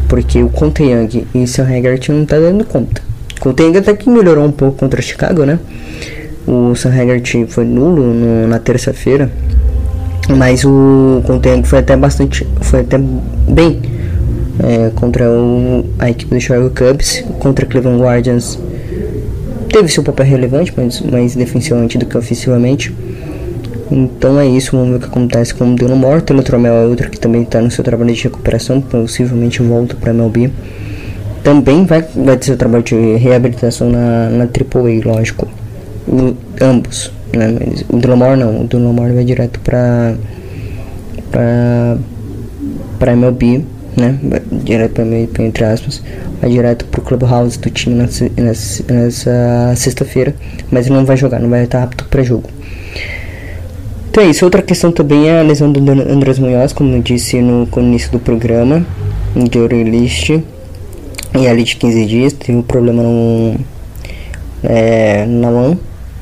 porque 0.06 0.42
o 0.42 0.50
Conte 0.50 0.82
Young 0.82 1.26
e 1.34 1.38
o 1.38 1.46
Sam 1.46 1.64
Haggart 1.64 2.10
não 2.10 2.26
tá 2.26 2.38
dando 2.38 2.64
conta. 2.64 3.00
Conte 3.40 3.62
Young 3.62 3.78
até 3.78 3.94
que 3.94 4.10
melhorou 4.10 4.44
um 4.44 4.52
pouco 4.52 4.78
contra 4.78 5.00
o 5.00 5.02
Chicago, 5.02 5.44
né? 5.44 5.58
O 6.46 6.76
Sam 6.76 6.90
Haggart 6.90 7.34
foi 7.48 7.64
nulo 7.64 8.14
no, 8.14 8.46
na 8.46 8.60
terça-feira, 8.60 9.28
mas 10.28 10.64
o 10.64 11.20
Conteng 11.26 11.64
foi 11.64 11.80
até 11.80 11.96
bastante, 11.96 12.46
foi 12.60 12.80
até 12.80 12.98
bem 12.98 13.80
é, 14.62 14.90
contra 14.94 15.28
o, 15.28 15.84
a 15.98 16.08
equipe 16.08 16.32
do 16.32 16.40
Chicago 16.40 16.70
Cubs, 16.70 17.24
contra 17.40 17.66
Cleveland 17.66 18.00
Guardians. 18.00 18.60
Teve 19.68 19.88
seu 19.88 20.04
papel 20.04 20.24
relevante, 20.24 20.72
mas 20.76 21.00
mais 21.00 21.34
defensivamente 21.34 21.98
do 21.98 22.06
que 22.06 22.16
ofensivamente. 22.16 22.94
Então 23.90 24.38
é 24.38 24.46
isso, 24.46 24.70
vamos 24.76 24.90
ver 24.90 24.96
o 24.96 25.00
que 25.00 25.06
acontece 25.06 25.52
com 25.52 25.72
o 25.72 25.74
Dylan 25.74 25.96
Moore. 25.96 26.22
O 26.30 26.42
Tromel 26.44 26.74
é 26.74 26.86
outro 26.86 27.10
que 27.10 27.18
também 27.18 27.42
está 27.42 27.60
no 27.60 27.72
seu 27.72 27.82
trabalho 27.82 28.14
de 28.14 28.22
recuperação, 28.22 28.80
possivelmente 28.80 29.60
volta 29.62 29.96
para 29.96 30.12
a 30.12 30.14
MLB. 30.14 30.52
Também 31.42 31.84
vai, 31.84 32.02
vai 32.14 32.36
ter 32.36 32.46
seu 32.46 32.56
trabalho 32.56 32.84
de 32.84 33.16
reabilitação 33.16 33.90
na, 33.90 34.30
na 34.30 34.44
AAA, 34.44 35.04
lógico 35.04 35.48
o, 36.06 36.36
ambos, 36.60 37.12
né? 37.32 37.56
O 37.88 37.96
Drumore 37.98 38.38
não, 38.38 38.62
o 38.62 38.64
Drumore 38.64 39.12
vai 39.12 39.24
direto 39.24 39.60
para 39.60 40.14
para 41.30 41.98
para 42.98 43.12
MLB, 43.12 43.64
né? 43.96 44.18
Vai 44.22 44.40
direto 44.52 44.92
para 44.92 45.04
MLB, 45.04 45.42
entre 45.42 45.64
aspas, 45.64 46.02
vai 46.40 46.50
direto 46.50 46.84
pro 46.86 47.02
clubhouse 47.02 47.58
do 47.58 47.70
time 47.70 47.96
nessa, 47.96 48.30
nessa, 48.88 49.74
sexta-feira, 49.76 50.34
mas 50.70 50.86
ele 50.86 50.96
não 50.96 51.04
vai 51.04 51.16
jogar, 51.16 51.40
não 51.40 51.50
vai 51.50 51.64
estar 51.64 51.82
apto 51.82 52.04
para 52.04 52.22
jogo. 52.22 52.48
Então 54.10 54.24
é 54.24 54.28
isso. 54.28 54.44
Outra 54.46 54.62
questão 54.62 54.90
também 54.90 55.28
é 55.28 55.40
a 55.40 55.42
lesão 55.42 55.70
do 55.70 55.78
Andrés 55.90 56.38
Munhoz, 56.38 56.72
como 56.72 56.94
eu 56.94 57.02
disse 57.02 57.42
no, 57.42 57.66
no 57.66 57.82
início 57.82 58.10
do 58.10 58.18
programa, 58.18 58.86
de 59.34 59.58
Eurolist. 59.58 60.30
E 61.38 61.46
ali 61.46 61.64
de 61.64 61.76
15 61.76 62.06
dias, 62.06 62.32
teve 62.32 62.56
um 62.56 62.62
problema 62.62 63.02
no, 63.02 63.56
é, 64.62 65.26
na 65.26 65.50
mão 65.50 65.78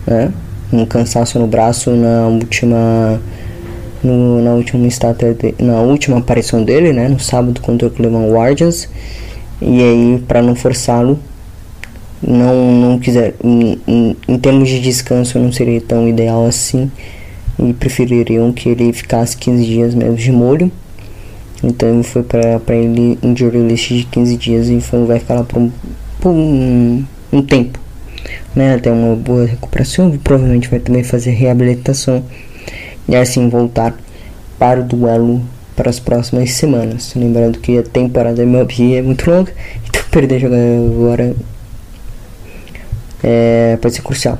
né? 0.06 0.32
Um 0.72 0.84
cansaço 0.84 1.38
no 1.38 1.46
braço 1.46 1.90
na 1.90 2.26
última 2.26 3.20
no, 4.02 4.42
na 4.42 4.52
última 4.52 4.86
estátua 4.86 5.34
na 5.58 5.80
última 5.80 6.18
aparição 6.18 6.62
dele, 6.62 6.92
né, 6.92 7.08
no 7.08 7.18
sábado 7.18 7.60
contra 7.60 7.88
o 7.88 7.90
Cleveland 7.90 8.30
Guardians. 8.30 8.88
E 9.60 9.82
aí 9.82 10.24
para 10.28 10.42
não 10.42 10.54
forçá-lo, 10.54 11.18
não 12.22 12.72
não 12.72 12.98
quiser 12.98 13.34
em, 13.42 13.80
em, 13.86 14.16
em, 14.28 14.38
termos 14.38 14.68
de 14.68 14.80
descanso 14.80 15.38
não 15.38 15.52
seria 15.52 15.80
tão 15.80 16.08
ideal 16.08 16.46
assim 16.46 16.90
e 17.58 17.72
prefeririam 17.72 18.52
que 18.52 18.68
ele 18.68 18.92
ficasse 18.92 19.36
15 19.36 19.64
dias 19.64 19.94
mesmo 19.94 20.16
de 20.16 20.32
molho 20.32 20.72
Então 21.62 22.02
foi 22.02 22.22
pra 22.22 22.74
ele 22.74 23.18
injury 23.22 23.58
list 23.66 23.92
de 23.92 24.04
15 24.04 24.36
dias 24.36 24.68
e 24.68 24.80
foi, 24.80 25.04
vai 25.04 25.18
ficar 25.18 25.34
lá 25.34 25.44
por 25.44 25.58
um, 25.58 25.70
por 26.20 26.30
um, 26.30 27.04
um 27.32 27.42
tempo. 27.42 27.83
Né, 28.54 28.74
até 28.74 28.90
uma 28.90 29.16
boa 29.16 29.46
recuperação, 29.46 30.16
provavelmente 30.18 30.68
vai 30.68 30.78
também 30.78 31.02
fazer 31.02 31.32
reabilitação 31.32 32.24
e 33.08 33.16
assim 33.16 33.48
voltar 33.48 33.96
para 34.58 34.80
o 34.80 34.84
duelo 34.84 35.42
para 35.74 35.90
as 35.90 35.98
próximas 35.98 36.52
semanas. 36.52 37.12
Lembrando 37.16 37.58
que 37.58 37.78
a 37.78 37.82
temporada 37.82 38.42
MLB 38.42 38.94
é 38.94 39.02
muito 39.02 39.28
longa, 39.28 39.52
então 39.88 40.02
perder 40.10 40.38
jogar 40.38 40.56
agora 40.56 41.34
é, 43.22 43.78
pode 43.80 43.94
ser 43.94 44.02
crucial. 44.02 44.38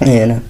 É, 0.00 0.26
né? 0.26 0.42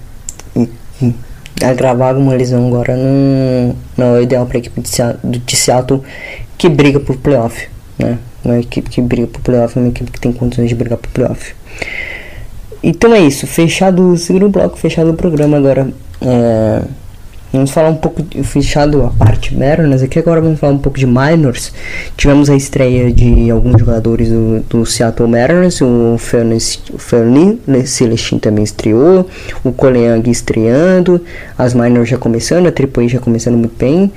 Agravar 1.61 2.15
uma 2.15 2.33
lesão 2.35 2.67
agora 2.67 2.95
não, 2.95 3.75
não 3.97 4.15
é 4.15 4.21
ideal 4.21 4.45
para 4.45 4.57
a 4.57 4.59
equipe 4.59 4.79
de 4.79 4.89
Seattle, 4.89 5.39
de 5.39 5.55
Seattle 5.55 6.03
que 6.57 6.69
briga 6.69 6.99
por 6.99 7.17
playoff. 7.17 7.67
Né? 7.97 8.17
Uma 8.43 8.59
equipe 8.59 8.89
que 8.89 9.01
briga 9.01 9.27
por 9.27 9.41
playoff 9.41 9.77
é 9.77 9.81
uma 9.81 9.89
equipe 9.89 10.11
que 10.11 10.19
tem 10.19 10.31
condições 10.31 10.69
de 10.69 10.75
brigar 10.75 10.97
por 10.97 11.09
playoff. 11.09 11.55
Então 12.81 13.13
é 13.13 13.19
isso, 13.19 13.45
fechado 13.45 14.11
o 14.11 14.17
segundo 14.17 14.49
bloco, 14.49 14.77
fechado 14.77 15.11
o 15.11 15.13
programa 15.13 15.57
agora. 15.57 15.91
É, 16.21 16.81
Vamos 17.51 17.71
falar 17.71 17.89
um 17.89 17.95
pouco, 17.95 18.23
fechado 18.43 19.03
a 19.03 19.09
parte 19.09 19.55
Mariners 19.57 20.03
aqui, 20.03 20.19
agora 20.19 20.39
vamos 20.39 20.59
falar 20.59 20.73
um 20.73 20.77
pouco 20.77 20.99
de 20.99 21.07
minors. 21.07 21.73
Tivemos 22.15 22.47
a 22.47 22.55
estreia 22.55 23.11
de 23.11 23.49
alguns 23.49 23.79
jogadores 23.79 24.29
do, 24.29 24.59
do 24.69 24.85
Seattle 24.85 25.27
Mariners, 25.27 25.81
o 25.81 26.15
Fernie 26.19 27.59
Celestin 27.87 28.37
também 28.37 28.63
estreou, 28.63 29.27
o 29.63 29.71
Coleang 29.71 30.29
estreando, 30.29 31.23
as 31.57 31.73
minors 31.73 32.07
já 32.07 32.19
começando, 32.19 32.67
a 32.67 32.69
AAA 32.69 33.07
já 33.07 33.19
começando 33.19 33.57
muito 33.57 33.75
bem. 33.75 34.11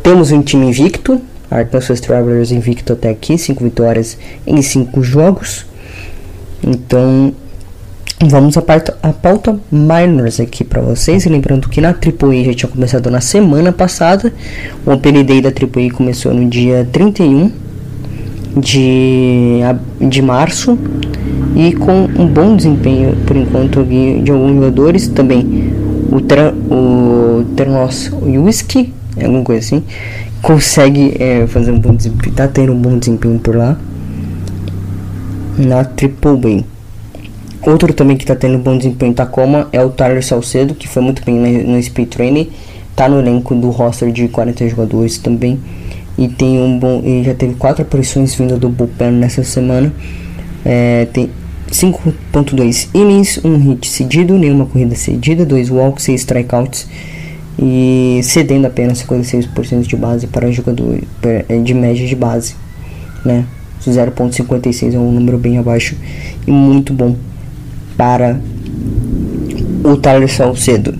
Temos 0.00 0.30
um 0.30 0.40
time 0.40 0.66
invicto, 0.66 1.20
Arkansas 1.50 2.00
Travelers 2.00 2.52
invicto 2.52 2.92
até 2.92 3.10
aqui, 3.10 3.36
5 3.36 3.64
vitórias 3.64 4.16
em 4.46 4.62
5 4.62 5.02
jogos. 5.02 5.66
Então, 6.62 7.34
Vamos 8.28 8.56
à 8.56 8.62
pauta, 8.62 9.58
minors 9.70 10.38
aqui 10.38 10.62
para 10.62 10.80
vocês. 10.80 11.26
Lembrando 11.26 11.68
que 11.68 11.80
na 11.80 11.88
AAA 11.88 12.44
já 12.44 12.54
tinha 12.54 12.70
começado 12.70 13.10
na 13.10 13.20
semana 13.20 13.72
passada. 13.72 14.32
O 14.86 14.92
Open 14.92 15.24
Day 15.24 15.40
da 15.40 15.48
AAA 15.48 15.90
começou 15.92 16.32
no 16.32 16.48
dia 16.48 16.86
31 16.92 17.50
de, 18.56 19.58
de 20.00 20.22
março. 20.22 20.78
E 21.56 21.72
com 21.72 22.04
um 22.16 22.26
bom 22.28 22.54
desempenho 22.54 23.16
por 23.26 23.36
enquanto 23.36 23.82
de 23.82 24.30
alguns 24.30 24.54
jogadores. 24.54 25.08
Também 25.08 25.72
o, 26.70 27.44
Ternos 27.56 28.12
Whisky, 28.22 28.94
alguma 29.20 29.42
coisa 29.42 29.66
assim, 29.66 29.82
consegue 30.40 31.16
é, 31.18 31.44
fazer 31.48 31.72
um 31.72 31.80
bom 31.80 31.92
desempenho. 31.92 32.34
Tá 32.36 32.46
tendo 32.46 32.72
um 32.72 32.80
bom 32.80 32.96
desempenho 32.96 33.40
por 33.40 33.56
lá 33.56 33.76
na 35.58 35.78
AAA. 35.78 36.71
Outro 37.64 37.94
também 37.94 38.16
que 38.16 38.24
está 38.24 38.34
tendo 38.34 38.58
bom 38.58 38.76
desempenho 38.76 39.10
em 39.10 39.14
Tacoma 39.14 39.68
é 39.72 39.80
o 39.84 39.88
Tyler 39.88 40.24
Salcedo, 40.24 40.74
que 40.74 40.88
foi 40.88 41.00
muito 41.00 41.24
bem 41.24 41.36
no, 41.64 41.80
Speed 41.80 42.08
Training. 42.08 42.50
Tá 42.96 43.08
no 43.08 43.20
elenco 43.20 43.54
do 43.54 43.70
roster 43.70 44.10
de 44.10 44.26
40 44.26 44.68
jogadores 44.68 45.16
também. 45.18 45.60
E 46.18 46.26
tem 46.26 46.60
um 46.60 46.76
bom. 46.78 47.00
E 47.04 47.22
já 47.22 47.34
teve 47.34 47.54
quatro 47.54 47.82
aparições 47.82 48.34
vindo 48.34 48.58
do 48.58 48.68
bullpen 48.68 49.12
nessa 49.12 49.44
semana. 49.44 49.92
É, 50.64 51.06
tem 51.12 51.30
5.2 51.70 52.88
innings, 52.92 53.40
um 53.44 53.56
hit 53.58 53.88
cedido, 53.88 54.36
nenhuma 54.36 54.66
corrida 54.66 54.96
cedida, 54.96 55.46
dois 55.46 55.70
walks, 55.70 56.04
6 56.04 56.20
strikeouts. 56.20 56.88
E 57.58 58.20
cedendo 58.24 58.66
apenas 58.66 59.04
56% 59.04 59.82
de 59.82 59.96
base 59.96 60.26
para 60.26 60.50
jogador 60.50 60.98
é, 61.22 61.58
de 61.58 61.74
média 61.74 62.04
de 62.04 62.16
base. 62.16 62.56
Né? 63.24 63.44
0.56 63.86 64.94
é 64.94 64.98
um 64.98 65.12
número 65.12 65.38
bem 65.38 65.58
abaixo 65.58 65.96
e 66.46 66.50
muito 66.50 66.92
bom 66.92 67.16
para 68.02 68.40
o 69.84 69.96
Tyler 69.96 70.28
Salcedo. 70.28 70.92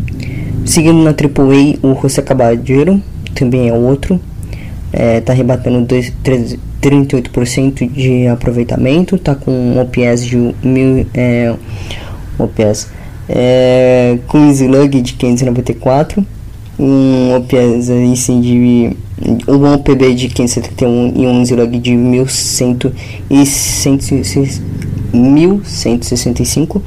Seguindo 0.65 1.03
na 1.03 1.11
AAA, 1.11 1.79
o 1.83 2.01
José 2.01 2.23
Caballero 2.23 3.03
também 3.35 3.69
é 3.69 3.73
outro. 3.73 4.21
É, 4.93 5.21
tá 5.21 5.33
rebatendo 5.33 5.81
2, 5.81 6.13
3, 6.23 6.57
38% 6.81 7.91
de 7.91 8.29
aproveitamento. 8.29 9.19
Tá 9.19 9.35
com 9.35 9.51
um 9.51 9.81
OPS 9.81 10.25
de 10.25 10.37
mil, 10.63 11.05
é, 11.13 11.53
OPS, 12.39 12.89
é, 13.29 14.17
com 14.29 14.39
um 14.39 14.51
slug 14.53 15.01
de 15.01 15.15
594. 15.15 16.25
Um 16.79 17.35
OPS 17.35 17.91
aí 17.91 18.41
de 18.41 18.97
um 19.49 19.75
OPB 19.75 20.15
de 20.15 20.29
571 20.29 21.15
e 21.17 21.27
um 21.27 21.43
slug 21.43 21.81
de 21.81 21.97
1100 21.97 22.93
e 23.29 23.45
1165. 25.13 26.83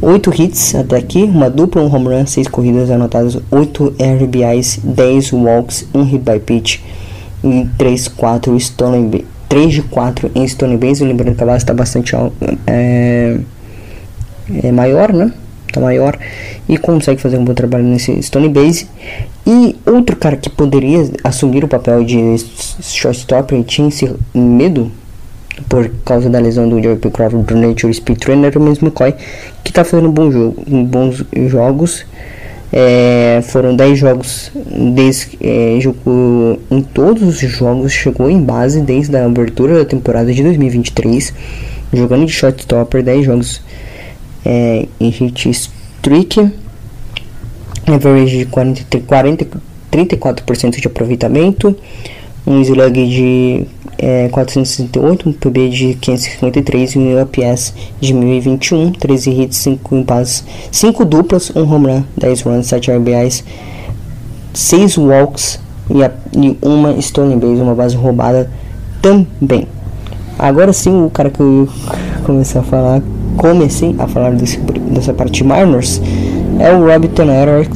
8 0.00 0.42
hits 0.42 0.74
até 0.74 0.96
aqui, 0.96 1.22
uma 1.22 1.48
dupla, 1.48 1.82
um 1.82 1.94
home 1.94 2.08
run, 2.08 2.26
6 2.26 2.48
corridas 2.48 2.90
anotadas, 2.90 3.38
8 3.50 3.94
RBIs, 3.98 4.80
10 4.82 5.32
walks, 5.32 5.86
1 5.94 6.02
hit 6.04 6.18
by 6.24 6.38
pitch 6.40 6.80
e 7.44 7.66
3, 7.78 8.08
4 8.08 8.56
stolen 8.56 9.08
base. 9.08 9.40
3 9.50 9.74
de 9.74 9.82
4 9.82 10.30
em 10.32 10.46
Stone 10.46 10.76
Base, 10.76 11.04
lembrando 11.04 11.34
que 11.34 11.42
a 11.42 11.46
base 11.46 11.64
está 11.64 11.74
bastante 11.74 12.14
é, 12.64 13.36
é 14.62 14.70
maior, 14.70 15.12
né? 15.12 15.32
Tá 15.72 15.80
maior 15.80 16.16
e 16.68 16.78
consegue 16.78 17.20
fazer 17.20 17.36
um 17.36 17.44
bom 17.44 17.52
trabalho 17.52 17.82
nesse 17.82 18.22
Stone 18.22 18.48
Base. 18.48 18.86
E 19.44 19.76
outro 19.84 20.14
cara 20.14 20.36
que 20.36 20.48
poderia 20.48 21.10
assumir 21.24 21.64
o 21.64 21.68
papel 21.68 22.04
de 22.04 22.36
shortstop 22.80 23.52
e 23.52 23.64
tinha 23.64 23.88
esse 23.88 24.14
medo 24.32 24.92
por 25.68 25.88
causa 26.04 26.28
da 26.28 26.38
lesão 26.38 26.68
do 26.68 26.82
Joey 26.82 26.98
Crawford 26.98 27.44
do 27.44 27.56
Nature 27.56 27.92
Speed 27.92 28.18
Trainer, 28.18 28.56
o 28.56 28.60
mesmo 28.60 28.88
McCoy, 28.88 29.14
que 29.62 29.70
está 29.70 29.84
fazendo 29.84 30.10
bom 30.10 30.30
jogo, 30.30 30.64
bons 30.84 31.24
jogos. 31.48 32.04
É, 32.72 33.40
foram 33.42 33.74
10 33.74 33.98
jogos 33.98 34.52
desde, 34.94 35.36
é, 35.40 35.78
jogou 35.80 36.60
em 36.70 36.80
todos 36.80 37.42
os 37.42 37.50
jogos, 37.50 37.90
chegou 37.92 38.30
em 38.30 38.40
base 38.40 38.80
desde 38.80 39.16
a 39.16 39.24
abertura 39.24 39.78
da 39.78 39.84
temporada 39.84 40.32
de 40.32 40.40
2023, 40.40 41.34
jogando 41.92 42.26
de 42.26 42.32
shortstopper, 42.32 43.02
10 43.02 43.26
jogos 43.26 43.60
é, 44.44 44.86
em 45.00 45.10
hit 45.10 45.50
streak, 45.50 46.52
average 47.86 48.38
de 48.38 48.46
40, 48.46 49.00
40, 49.00 49.46
34% 49.90 50.80
de 50.80 50.86
aproveitamento, 50.86 51.76
um 52.46 52.60
slug 52.62 53.06
de 53.08 53.66
é, 54.02 54.28
468, 54.30 55.28
um 55.28 55.32
PB 55.32 55.68
de 55.68 55.94
553 55.94 56.94
e 56.94 56.98
um 56.98 57.22
UPS 57.22 57.74
de 58.00 58.14
1021, 58.14 58.92
13 58.92 59.30
hits, 59.30 59.58
5 59.58 59.94
impasses, 59.96 60.44
5 60.72 61.04
duplas, 61.04 61.50
1 61.54 61.60
um 61.60 61.70
home 61.70 61.86
run, 61.86 62.02
10 62.16 62.40
runs, 62.42 62.66
7 62.66 62.90
RBIs, 62.92 63.44
6 64.54 64.96
walks 64.96 65.60
e, 65.90 66.02
a, 66.02 66.10
e 66.34 66.56
uma 66.62 67.00
stone 67.00 67.36
base, 67.36 67.60
uma 67.60 67.74
base 67.74 67.94
roubada 67.94 68.50
também. 69.02 69.68
Agora 70.38 70.72
sim, 70.72 71.04
o 71.04 71.10
cara 71.10 71.28
que 71.28 71.40
eu 71.40 71.68
comecei 72.24 72.58
a 72.58 72.64
falar, 72.64 73.02
comecei 73.36 73.94
a 73.98 74.06
falar 74.06 74.30
desse, 74.32 74.58
dessa 74.58 75.12
parte 75.12 75.42
de 75.42 75.44
minors 75.44 76.00
é 76.58 76.72
o 76.72 76.86
Rob 76.86 77.06
Teneroski, 77.08 77.74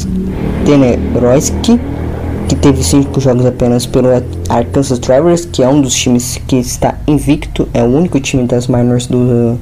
que 2.48 2.56
teve 2.56 2.82
cinco 2.82 3.20
jogos 3.20 3.46
apenas 3.46 3.86
pelo 3.86 4.08
Arkansas 4.48 4.98
Travelers, 4.98 5.44
que 5.44 5.62
é 5.62 5.68
um 5.68 5.80
dos 5.80 5.94
times 5.94 6.38
que 6.46 6.56
está 6.56 6.94
invicto, 7.06 7.68
é 7.72 7.82
o 7.82 7.86
único 7.86 8.20
time 8.20 8.46
das 8.46 8.66
minors 8.68 9.06
do 9.06 9.58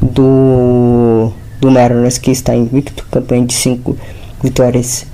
do 0.00 1.32
do 1.60 1.70
Mariners 1.70 2.18
que 2.18 2.30
está 2.30 2.54
invicto, 2.54 3.06
campanha 3.10 3.46
de 3.46 3.54
5 3.54 3.96
vitórias 4.42 5.06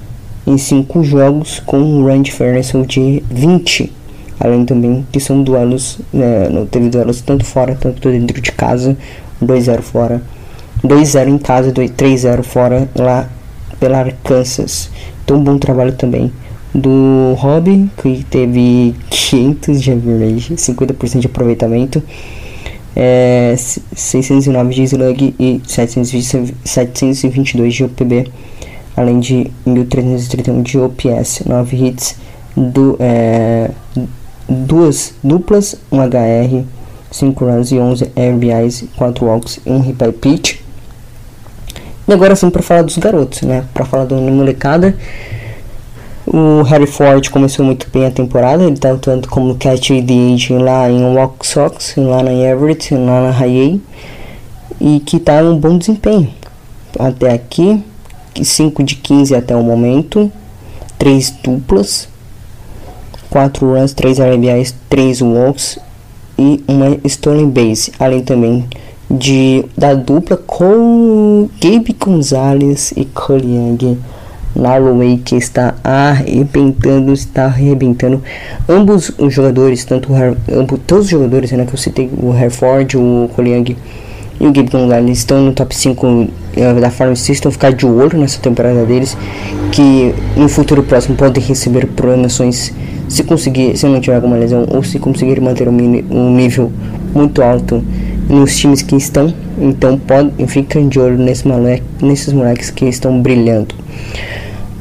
em 0.44 0.58
5 0.58 1.04
jogos 1.04 1.60
com 1.64 1.78
um 1.78 2.02
run 2.02 2.22
differential 2.22 2.84
de 2.84 3.22
20. 3.30 3.92
Além 4.40 4.64
também 4.64 5.06
que 5.12 5.20
são 5.20 5.42
duelos, 5.42 6.00
né, 6.12 6.48
não 6.48 6.66
teve 6.66 6.88
duelos 6.88 7.20
tanto 7.20 7.44
fora, 7.44 7.76
tanto 7.76 8.10
dentro 8.10 8.40
de 8.40 8.50
casa, 8.50 8.96
2-0 9.40 9.80
fora, 9.80 10.22
2-0 10.82 11.28
em 11.28 11.38
casa, 11.38 11.70
3-0 11.72 12.42
fora 12.42 12.88
lá 12.96 13.28
pela 13.78 13.98
Arkansas. 13.98 14.90
Então 15.24 15.44
bom 15.44 15.56
trabalho 15.56 15.92
também 15.92 16.32
do 16.74 17.34
Hobby, 17.38 17.88
que 18.00 18.24
teve 18.24 18.94
500 19.10 19.80
de 19.80 19.92
average, 19.92 20.54
50% 20.54 21.20
de 21.20 21.26
aproveitamento, 21.26 22.02
é, 22.94 23.54
609 23.56 24.74
de 24.74 24.82
slug 24.82 25.34
e 25.38 25.60
722 25.66 27.74
de 27.74 27.84
OPB, 27.84 28.30
além 28.96 29.20
de 29.20 29.50
1331 29.64 30.62
de 30.62 30.78
OPS, 30.78 31.44
9 31.46 31.76
hits, 31.76 32.16
do, 32.56 32.96
é, 32.98 33.70
duas 34.48 35.14
duplas, 35.22 35.76
um 35.90 35.98
HR, 35.98 36.64
5 37.10 37.44
runs 37.44 37.72
e 37.72 37.78
11 37.78 38.04
RBIs, 38.04 38.84
4 38.96 39.24
walks 39.24 39.60
e 39.64 39.70
1 39.70 39.80
hit 39.80 39.94
by 39.94 40.12
pitch. 40.12 40.60
E 42.06 42.12
agora 42.12 42.34
sim 42.34 42.50
para 42.50 42.62
falar 42.62 42.82
dos 42.82 42.98
garotos, 42.98 43.42
né? 43.42 43.64
Para 43.72 43.84
falar 43.84 44.04
da 44.04 44.16
molecada, 44.16 44.96
O 46.32 46.62
Harry 46.62 46.86
Ford 46.86 47.28
começou 47.28 47.64
muito 47.64 47.88
bem 47.92 48.06
a 48.06 48.10
temporada, 48.12 48.62
ele 48.62 48.74
está 48.74 48.92
atuando 48.92 49.26
como 49.26 49.56
catch 49.56 49.88
the 49.88 50.32
agent 50.32 50.62
lá 50.62 50.88
em 50.88 51.02
Walk 51.02 51.44
Sox, 51.44 51.94
lá 51.96 52.22
na 52.22 52.32
Everett, 52.32 52.94
lá 52.94 53.22
na 53.22 53.30
High 53.32 53.80
e 54.80 55.00
que 55.00 55.16
está 55.16 55.42
um 55.42 55.58
bom 55.58 55.76
desempenho. 55.76 56.32
Até 56.96 57.32
aqui, 57.32 57.82
5 58.40 58.84
de 58.84 58.94
15 58.94 59.34
até 59.34 59.56
o 59.56 59.62
momento, 59.64 60.30
3 60.98 61.30
duplas, 61.42 62.08
4 63.28 63.66
runs, 63.66 63.92
3 63.92 64.20
RBIs, 64.20 64.72
3 64.88 65.22
walks 65.22 65.80
e 66.38 66.62
uma 66.68 66.96
stolen 67.08 67.50
base, 67.50 67.90
além 67.98 68.22
também 68.22 68.68
de 69.10 69.64
da 69.76 69.94
dupla 69.94 70.36
com 70.36 71.48
Gabe 71.60 71.92
Gonzalez 71.98 72.92
e 72.96 73.04
Cole 73.04 73.52
Young 73.52 73.98
Narway 74.54 75.18
que 75.18 75.36
está 75.36 75.74
arrebentando, 75.82 77.12
está 77.12 77.44
arrebentando. 77.44 78.22
Ambos 78.68 79.12
os 79.18 79.32
jogadores, 79.32 79.84
tanto 79.84 80.12
ambos, 80.52 80.80
todos 80.86 81.04
os 81.06 81.10
jogadores 81.10 81.52
né, 81.52 81.64
que 81.66 81.74
eu 81.74 81.78
citei, 81.78 82.10
o 82.20 82.34
Herford, 82.34 82.96
o 82.96 83.30
Cole 83.34 83.52
Young 83.52 83.76
e 84.40 84.46
o 84.46 84.52
Gabe 84.52 84.70
Gonzalez 84.70 85.18
estão 85.18 85.42
no 85.42 85.52
top 85.52 85.76
5 85.76 86.28
eh, 86.56 86.74
da 86.80 86.90
Farm 86.90 87.14
System, 87.14 87.52
ficar 87.52 87.72
de 87.74 87.84
olho 87.84 88.18
nessa 88.18 88.40
temporada 88.40 88.86
deles, 88.86 89.16
que 89.70 90.14
no 90.34 90.48
futuro 90.48 90.82
próximo 90.82 91.14
podem 91.14 91.42
receber 91.42 91.86
promoções 91.88 92.72
se 93.06 93.22
conseguir, 93.22 93.76
se 93.76 93.84
não 93.86 94.00
tiver 94.00 94.16
alguma 94.16 94.36
lesão 94.36 94.66
ou 94.70 94.82
se 94.82 94.98
conseguir 94.98 95.40
manter 95.40 95.68
um, 95.68 95.76
um 96.10 96.34
nível 96.34 96.72
muito 97.12 97.42
alto 97.42 97.84
nos 98.30 98.56
times 98.56 98.80
que 98.80 98.96
estão. 98.96 99.34
Então 99.58 99.98
pode, 99.98 100.32
fiquem 100.46 100.88
de 100.88 100.98
olho 100.98 101.18
nesse 101.18 101.46
moleque, 101.46 101.84
nesses 102.00 102.32
moleques 102.32 102.70
que 102.70 102.86
estão 102.86 103.20
brilhando. 103.20 103.74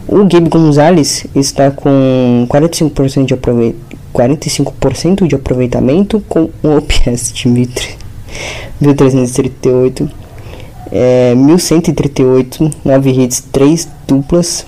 O 0.08 0.24
Gabe 0.26 0.48
Gonzalez 0.50 1.26
está 1.36 1.70
com 1.70 2.48
45% 2.50 3.26
de, 3.26 3.34
aproveit 3.34 3.76
45 4.12 5.28
de 5.28 5.36
aproveitamento 5.36 6.20
com 6.28 6.50
o 6.64 6.78
OPS 6.78 7.32
de 7.32 7.48
1338, 7.48 10.10
é, 10.92 11.36
1138, 11.36 12.72
9 12.84 13.12
hits, 13.12 13.44
3 13.52 13.88
duplas, 14.08 14.66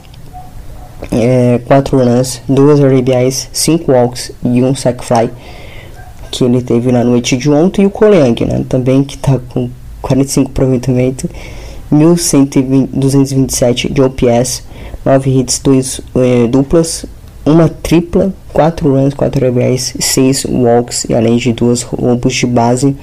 é, 1.11 1.59
4 1.65 1.97
runs, 1.97 2.39
2 2.47 2.79
RBIs, 2.79 3.49
5 3.51 3.91
walks 3.91 4.31
e 4.43 4.61
1 4.61 4.75
sack 4.75 5.03
fly 5.03 5.31
que 6.31 6.43
ele 6.43 6.61
teve 6.61 6.91
na 6.91 7.03
noite 7.03 7.37
de 7.37 7.49
ontem 7.49 7.83
e 7.83 7.85
o 7.85 7.89
Koleang, 7.89 8.45
né, 8.45 8.65
também 8.67 9.03
que 9.03 9.15
está 9.15 9.39
com 9.49 9.69
45 10.01 10.49
aproveitamento, 10.49 11.29
1227 11.91 13.91
de 13.91 14.01
OPS, 14.01 14.63
9 15.05 15.39
hits, 15.39 15.59
2 15.59 16.01
é, 16.15 16.47
duplas, 16.47 17.05
uma 17.45 17.67
tripla, 17.67 18.33
4 18.53 18.89
runs, 18.89 19.13
4 19.13 19.47
RBIs, 19.47 19.93
6 19.99 20.45
walks 20.45 21.05
e 21.09 21.13
além 21.13 21.37
de 21.37 21.51
duas 21.51 21.81
roubos 21.81 22.33
de 22.33 22.47
base 22.47 22.95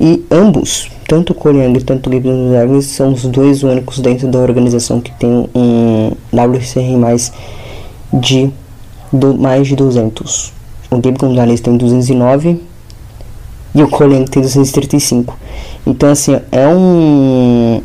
e 0.00 0.24
ambos, 0.30 0.88
tanto 1.08 1.32
o 1.32 1.34
Coriander 1.34 1.84
quanto 1.84 2.08
o 2.08 2.20
Gonzalez, 2.20 2.86
são 2.86 3.12
os 3.12 3.24
dois 3.24 3.64
únicos 3.64 3.98
dentro 3.98 4.28
da 4.28 4.38
organização 4.38 5.00
que 5.00 5.10
tem 5.12 5.48
um 5.54 6.12
WCR 6.32 6.96
mais 6.96 7.32
de 8.12 8.50
do, 9.12 9.36
mais 9.36 9.66
de 9.66 9.74
200. 9.74 10.52
O 10.90 10.96
Gabe 10.96 11.18
Gonzalez 11.18 11.60
tem 11.60 11.76
209 11.76 12.60
e 13.74 13.82
o 13.82 13.88
Coriander 13.88 14.28
tem 14.28 14.42
235. 14.42 15.36
Então 15.86 16.10
assim, 16.10 16.40
é 16.50 16.66
um 16.68 17.82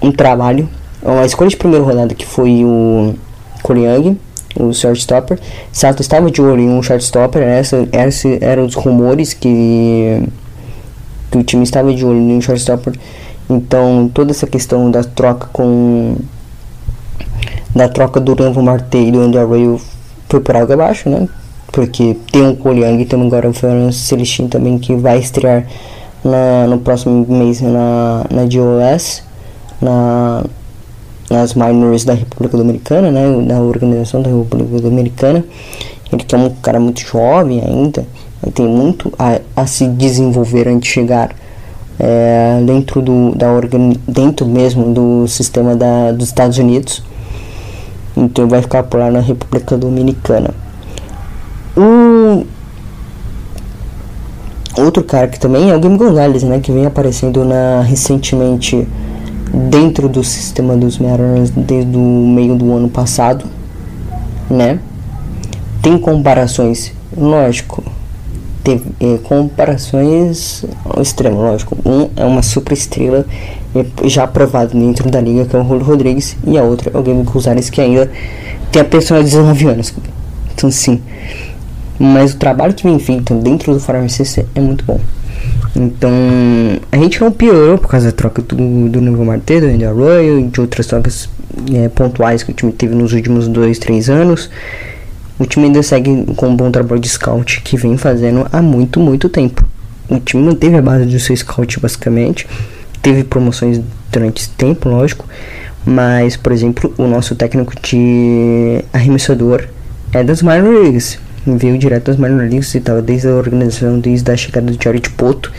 um 0.00 0.10
trabalho, 0.10 0.68
é 1.02 1.08
uma 1.08 1.24
escolha 1.24 1.48
de 1.48 1.56
primeira 1.56 1.84
rodada 1.84 2.14
que 2.14 2.26
foi 2.26 2.64
o 2.64 3.14
Coriang, 3.62 4.18
o 4.56 4.72
shortstopper. 4.72 5.38
Sato 5.72 6.02
estava 6.02 6.30
de 6.30 6.42
olho 6.42 6.60
em 6.60 6.70
um 6.70 6.82
shortstopper, 6.82 7.42
essa, 7.42 7.88
essa 7.92 8.28
eram 8.40 8.66
os 8.66 8.74
rumores 8.74 9.32
que 9.32 10.22
que 11.30 11.38
o 11.38 11.42
time 11.42 11.62
estava 11.62 11.94
de 11.94 12.04
olho 12.04 12.20
no 12.20 12.42
shortstopper. 12.42 12.94
Então, 13.48 14.10
toda 14.12 14.32
essa 14.32 14.46
questão 14.46 14.90
da 14.90 15.02
troca 15.02 15.48
com 15.52 16.16
da 17.74 17.88
troca 17.88 18.20
do 18.20 18.34
Ranvo 18.34 18.62
Marte 18.62 18.98
e 18.98 19.10
do 19.10 19.20
Andrew 19.20 19.42
Arroyo 19.42 19.80
foi 20.28 20.40
por 20.40 20.54
água 20.56 20.74
abaixo, 20.74 21.08
né? 21.08 21.26
Porque 21.72 22.16
tem 22.30 22.42
um 22.42 22.54
Koliang 22.54 23.02
e 23.02 23.06
tem 23.06 23.20
agora 23.20 23.48
o 23.48 23.52
Fernando 23.52 23.92
Celestino 23.92 24.48
também 24.48 24.78
que 24.78 24.94
vai 24.94 25.18
estrear 25.18 25.66
na, 26.22 26.66
no 26.68 26.78
próximo 26.78 27.26
mês 27.26 27.60
na, 27.60 28.24
na 28.30 28.44
DOS, 28.44 29.22
na, 29.80 30.44
nas 31.30 31.54
minors 31.54 32.04
da 32.04 32.12
República 32.12 32.56
Dominicana, 32.56 33.10
né? 33.10 33.26
Na 33.26 33.60
organização 33.60 34.20
da 34.20 34.28
República 34.28 34.82
Dominicana. 34.82 35.44
Ele 36.12 36.22
que 36.22 36.34
é 36.34 36.38
um 36.38 36.50
cara 36.50 36.78
muito 36.78 37.00
jovem 37.00 37.62
ainda 37.66 38.06
tem 38.50 38.66
muito 38.66 39.12
a, 39.18 39.40
a 39.54 39.66
se 39.66 39.86
desenvolver 39.86 40.66
antes 40.66 40.88
de 40.88 40.94
chegar 40.94 41.34
é, 41.98 42.60
dentro 42.64 43.00
do 43.00 43.34
da 43.36 43.52
organ, 43.52 43.92
dentro 44.08 44.46
mesmo 44.46 44.92
do 44.92 45.28
sistema 45.28 45.76
da, 45.76 46.10
dos 46.10 46.28
Estados 46.28 46.58
Unidos 46.58 47.02
então 48.16 48.48
vai 48.48 48.60
ficar 48.60 48.82
por 48.82 48.98
lá 48.98 49.10
na 49.10 49.20
República 49.20 49.76
Dominicana 49.76 50.52
o 51.76 52.44
outro 54.76 55.02
cara 55.04 55.28
que 55.28 55.38
também 55.38 55.70
é 55.70 55.76
o 55.76 55.80
Game 55.80 55.96
Gonzalez 55.96 56.42
né 56.42 56.60
que 56.60 56.72
vem 56.72 56.86
aparecendo 56.86 57.44
na 57.44 57.82
recentemente 57.82 58.86
dentro 59.70 60.08
do 60.08 60.24
sistema 60.24 60.76
dos 60.76 60.98
Mariners 60.98 61.50
desde 61.50 61.96
o 61.96 62.00
meio 62.00 62.56
do 62.56 62.72
ano 62.72 62.88
passado 62.88 63.44
né 64.50 64.78
tem 65.82 65.98
comparações 65.98 66.92
lógico 67.16 67.82
teve 68.62 68.84
é, 69.00 69.18
comparações 69.18 70.64
ao 70.84 71.02
extremo, 71.02 71.40
lógico. 71.40 71.76
Um 71.84 72.08
é 72.16 72.24
uma 72.24 72.42
super 72.42 72.72
estrela 72.72 73.26
é, 73.74 74.08
já 74.08 74.24
aprovado 74.24 74.78
dentro 74.78 75.10
da 75.10 75.20
liga, 75.20 75.44
que 75.44 75.56
é 75.56 75.58
o 75.58 75.64
Julio 75.64 75.84
Rodrigues, 75.84 76.36
e 76.46 76.56
a 76.56 76.62
outra 76.62 76.90
é 76.94 76.98
o 76.98 77.02
Game 77.02 77.22
Gonzalez, 77.22 77.70
que 77.70 77.80
ainda 77.80 78.10
tem 78.70 78.82
a 78.82 78.84
pessoa 78.84 79.20
de 79.22 79.30
19 79.30 79.66
anos. 79.66 79.94
Então, 80.54 80.70
sim. 80.70 81.00
Mas 81.98 82.32
o 82.32 82.36
trabalho 82.36 82.74
que 82.74 82.84
vem 82.84 82.98
feito 82.98 83.34
dentro 83.34 83.72
do 83.72 83.80
Farm 83.80 84.08
System 84.08 84.44
é 84.54 84.60
muito 84.60 84.84
bom. 84.84 85.00
Então, 85.74 86.10
a 86.90 86.96
gente 86.96 87.20
não 87.20 87.32
piorou 87.32 87.78
por 87.78 87.88
causa 87.88 88.06
da 88.06 88.12
troca 88.12 88.42
do, 88.42 88.88
do 88.88 89.00
Novo 89.00 89.24
Martelo, 89.24 89.66
do 89.66 89.74
Andy 89.74 89.84
Arroyo 89.84 90.40
e 90.40 90.48
de 90.48 90.60
outras 90.60 90.86
trocas 90.86 91.28
é, 91.72 91.88
pontuais 91.88 92.42
que 92.42 92.50
o 92.50 92.54
time 92.54 92.72
teve 92.72 92.94
nos 92.94 93.12
últimos 93.12 93.48
2, 93.48 93.78
3 93.78 94.10
anos. 94.10 94.50
O 95.38 95.46
time 95.46 95.66
ainda 95.66 95.82
segue 95.82 96.26
com 96.36 96.48
um 96.48 96.56
bom 96.56 96.70
trabalho 96.70 97.00
de 97.00 97.08
scout 97.08 97.62
que 97.62 97.76
vem 97.76 97.96
fazendo 97.96 98.46
há 98.52 98.60
muito, 98.60 99.00
muito 99.00 99.28
tempo. 99.28 99.66
O 100.08 100.20
time 100.20 100.42
manteve 100.42 100.76
a 100.76 100.82
base 100.82 101.06
do 101.06 101.18
seu 101.18 101.36
scout 101.36 101.80
basicamente. 101.80 102.46
Teve 103.00 103.24
promoções 103.24 103.80
durante 104.12 104.42
esse 104.42 104.50
tempo, 104.50 104.88
lógico. 104.88 105.26
Mas, 105.84 106.36
por 106.36 106.52
exemplo, 106.52 106.94
o 106.96 107.06
nosso 107.06 107.34
técnico 107.34 107.72
de 107.80 108.84
arremessador 108.92 109.64
é 110.12 110.22
das 110.22 110.42
minor 110.42 110.62
leagues. 110.62 111.18
Veio 111.46 111.76
direto 111.76 112.12
minor 112.20 112.42
leagues 112.42 112.74
e 112.74 112.78
estava 112.78 113.02
desde 113.02 113.28
a 113.28 113.34
organização, 113.34 113.98
desde 113.98 114.30
a 114.30 114.36
chegada 114.36 114.70
do 114.70 114.82
Jared 114.82 115.10
Poto. 115.10 115.52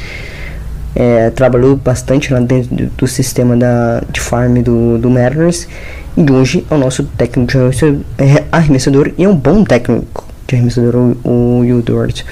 É, 0.96 1.30
trabalhou 1.32 1.76
bastante 1.76 2.32
lá 2.32 2.40
dentro 2.40 2.76
do, 2.76 2.86
do 2.86 3.08
sistema 3.08 3.58
da, 3.58 4.04
de 4.12 4.22
farm 4.22 4.62
do, 4.62 5.00
do 5.00 5.10
Mariners 5.10 5.68
e 6.16 6.32
hoje 6.32 6.64
é 6.70 6.76
o 6.76 6.78
nosso 6.78 7.04
técnico 7.04 7.52
de 7.52 8.06
arremessador 8.52 9.12
e 9.18 9.24
é 9.24 9.28
um 9.28 9.36
bom 9.36 9.64
técnico 9.64 10.28
de 10.48 10.56
arremessador, 10.56 10.96
o, 11.24 11.62
o 11.62 11.82
Dort. 11.82 12.24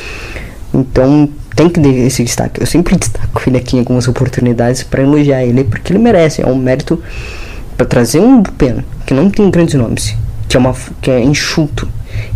Então 0.74 1.28
tem 1.56 1.70
que 1.70 1.80
dar 1.80 1.90
esse 1.90 2.24
destaque. 2.24 2.62
Eu 2.62 2.68
sempre 2.68 2.96
destaco 2.96 3.42
ele 3.48 3.58
aqui 3.58 3.76
em 3.76 3.80
algumas 3.80 4.08
oportunidades 4.08 4.84
para 4.84 5.02
elogiar 5.02 5.44
ele, 5.44 5.64
porque 5.64 5.92
ele 5.92 6.00
merece. 6.00 6.42
É 6.42 6.46
um 6.46 6.56
mérito 6.56 7.02
para 7.76 7.86
trazer 7.86 8.20
um 8.20 8.42
bullpen 8.42 8.86
que 9.06 9.14
não 9.14 9.30
tem 9.30 9.50
grandes 9.50 9.74
nomes, 9.74 10.16
que 10.48 10.56
é, 10.56 10.60
uma, 10.60 10.76
que 11.02 11.10
é 11.10 11.20
enxuto 11.20 11.88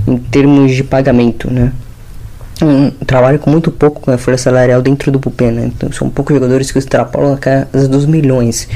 em 0.07 0.17
termos 0.17 0.73
de 0.73 0.83
pagamento, 0.83 1.51
né? 1.51 1.71
Um 2.61 2.89
trabalho 3.05 3.37
com 3.37 3.49
muito 3.49 3.69
pouco 3.69 3.99
com 4.01 4.11
a 4.11 4.17
folha 4.17 4.37
salarial 4.37 4.81
dentro 4.81 5.11
do 5.11 5.19
bullpen, 5.19 5.51
né? 5.51 5.71
Então 5.75 5.91
são 5.91 6.09
poucos 6.09 6.33
jogadores 6.33 6.71
que 6.71 6.79
extrapolam 6.79 7.33
a 7.33 7.37
casa 7.37 7.87
dos 7.87 8.05
milhões. 8.05 8.67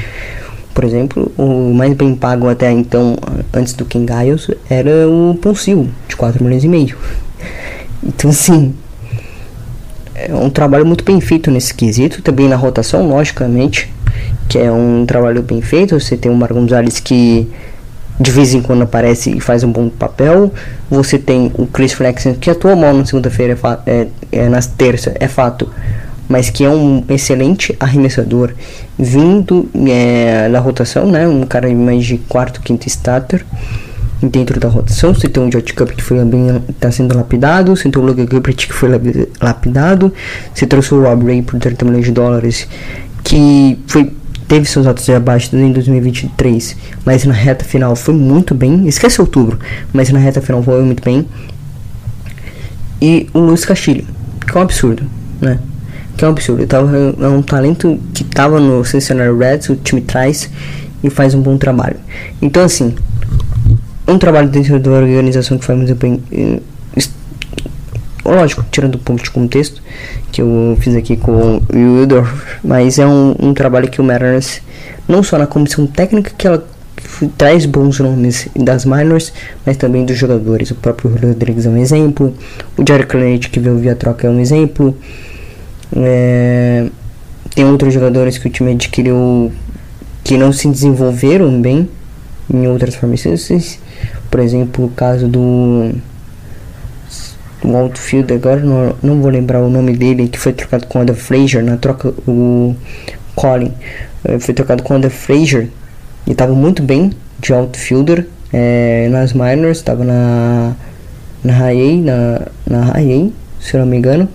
Por 0.74 0.84
exemplo, 0.84 1.32
o 1.36 1.74
mais 1.74 1.94
bem 1.94 2.14
pago 2.14 2.48
até 2.48 2.70
então, 2.70 3.16
antes 3.52 3.72
do 3.72 3.84
Ken 3.84 4.06
Giles, 4.06 4.48
era 4.68 5.08
o 5.08 5.34
Ponsil, 5.40 5.88
de 6.08 6.16
4 6.16 6.42
milhões 6.44 6.62
e 6.62 6.68
meio. 6.68 6.96
Então, 8.02 8.30
assim, 8.30 8.74
é 10.14 10.34
um 10.34 10.48
trabalho 10.48 10.86
muito 10.86 11.04
bem 11.04 11.20
feito 11.20 11.50
nesse 11.50 11.74
quesito. 11.74 12.22
Também 12.22 12.48
na 12.48 12.56
rotação, 12.56 13.08
logicamente, 13.08 13.92
que 14.48 14.58
é 14.58 14.70
um 14.70 15.04
trabalho 15.06 15.42
bem 15.42 15.60
feito. 15.60 15.98
Você 15.98 16.16
tem 16.16 16.30
o 16.30 16.34
Mar 16.34 16.52
Gonzalez 16.52 17.00
que 17.00 17.48
de 18.20 18.30
vez 18.30 18.52
em 18.52 18.60
quando 18.60 18.82
aparece 18.82 19.30
e 19.34 19.40
faz 19.40 19.64
um 19.64 19.72
bom 19.72 19.88
papel. 19.88 20.52
Você 20.90 21.18
tem 21.18 21.50
o 21.56 21.66
Chris 21.66 21.92
Flexen 21.92 22.34
que 22.34 22.50
atua 22.50 22.76
mal 22.76 22.92
na 22.92 23.06
segunda-feira, 23.06 23.58
é, 23.86 23.92
é, 23.92 24.08
é, 24.32 24.48
na 24.48 24.60
terça, 24.60 25.14
é 25.18 25.26
fato 25.26 25.68
mas 26.28 26.48
que 26.48 26.62
é 26.62 26.70
um 26.70 27.04
excelente 27.08 27.76
arremessador 27.80 28.52
vindo 28.96 29.68
é, 29.88 30.48
da 30.48 30.60
rotação, 30.60 31.10
né? 31.10 31.26
Um 31.26 31.44
cara 31.44 31.68
mais 31.74 32.04
de 32.04 32.18
quarto, 32.18 32.60
quinto 32.60 32.86
starter. 32.86 33.44
dentro 34.22 34.60
da 34.60 34.68
rotação. 34.68 35.12
Você 35.12 35.28
tem 35.28 35.42
o 35.42 35.50
George 35.50 35.72
Cup 35.72 35.90
que 35.90 36.02
foi 36.02 36.24
bem, 36.24 36.62
tá 36.78 36.92
sendo 36.92 37.16
lapidado, 37.16 37.74
você 37.74 37.90
tem 37.90 38.00
o 38.00 38.06
Logan 38.06 38.28
Gilbert 38.30 38.54
que 38.54 38.72
foi 38.72 38.90
lapidado, 39.40 40.12
você 40.54 40.66
trouxe 40.66 40.94
o 40.94 41.02
Rob 41.02 41.24
Ray 41.24 41.42
por 41.42 41.58
30 41.58 41.84
milhões 41.84 42.04
de 42.04 42.12
dólares, 42.12 42.68
que 43.24 43.76
foi 43.88 44.12
teve 44.50 44.68
seus 44.68 44.84
altos 44.84 45.06
e 45.06 45.12
abaixos 45.12 45.54
em 45.54 45.70
2023, 45.70 46.76
mas 47.06 47.24
na 47.24 47.32
reta 47.32 47.64
final 47.64 47.94
foi 47.94 48.14
muito 48.14 48.52
bem. 48.52 48.88
Esquece 48.88 49.20
outubro, 49.20 49.56
mas 49.92 50.10
na 50.10 50.18
reta 50.18 50.42
final 50.42 50.60
foi 50.60 50.82
muito 50.82 51.04
bem. 51.04 51.24
E 53.00 53.28
o 53.32 53.38
Luiz 53.38 53.64
Castilho, 53.64 54.04
que 54.44 54.58
é 54.58 54.58
um 54.58 54.64
absurdo, 54.64 55.04
né? 55.40 55.60
Que 56.16 56.24
é 56.24 56.26
um 56.26 56.32
absurdo. 56.32 56.66
Tava, 56.66 56.90
é 56.96 57.28
um 57.28 57.40
talento 57.42 57.96
que 58.12 58.24
tava 58.24 58.58
no 58.58 58.84
Cincinnati 58.84 59.32
Reds, 59.38 59.68
o 59.68 59.76
time 59.76 60.00
traz 60.00 60.50
e 61.00 61.08
faz 61.08 61.32
um 61.32 61.40
bom 61.40 61.56
trabalho. 61.56 61.98
Então, 62.42 62.64
assim, 62.64 62.92
um 64.08 64.18
trabalho 64.18 64.48
dentro 64.48 64.80
da 64.80 64.90
organização 64.90 65.58
que 65.58 65.64
faz 65.64 65.78
muito 65.78 65.94
bem. 65.94 66.20
Lógico, 68.24 68.64
tirando 68.68 68.96
o 68.96 68.98
ponto 68.98 69.22
de 69.22 69.30
contexto 69.30 69.80
que 70.30 70.40
eu 70.42 70.76
fiz 70.80 70.94
aqui 70.94 71.16
com 71.16 71.32
o 71.32 71.62
Wildorf, 71.72 72.58
mas 72.62 72.98
é 72.98 73.06
um, 73.06 73.34
um 73.40 73.54
trabalho 73.54 73.90
que 73.90 74.00
o 74.00 74.04
Mariners, 74.04 74.60
não 75.08 75.22
só 75.22 75.38
na 75.38 75.46
comissão 75.46 75.86
técnica, 75.86 76.32
que 76.36 76.46
ela 76.46 76.66
traz 77.36 77.66
bons 77.66 77.98
nomes 77.98 78.48
das 78.56 78.84
minors, 78.84 79.32
mas 79.64 79.76
também 79.76 80.04
dos 80.04 80.16
jogadores. 80.16 80.70
O 80.70 80.74
próprio 80.74 81.10
Rodrigues 81.10 81.66
é 81.66 81.68
um 81.68 81.76
exemplo, 81.76 82.34
o 82.76 82.86
Jerry 82.86 83.06
Clemente 83.06 83.50
que 83.50 83.60
veio 83.60 83.78
via 83.78 83.94
troca 83.94 84.26
é 84.26 84.30
um 84.30 84.40
exemplo. 84.40 84.96
É, 85.96 86.86
tem 87.54 87.64
outros 87.64 87.92
jogadores 87.92 88.38
que 88.38 88.46
o 88.46 88.50
time 88.50 88.72
adquiriu 88.72 89.52
que 90.22 90.36
não 90.36 90.52
se 90.52 90.68
desenvolveram 90.68 91.60
bem 91.60 91.88
em 92.52 92.68
outras 92.68 92.94
farmácias. 92.94 93.78
Por 94.30 94.40
exemplo, 94.40 94.84
o 94.84 94.88
caso 94.90 95.26
do 95.26 95.92
do 97.62 97.76
outfield, 97.76 98.32
agora 98.32 98.60
não, 98.60 98.94
não 99.02 99.20
vou 99.20 99.30
lembrar 99.30 99.60
o 99.60 99.68
nome 99.68 99.96
dele, 99.96 100.28
que 100.28 100.38
foi 100.38 100.52
trocado 100.52 100.86
com 100.86 100.98
o 100.98 101.02
Adam 101.02 101.14
Fraser, 101.14 101.62
na 101.64 101.76
troca 101.76 102.12
o 102.26 102.74
Colin 103.34 103.72
eh, 104.24 104.38
foi 104.38 104.54
trocado 104.54 104.82
com 104.82 104.94
o 104.94 104.96
Adam 104.96 105.10
Fraser 105.10 105.68
e 106.26 106.32
estava 106.32 106.54
muito 106.54 106.82
bem 106.82 107.12
de 107.38 107.52
outfielder 107.52 108.26
é, 108.52 109.08
nas 109.10 109.32
minors, 109.32 109.78
estava 109.78 110.04
na 110.04 110.74
na 111.42 111.54
high 111.54 111.96
na, 112.02 112.42
na 112.68 112.80
high 112.84 113.32
se 113.60 113.76
não 113.76 113.86
me 113.86 113.96
engano. 113.96 114.28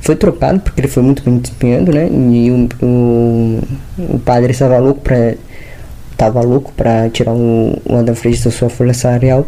Foi 0.00 0.16
trocado 0.16 0.60
porque 0.60 0.80
ele 0.80 0.88
foi 0.88 1.02
muito 1.02 1.22
bem 1.22 1.38
desempenhando, 1.38 1.92
né? 1.92 2.08
E 2.08 2.50
o, 2.50 2.68
o, 2.84 3.62
o 4.14 4.18
padre 4.18 4.52
estava 4.52 4.78
louco 4.78 5.00
para 5.00 5.34
tava 6.16 6.40
louco 6.42 6.72
para 6.76 7.08
tirar 7.10 7.32
o, 7.32 7.78
o 7.84 7.96
Adam 7.96 8.14
Fraser 8.14 8.44
da 8.44 8.50
sua 8.50 8.68
folha 8.68 8.92
salarial 8.92 9.46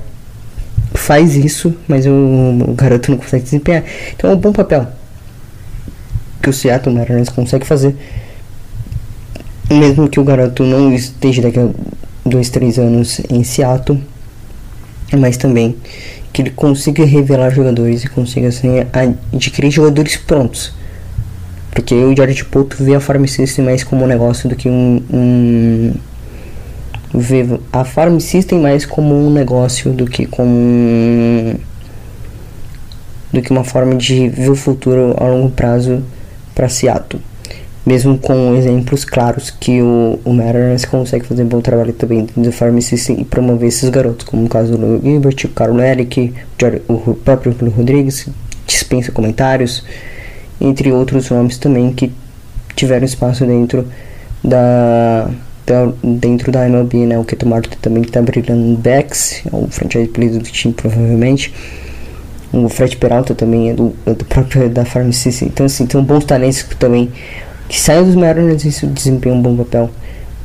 faz 1.02 1.34
isso, 1.34 1.74
mas 1.88 2.06
o, 2.06 2.10
o 2.10 2.74
garoto 2.74 3.10
não 3.10 3.18
consegue 3.18 3.42
desempenhar. 3.42 3.82
Então 4.14 4.30
é 4.30 4.34
um 4.34 4.38
bom 4.38 4.52
papel 4.52 4.86
que 6.40 6.48
o 6.48 6.52
Seattle 6.52 6.94
Mariners 6.94 7.28
consegue 7.28 7.66
fazer. 7.66 7.96
Mesmo 9.68 10.08
que 10.08 10.20
o 10.20 10.24
garoto 10.24 10.64
não 10.64 10.92
esteja 10.92 11.42
daqui 11.42 11.58
a 11.58 11.68
dois, 12.24 12.50
três 12.50 12.78
anos 12.78 13.20
em 13.28 13.42
Seattle, 13.42 14.00
mas 15.18 15.36
também 15.36 15.76
que 16.32 16.42
ele 16.42 16.50
consiga 16.50 17.04
revelar 17.04 17.50
jogadores 17.50 18.04
e 18.04 18.08
consiga 18.08 18.48
assim, 18.48 18.68
adquirir 19.32 19.70
jogadores 19.70 20.16
prontos. 20.16 20.72
Porque 21.72 21.94
o 21.94 22.14
George 22.14 22.44
Poto 22.44 22.76
vê 22.82 22.94
a 22.94 23.00
Farm 23.00 23.24
System 23.26 23.64
mais 23.64 23.82
como 23.82 24.04
um 24.04 24.06
negócio 24.06 24.48
do 24.48 24.54
que 24.54 24.68
um, 24.68 25.02
um 25.10 25.94
vê 27.14 27.46
a 27.72 27.84
Farm 27.84 28.18
System 28.18 28.60
mais 28.60 28.86
como 28.86 29.14
um 29.14 29.30
negócio 29.30 29.92
do 29.92 30.06
que 30.06 30.26
como 30.26 31.54
do 33.32 33.40
que 33.40 33.50
uma 33.50 33.64
forma 33.64 33.94
de 33.94 34.28
ver 34.28 34.50
o 34.50 34.56
futuro 34.56 35.14
a 35.18 35.24
longo 35.24 35.50
prazo 35.50 36.02
para 36.54 36.68
Seattle. 36.68 37.20
Mesmo 37.84 38.16
com 38.18 38.54
exemplos 38.54 39.04
claros 39.04 39.50
que 39.50 39.82
o, 39.82 40.20
o 40.24 40.32
Mariners 40.32 40.84
consegue 40.84 41.26
fazer 41.26 41.42
um 41.42 41.48
bom 41.48 41.60
trabalho 41.60 41.92
também 41.92 42.28
do 42.36 42.52
Farm 42.52 42.78
System 42.78 43.20
e 43.20 43.24
promover 43.24 43.68
esses 43.68 43.88
garotos, 43.88 44.24
como 44.24 44.44
o 44.44 44.48
caso 44.48 44.76
do 44.76 45.00
Gilbert, 45.02 45.36
o 45.44 45.48
Carlos 45.48 45.82
Eric, 45.82 46.32
o 46.88 47.14
próprio 47.14 47.56
Rodrigues, 47.70 48.28
dispensa 48.66 49.10
comentários, 49.10 49.82
entre 50.60 50.92
outros 50.92 51.28
nomes 51.30 51.58
também 51.58 51.92
que 51.92 52.12
tiveram 52.76 53.04
espaço 53.04 53.44
dentro 53.44 53.88
da 54.44 55.28
dentro 56.02 56.50
da 56.50 56.66
MLB, 56.66 57.06
né? 57.06 57.18
O 57.18 57.24
Keto 57.24 57.46
Martin 57.46 57.76
também 57.80 58.02
está 58.02 58.20
brilhando 58.20 58.60
no 58.60 58.76
backs, 58.76 59.42
é 59.46 59.54
o 59.54 59.66
franchise 59.68 60.08
player 60.08 60.32
do 60.32 60.42
time 60.42 60.74
provavelmente. 60.74 61.52
O 62.52 62.68
Fred 62.68 62.96
Peralta 62.96 63.34
também 63.34 63.70
é 63.70 63.74
do, 63.74 63.94
é 64.04 64.12
do 64.12 64.24
próprio 64.24 64.68
da 64.68 64.84
Farm 64.84 65.10
System. 65.10 65.48
Então 65.48 65.66
assim, 65.66 65.86
tem 65.86 66.02
bons 66.02 66.24
talentos 66.24 66.62
que 66.62 66.76
também 66.76 67.10
que 67.68 67.80
saem 67.80 68.04
dos 68.04 68.14
Mariners 68.14 68.64
e 68.64 68.86
desempenham 68.86 69.38
um 69.38 69.42
bom 69.42 69.56
papel 69.56 69.88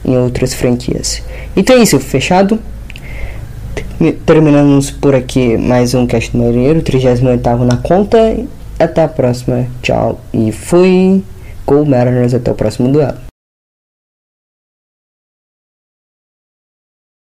em 0.05 0.17
outras 0.17 0.53
franquias. 0.53 1.21
Então 1.55 1.75
é 1.75 1.83
isso, 1.83 1.99
fechado. 1.99 2.59
Terminamos 4.25 4.91
por 4.91 5.15
aqui 5.15 5.57
mais 5.57 5.93
um 5.93 6.05
Cast 6.05 6.31
do 6.31 6.37
Marinheiro, 6.37 6.81
38 6.81 7.65
na 7.65 7.77
conta. 7.77 8.37
Até 8.79 9.03
a 9.03 9.07
próxima, 9.07 9.65
tchau 9.81 10.21
e 10.31 10.51
fui. 10.51 11.23
Go 11.65 11.85
Mariners, 11.85 12.33
até 12.33 12.51
o 12.51 12.55
próximo 12.55 12.89
duelo. 12.89 13.26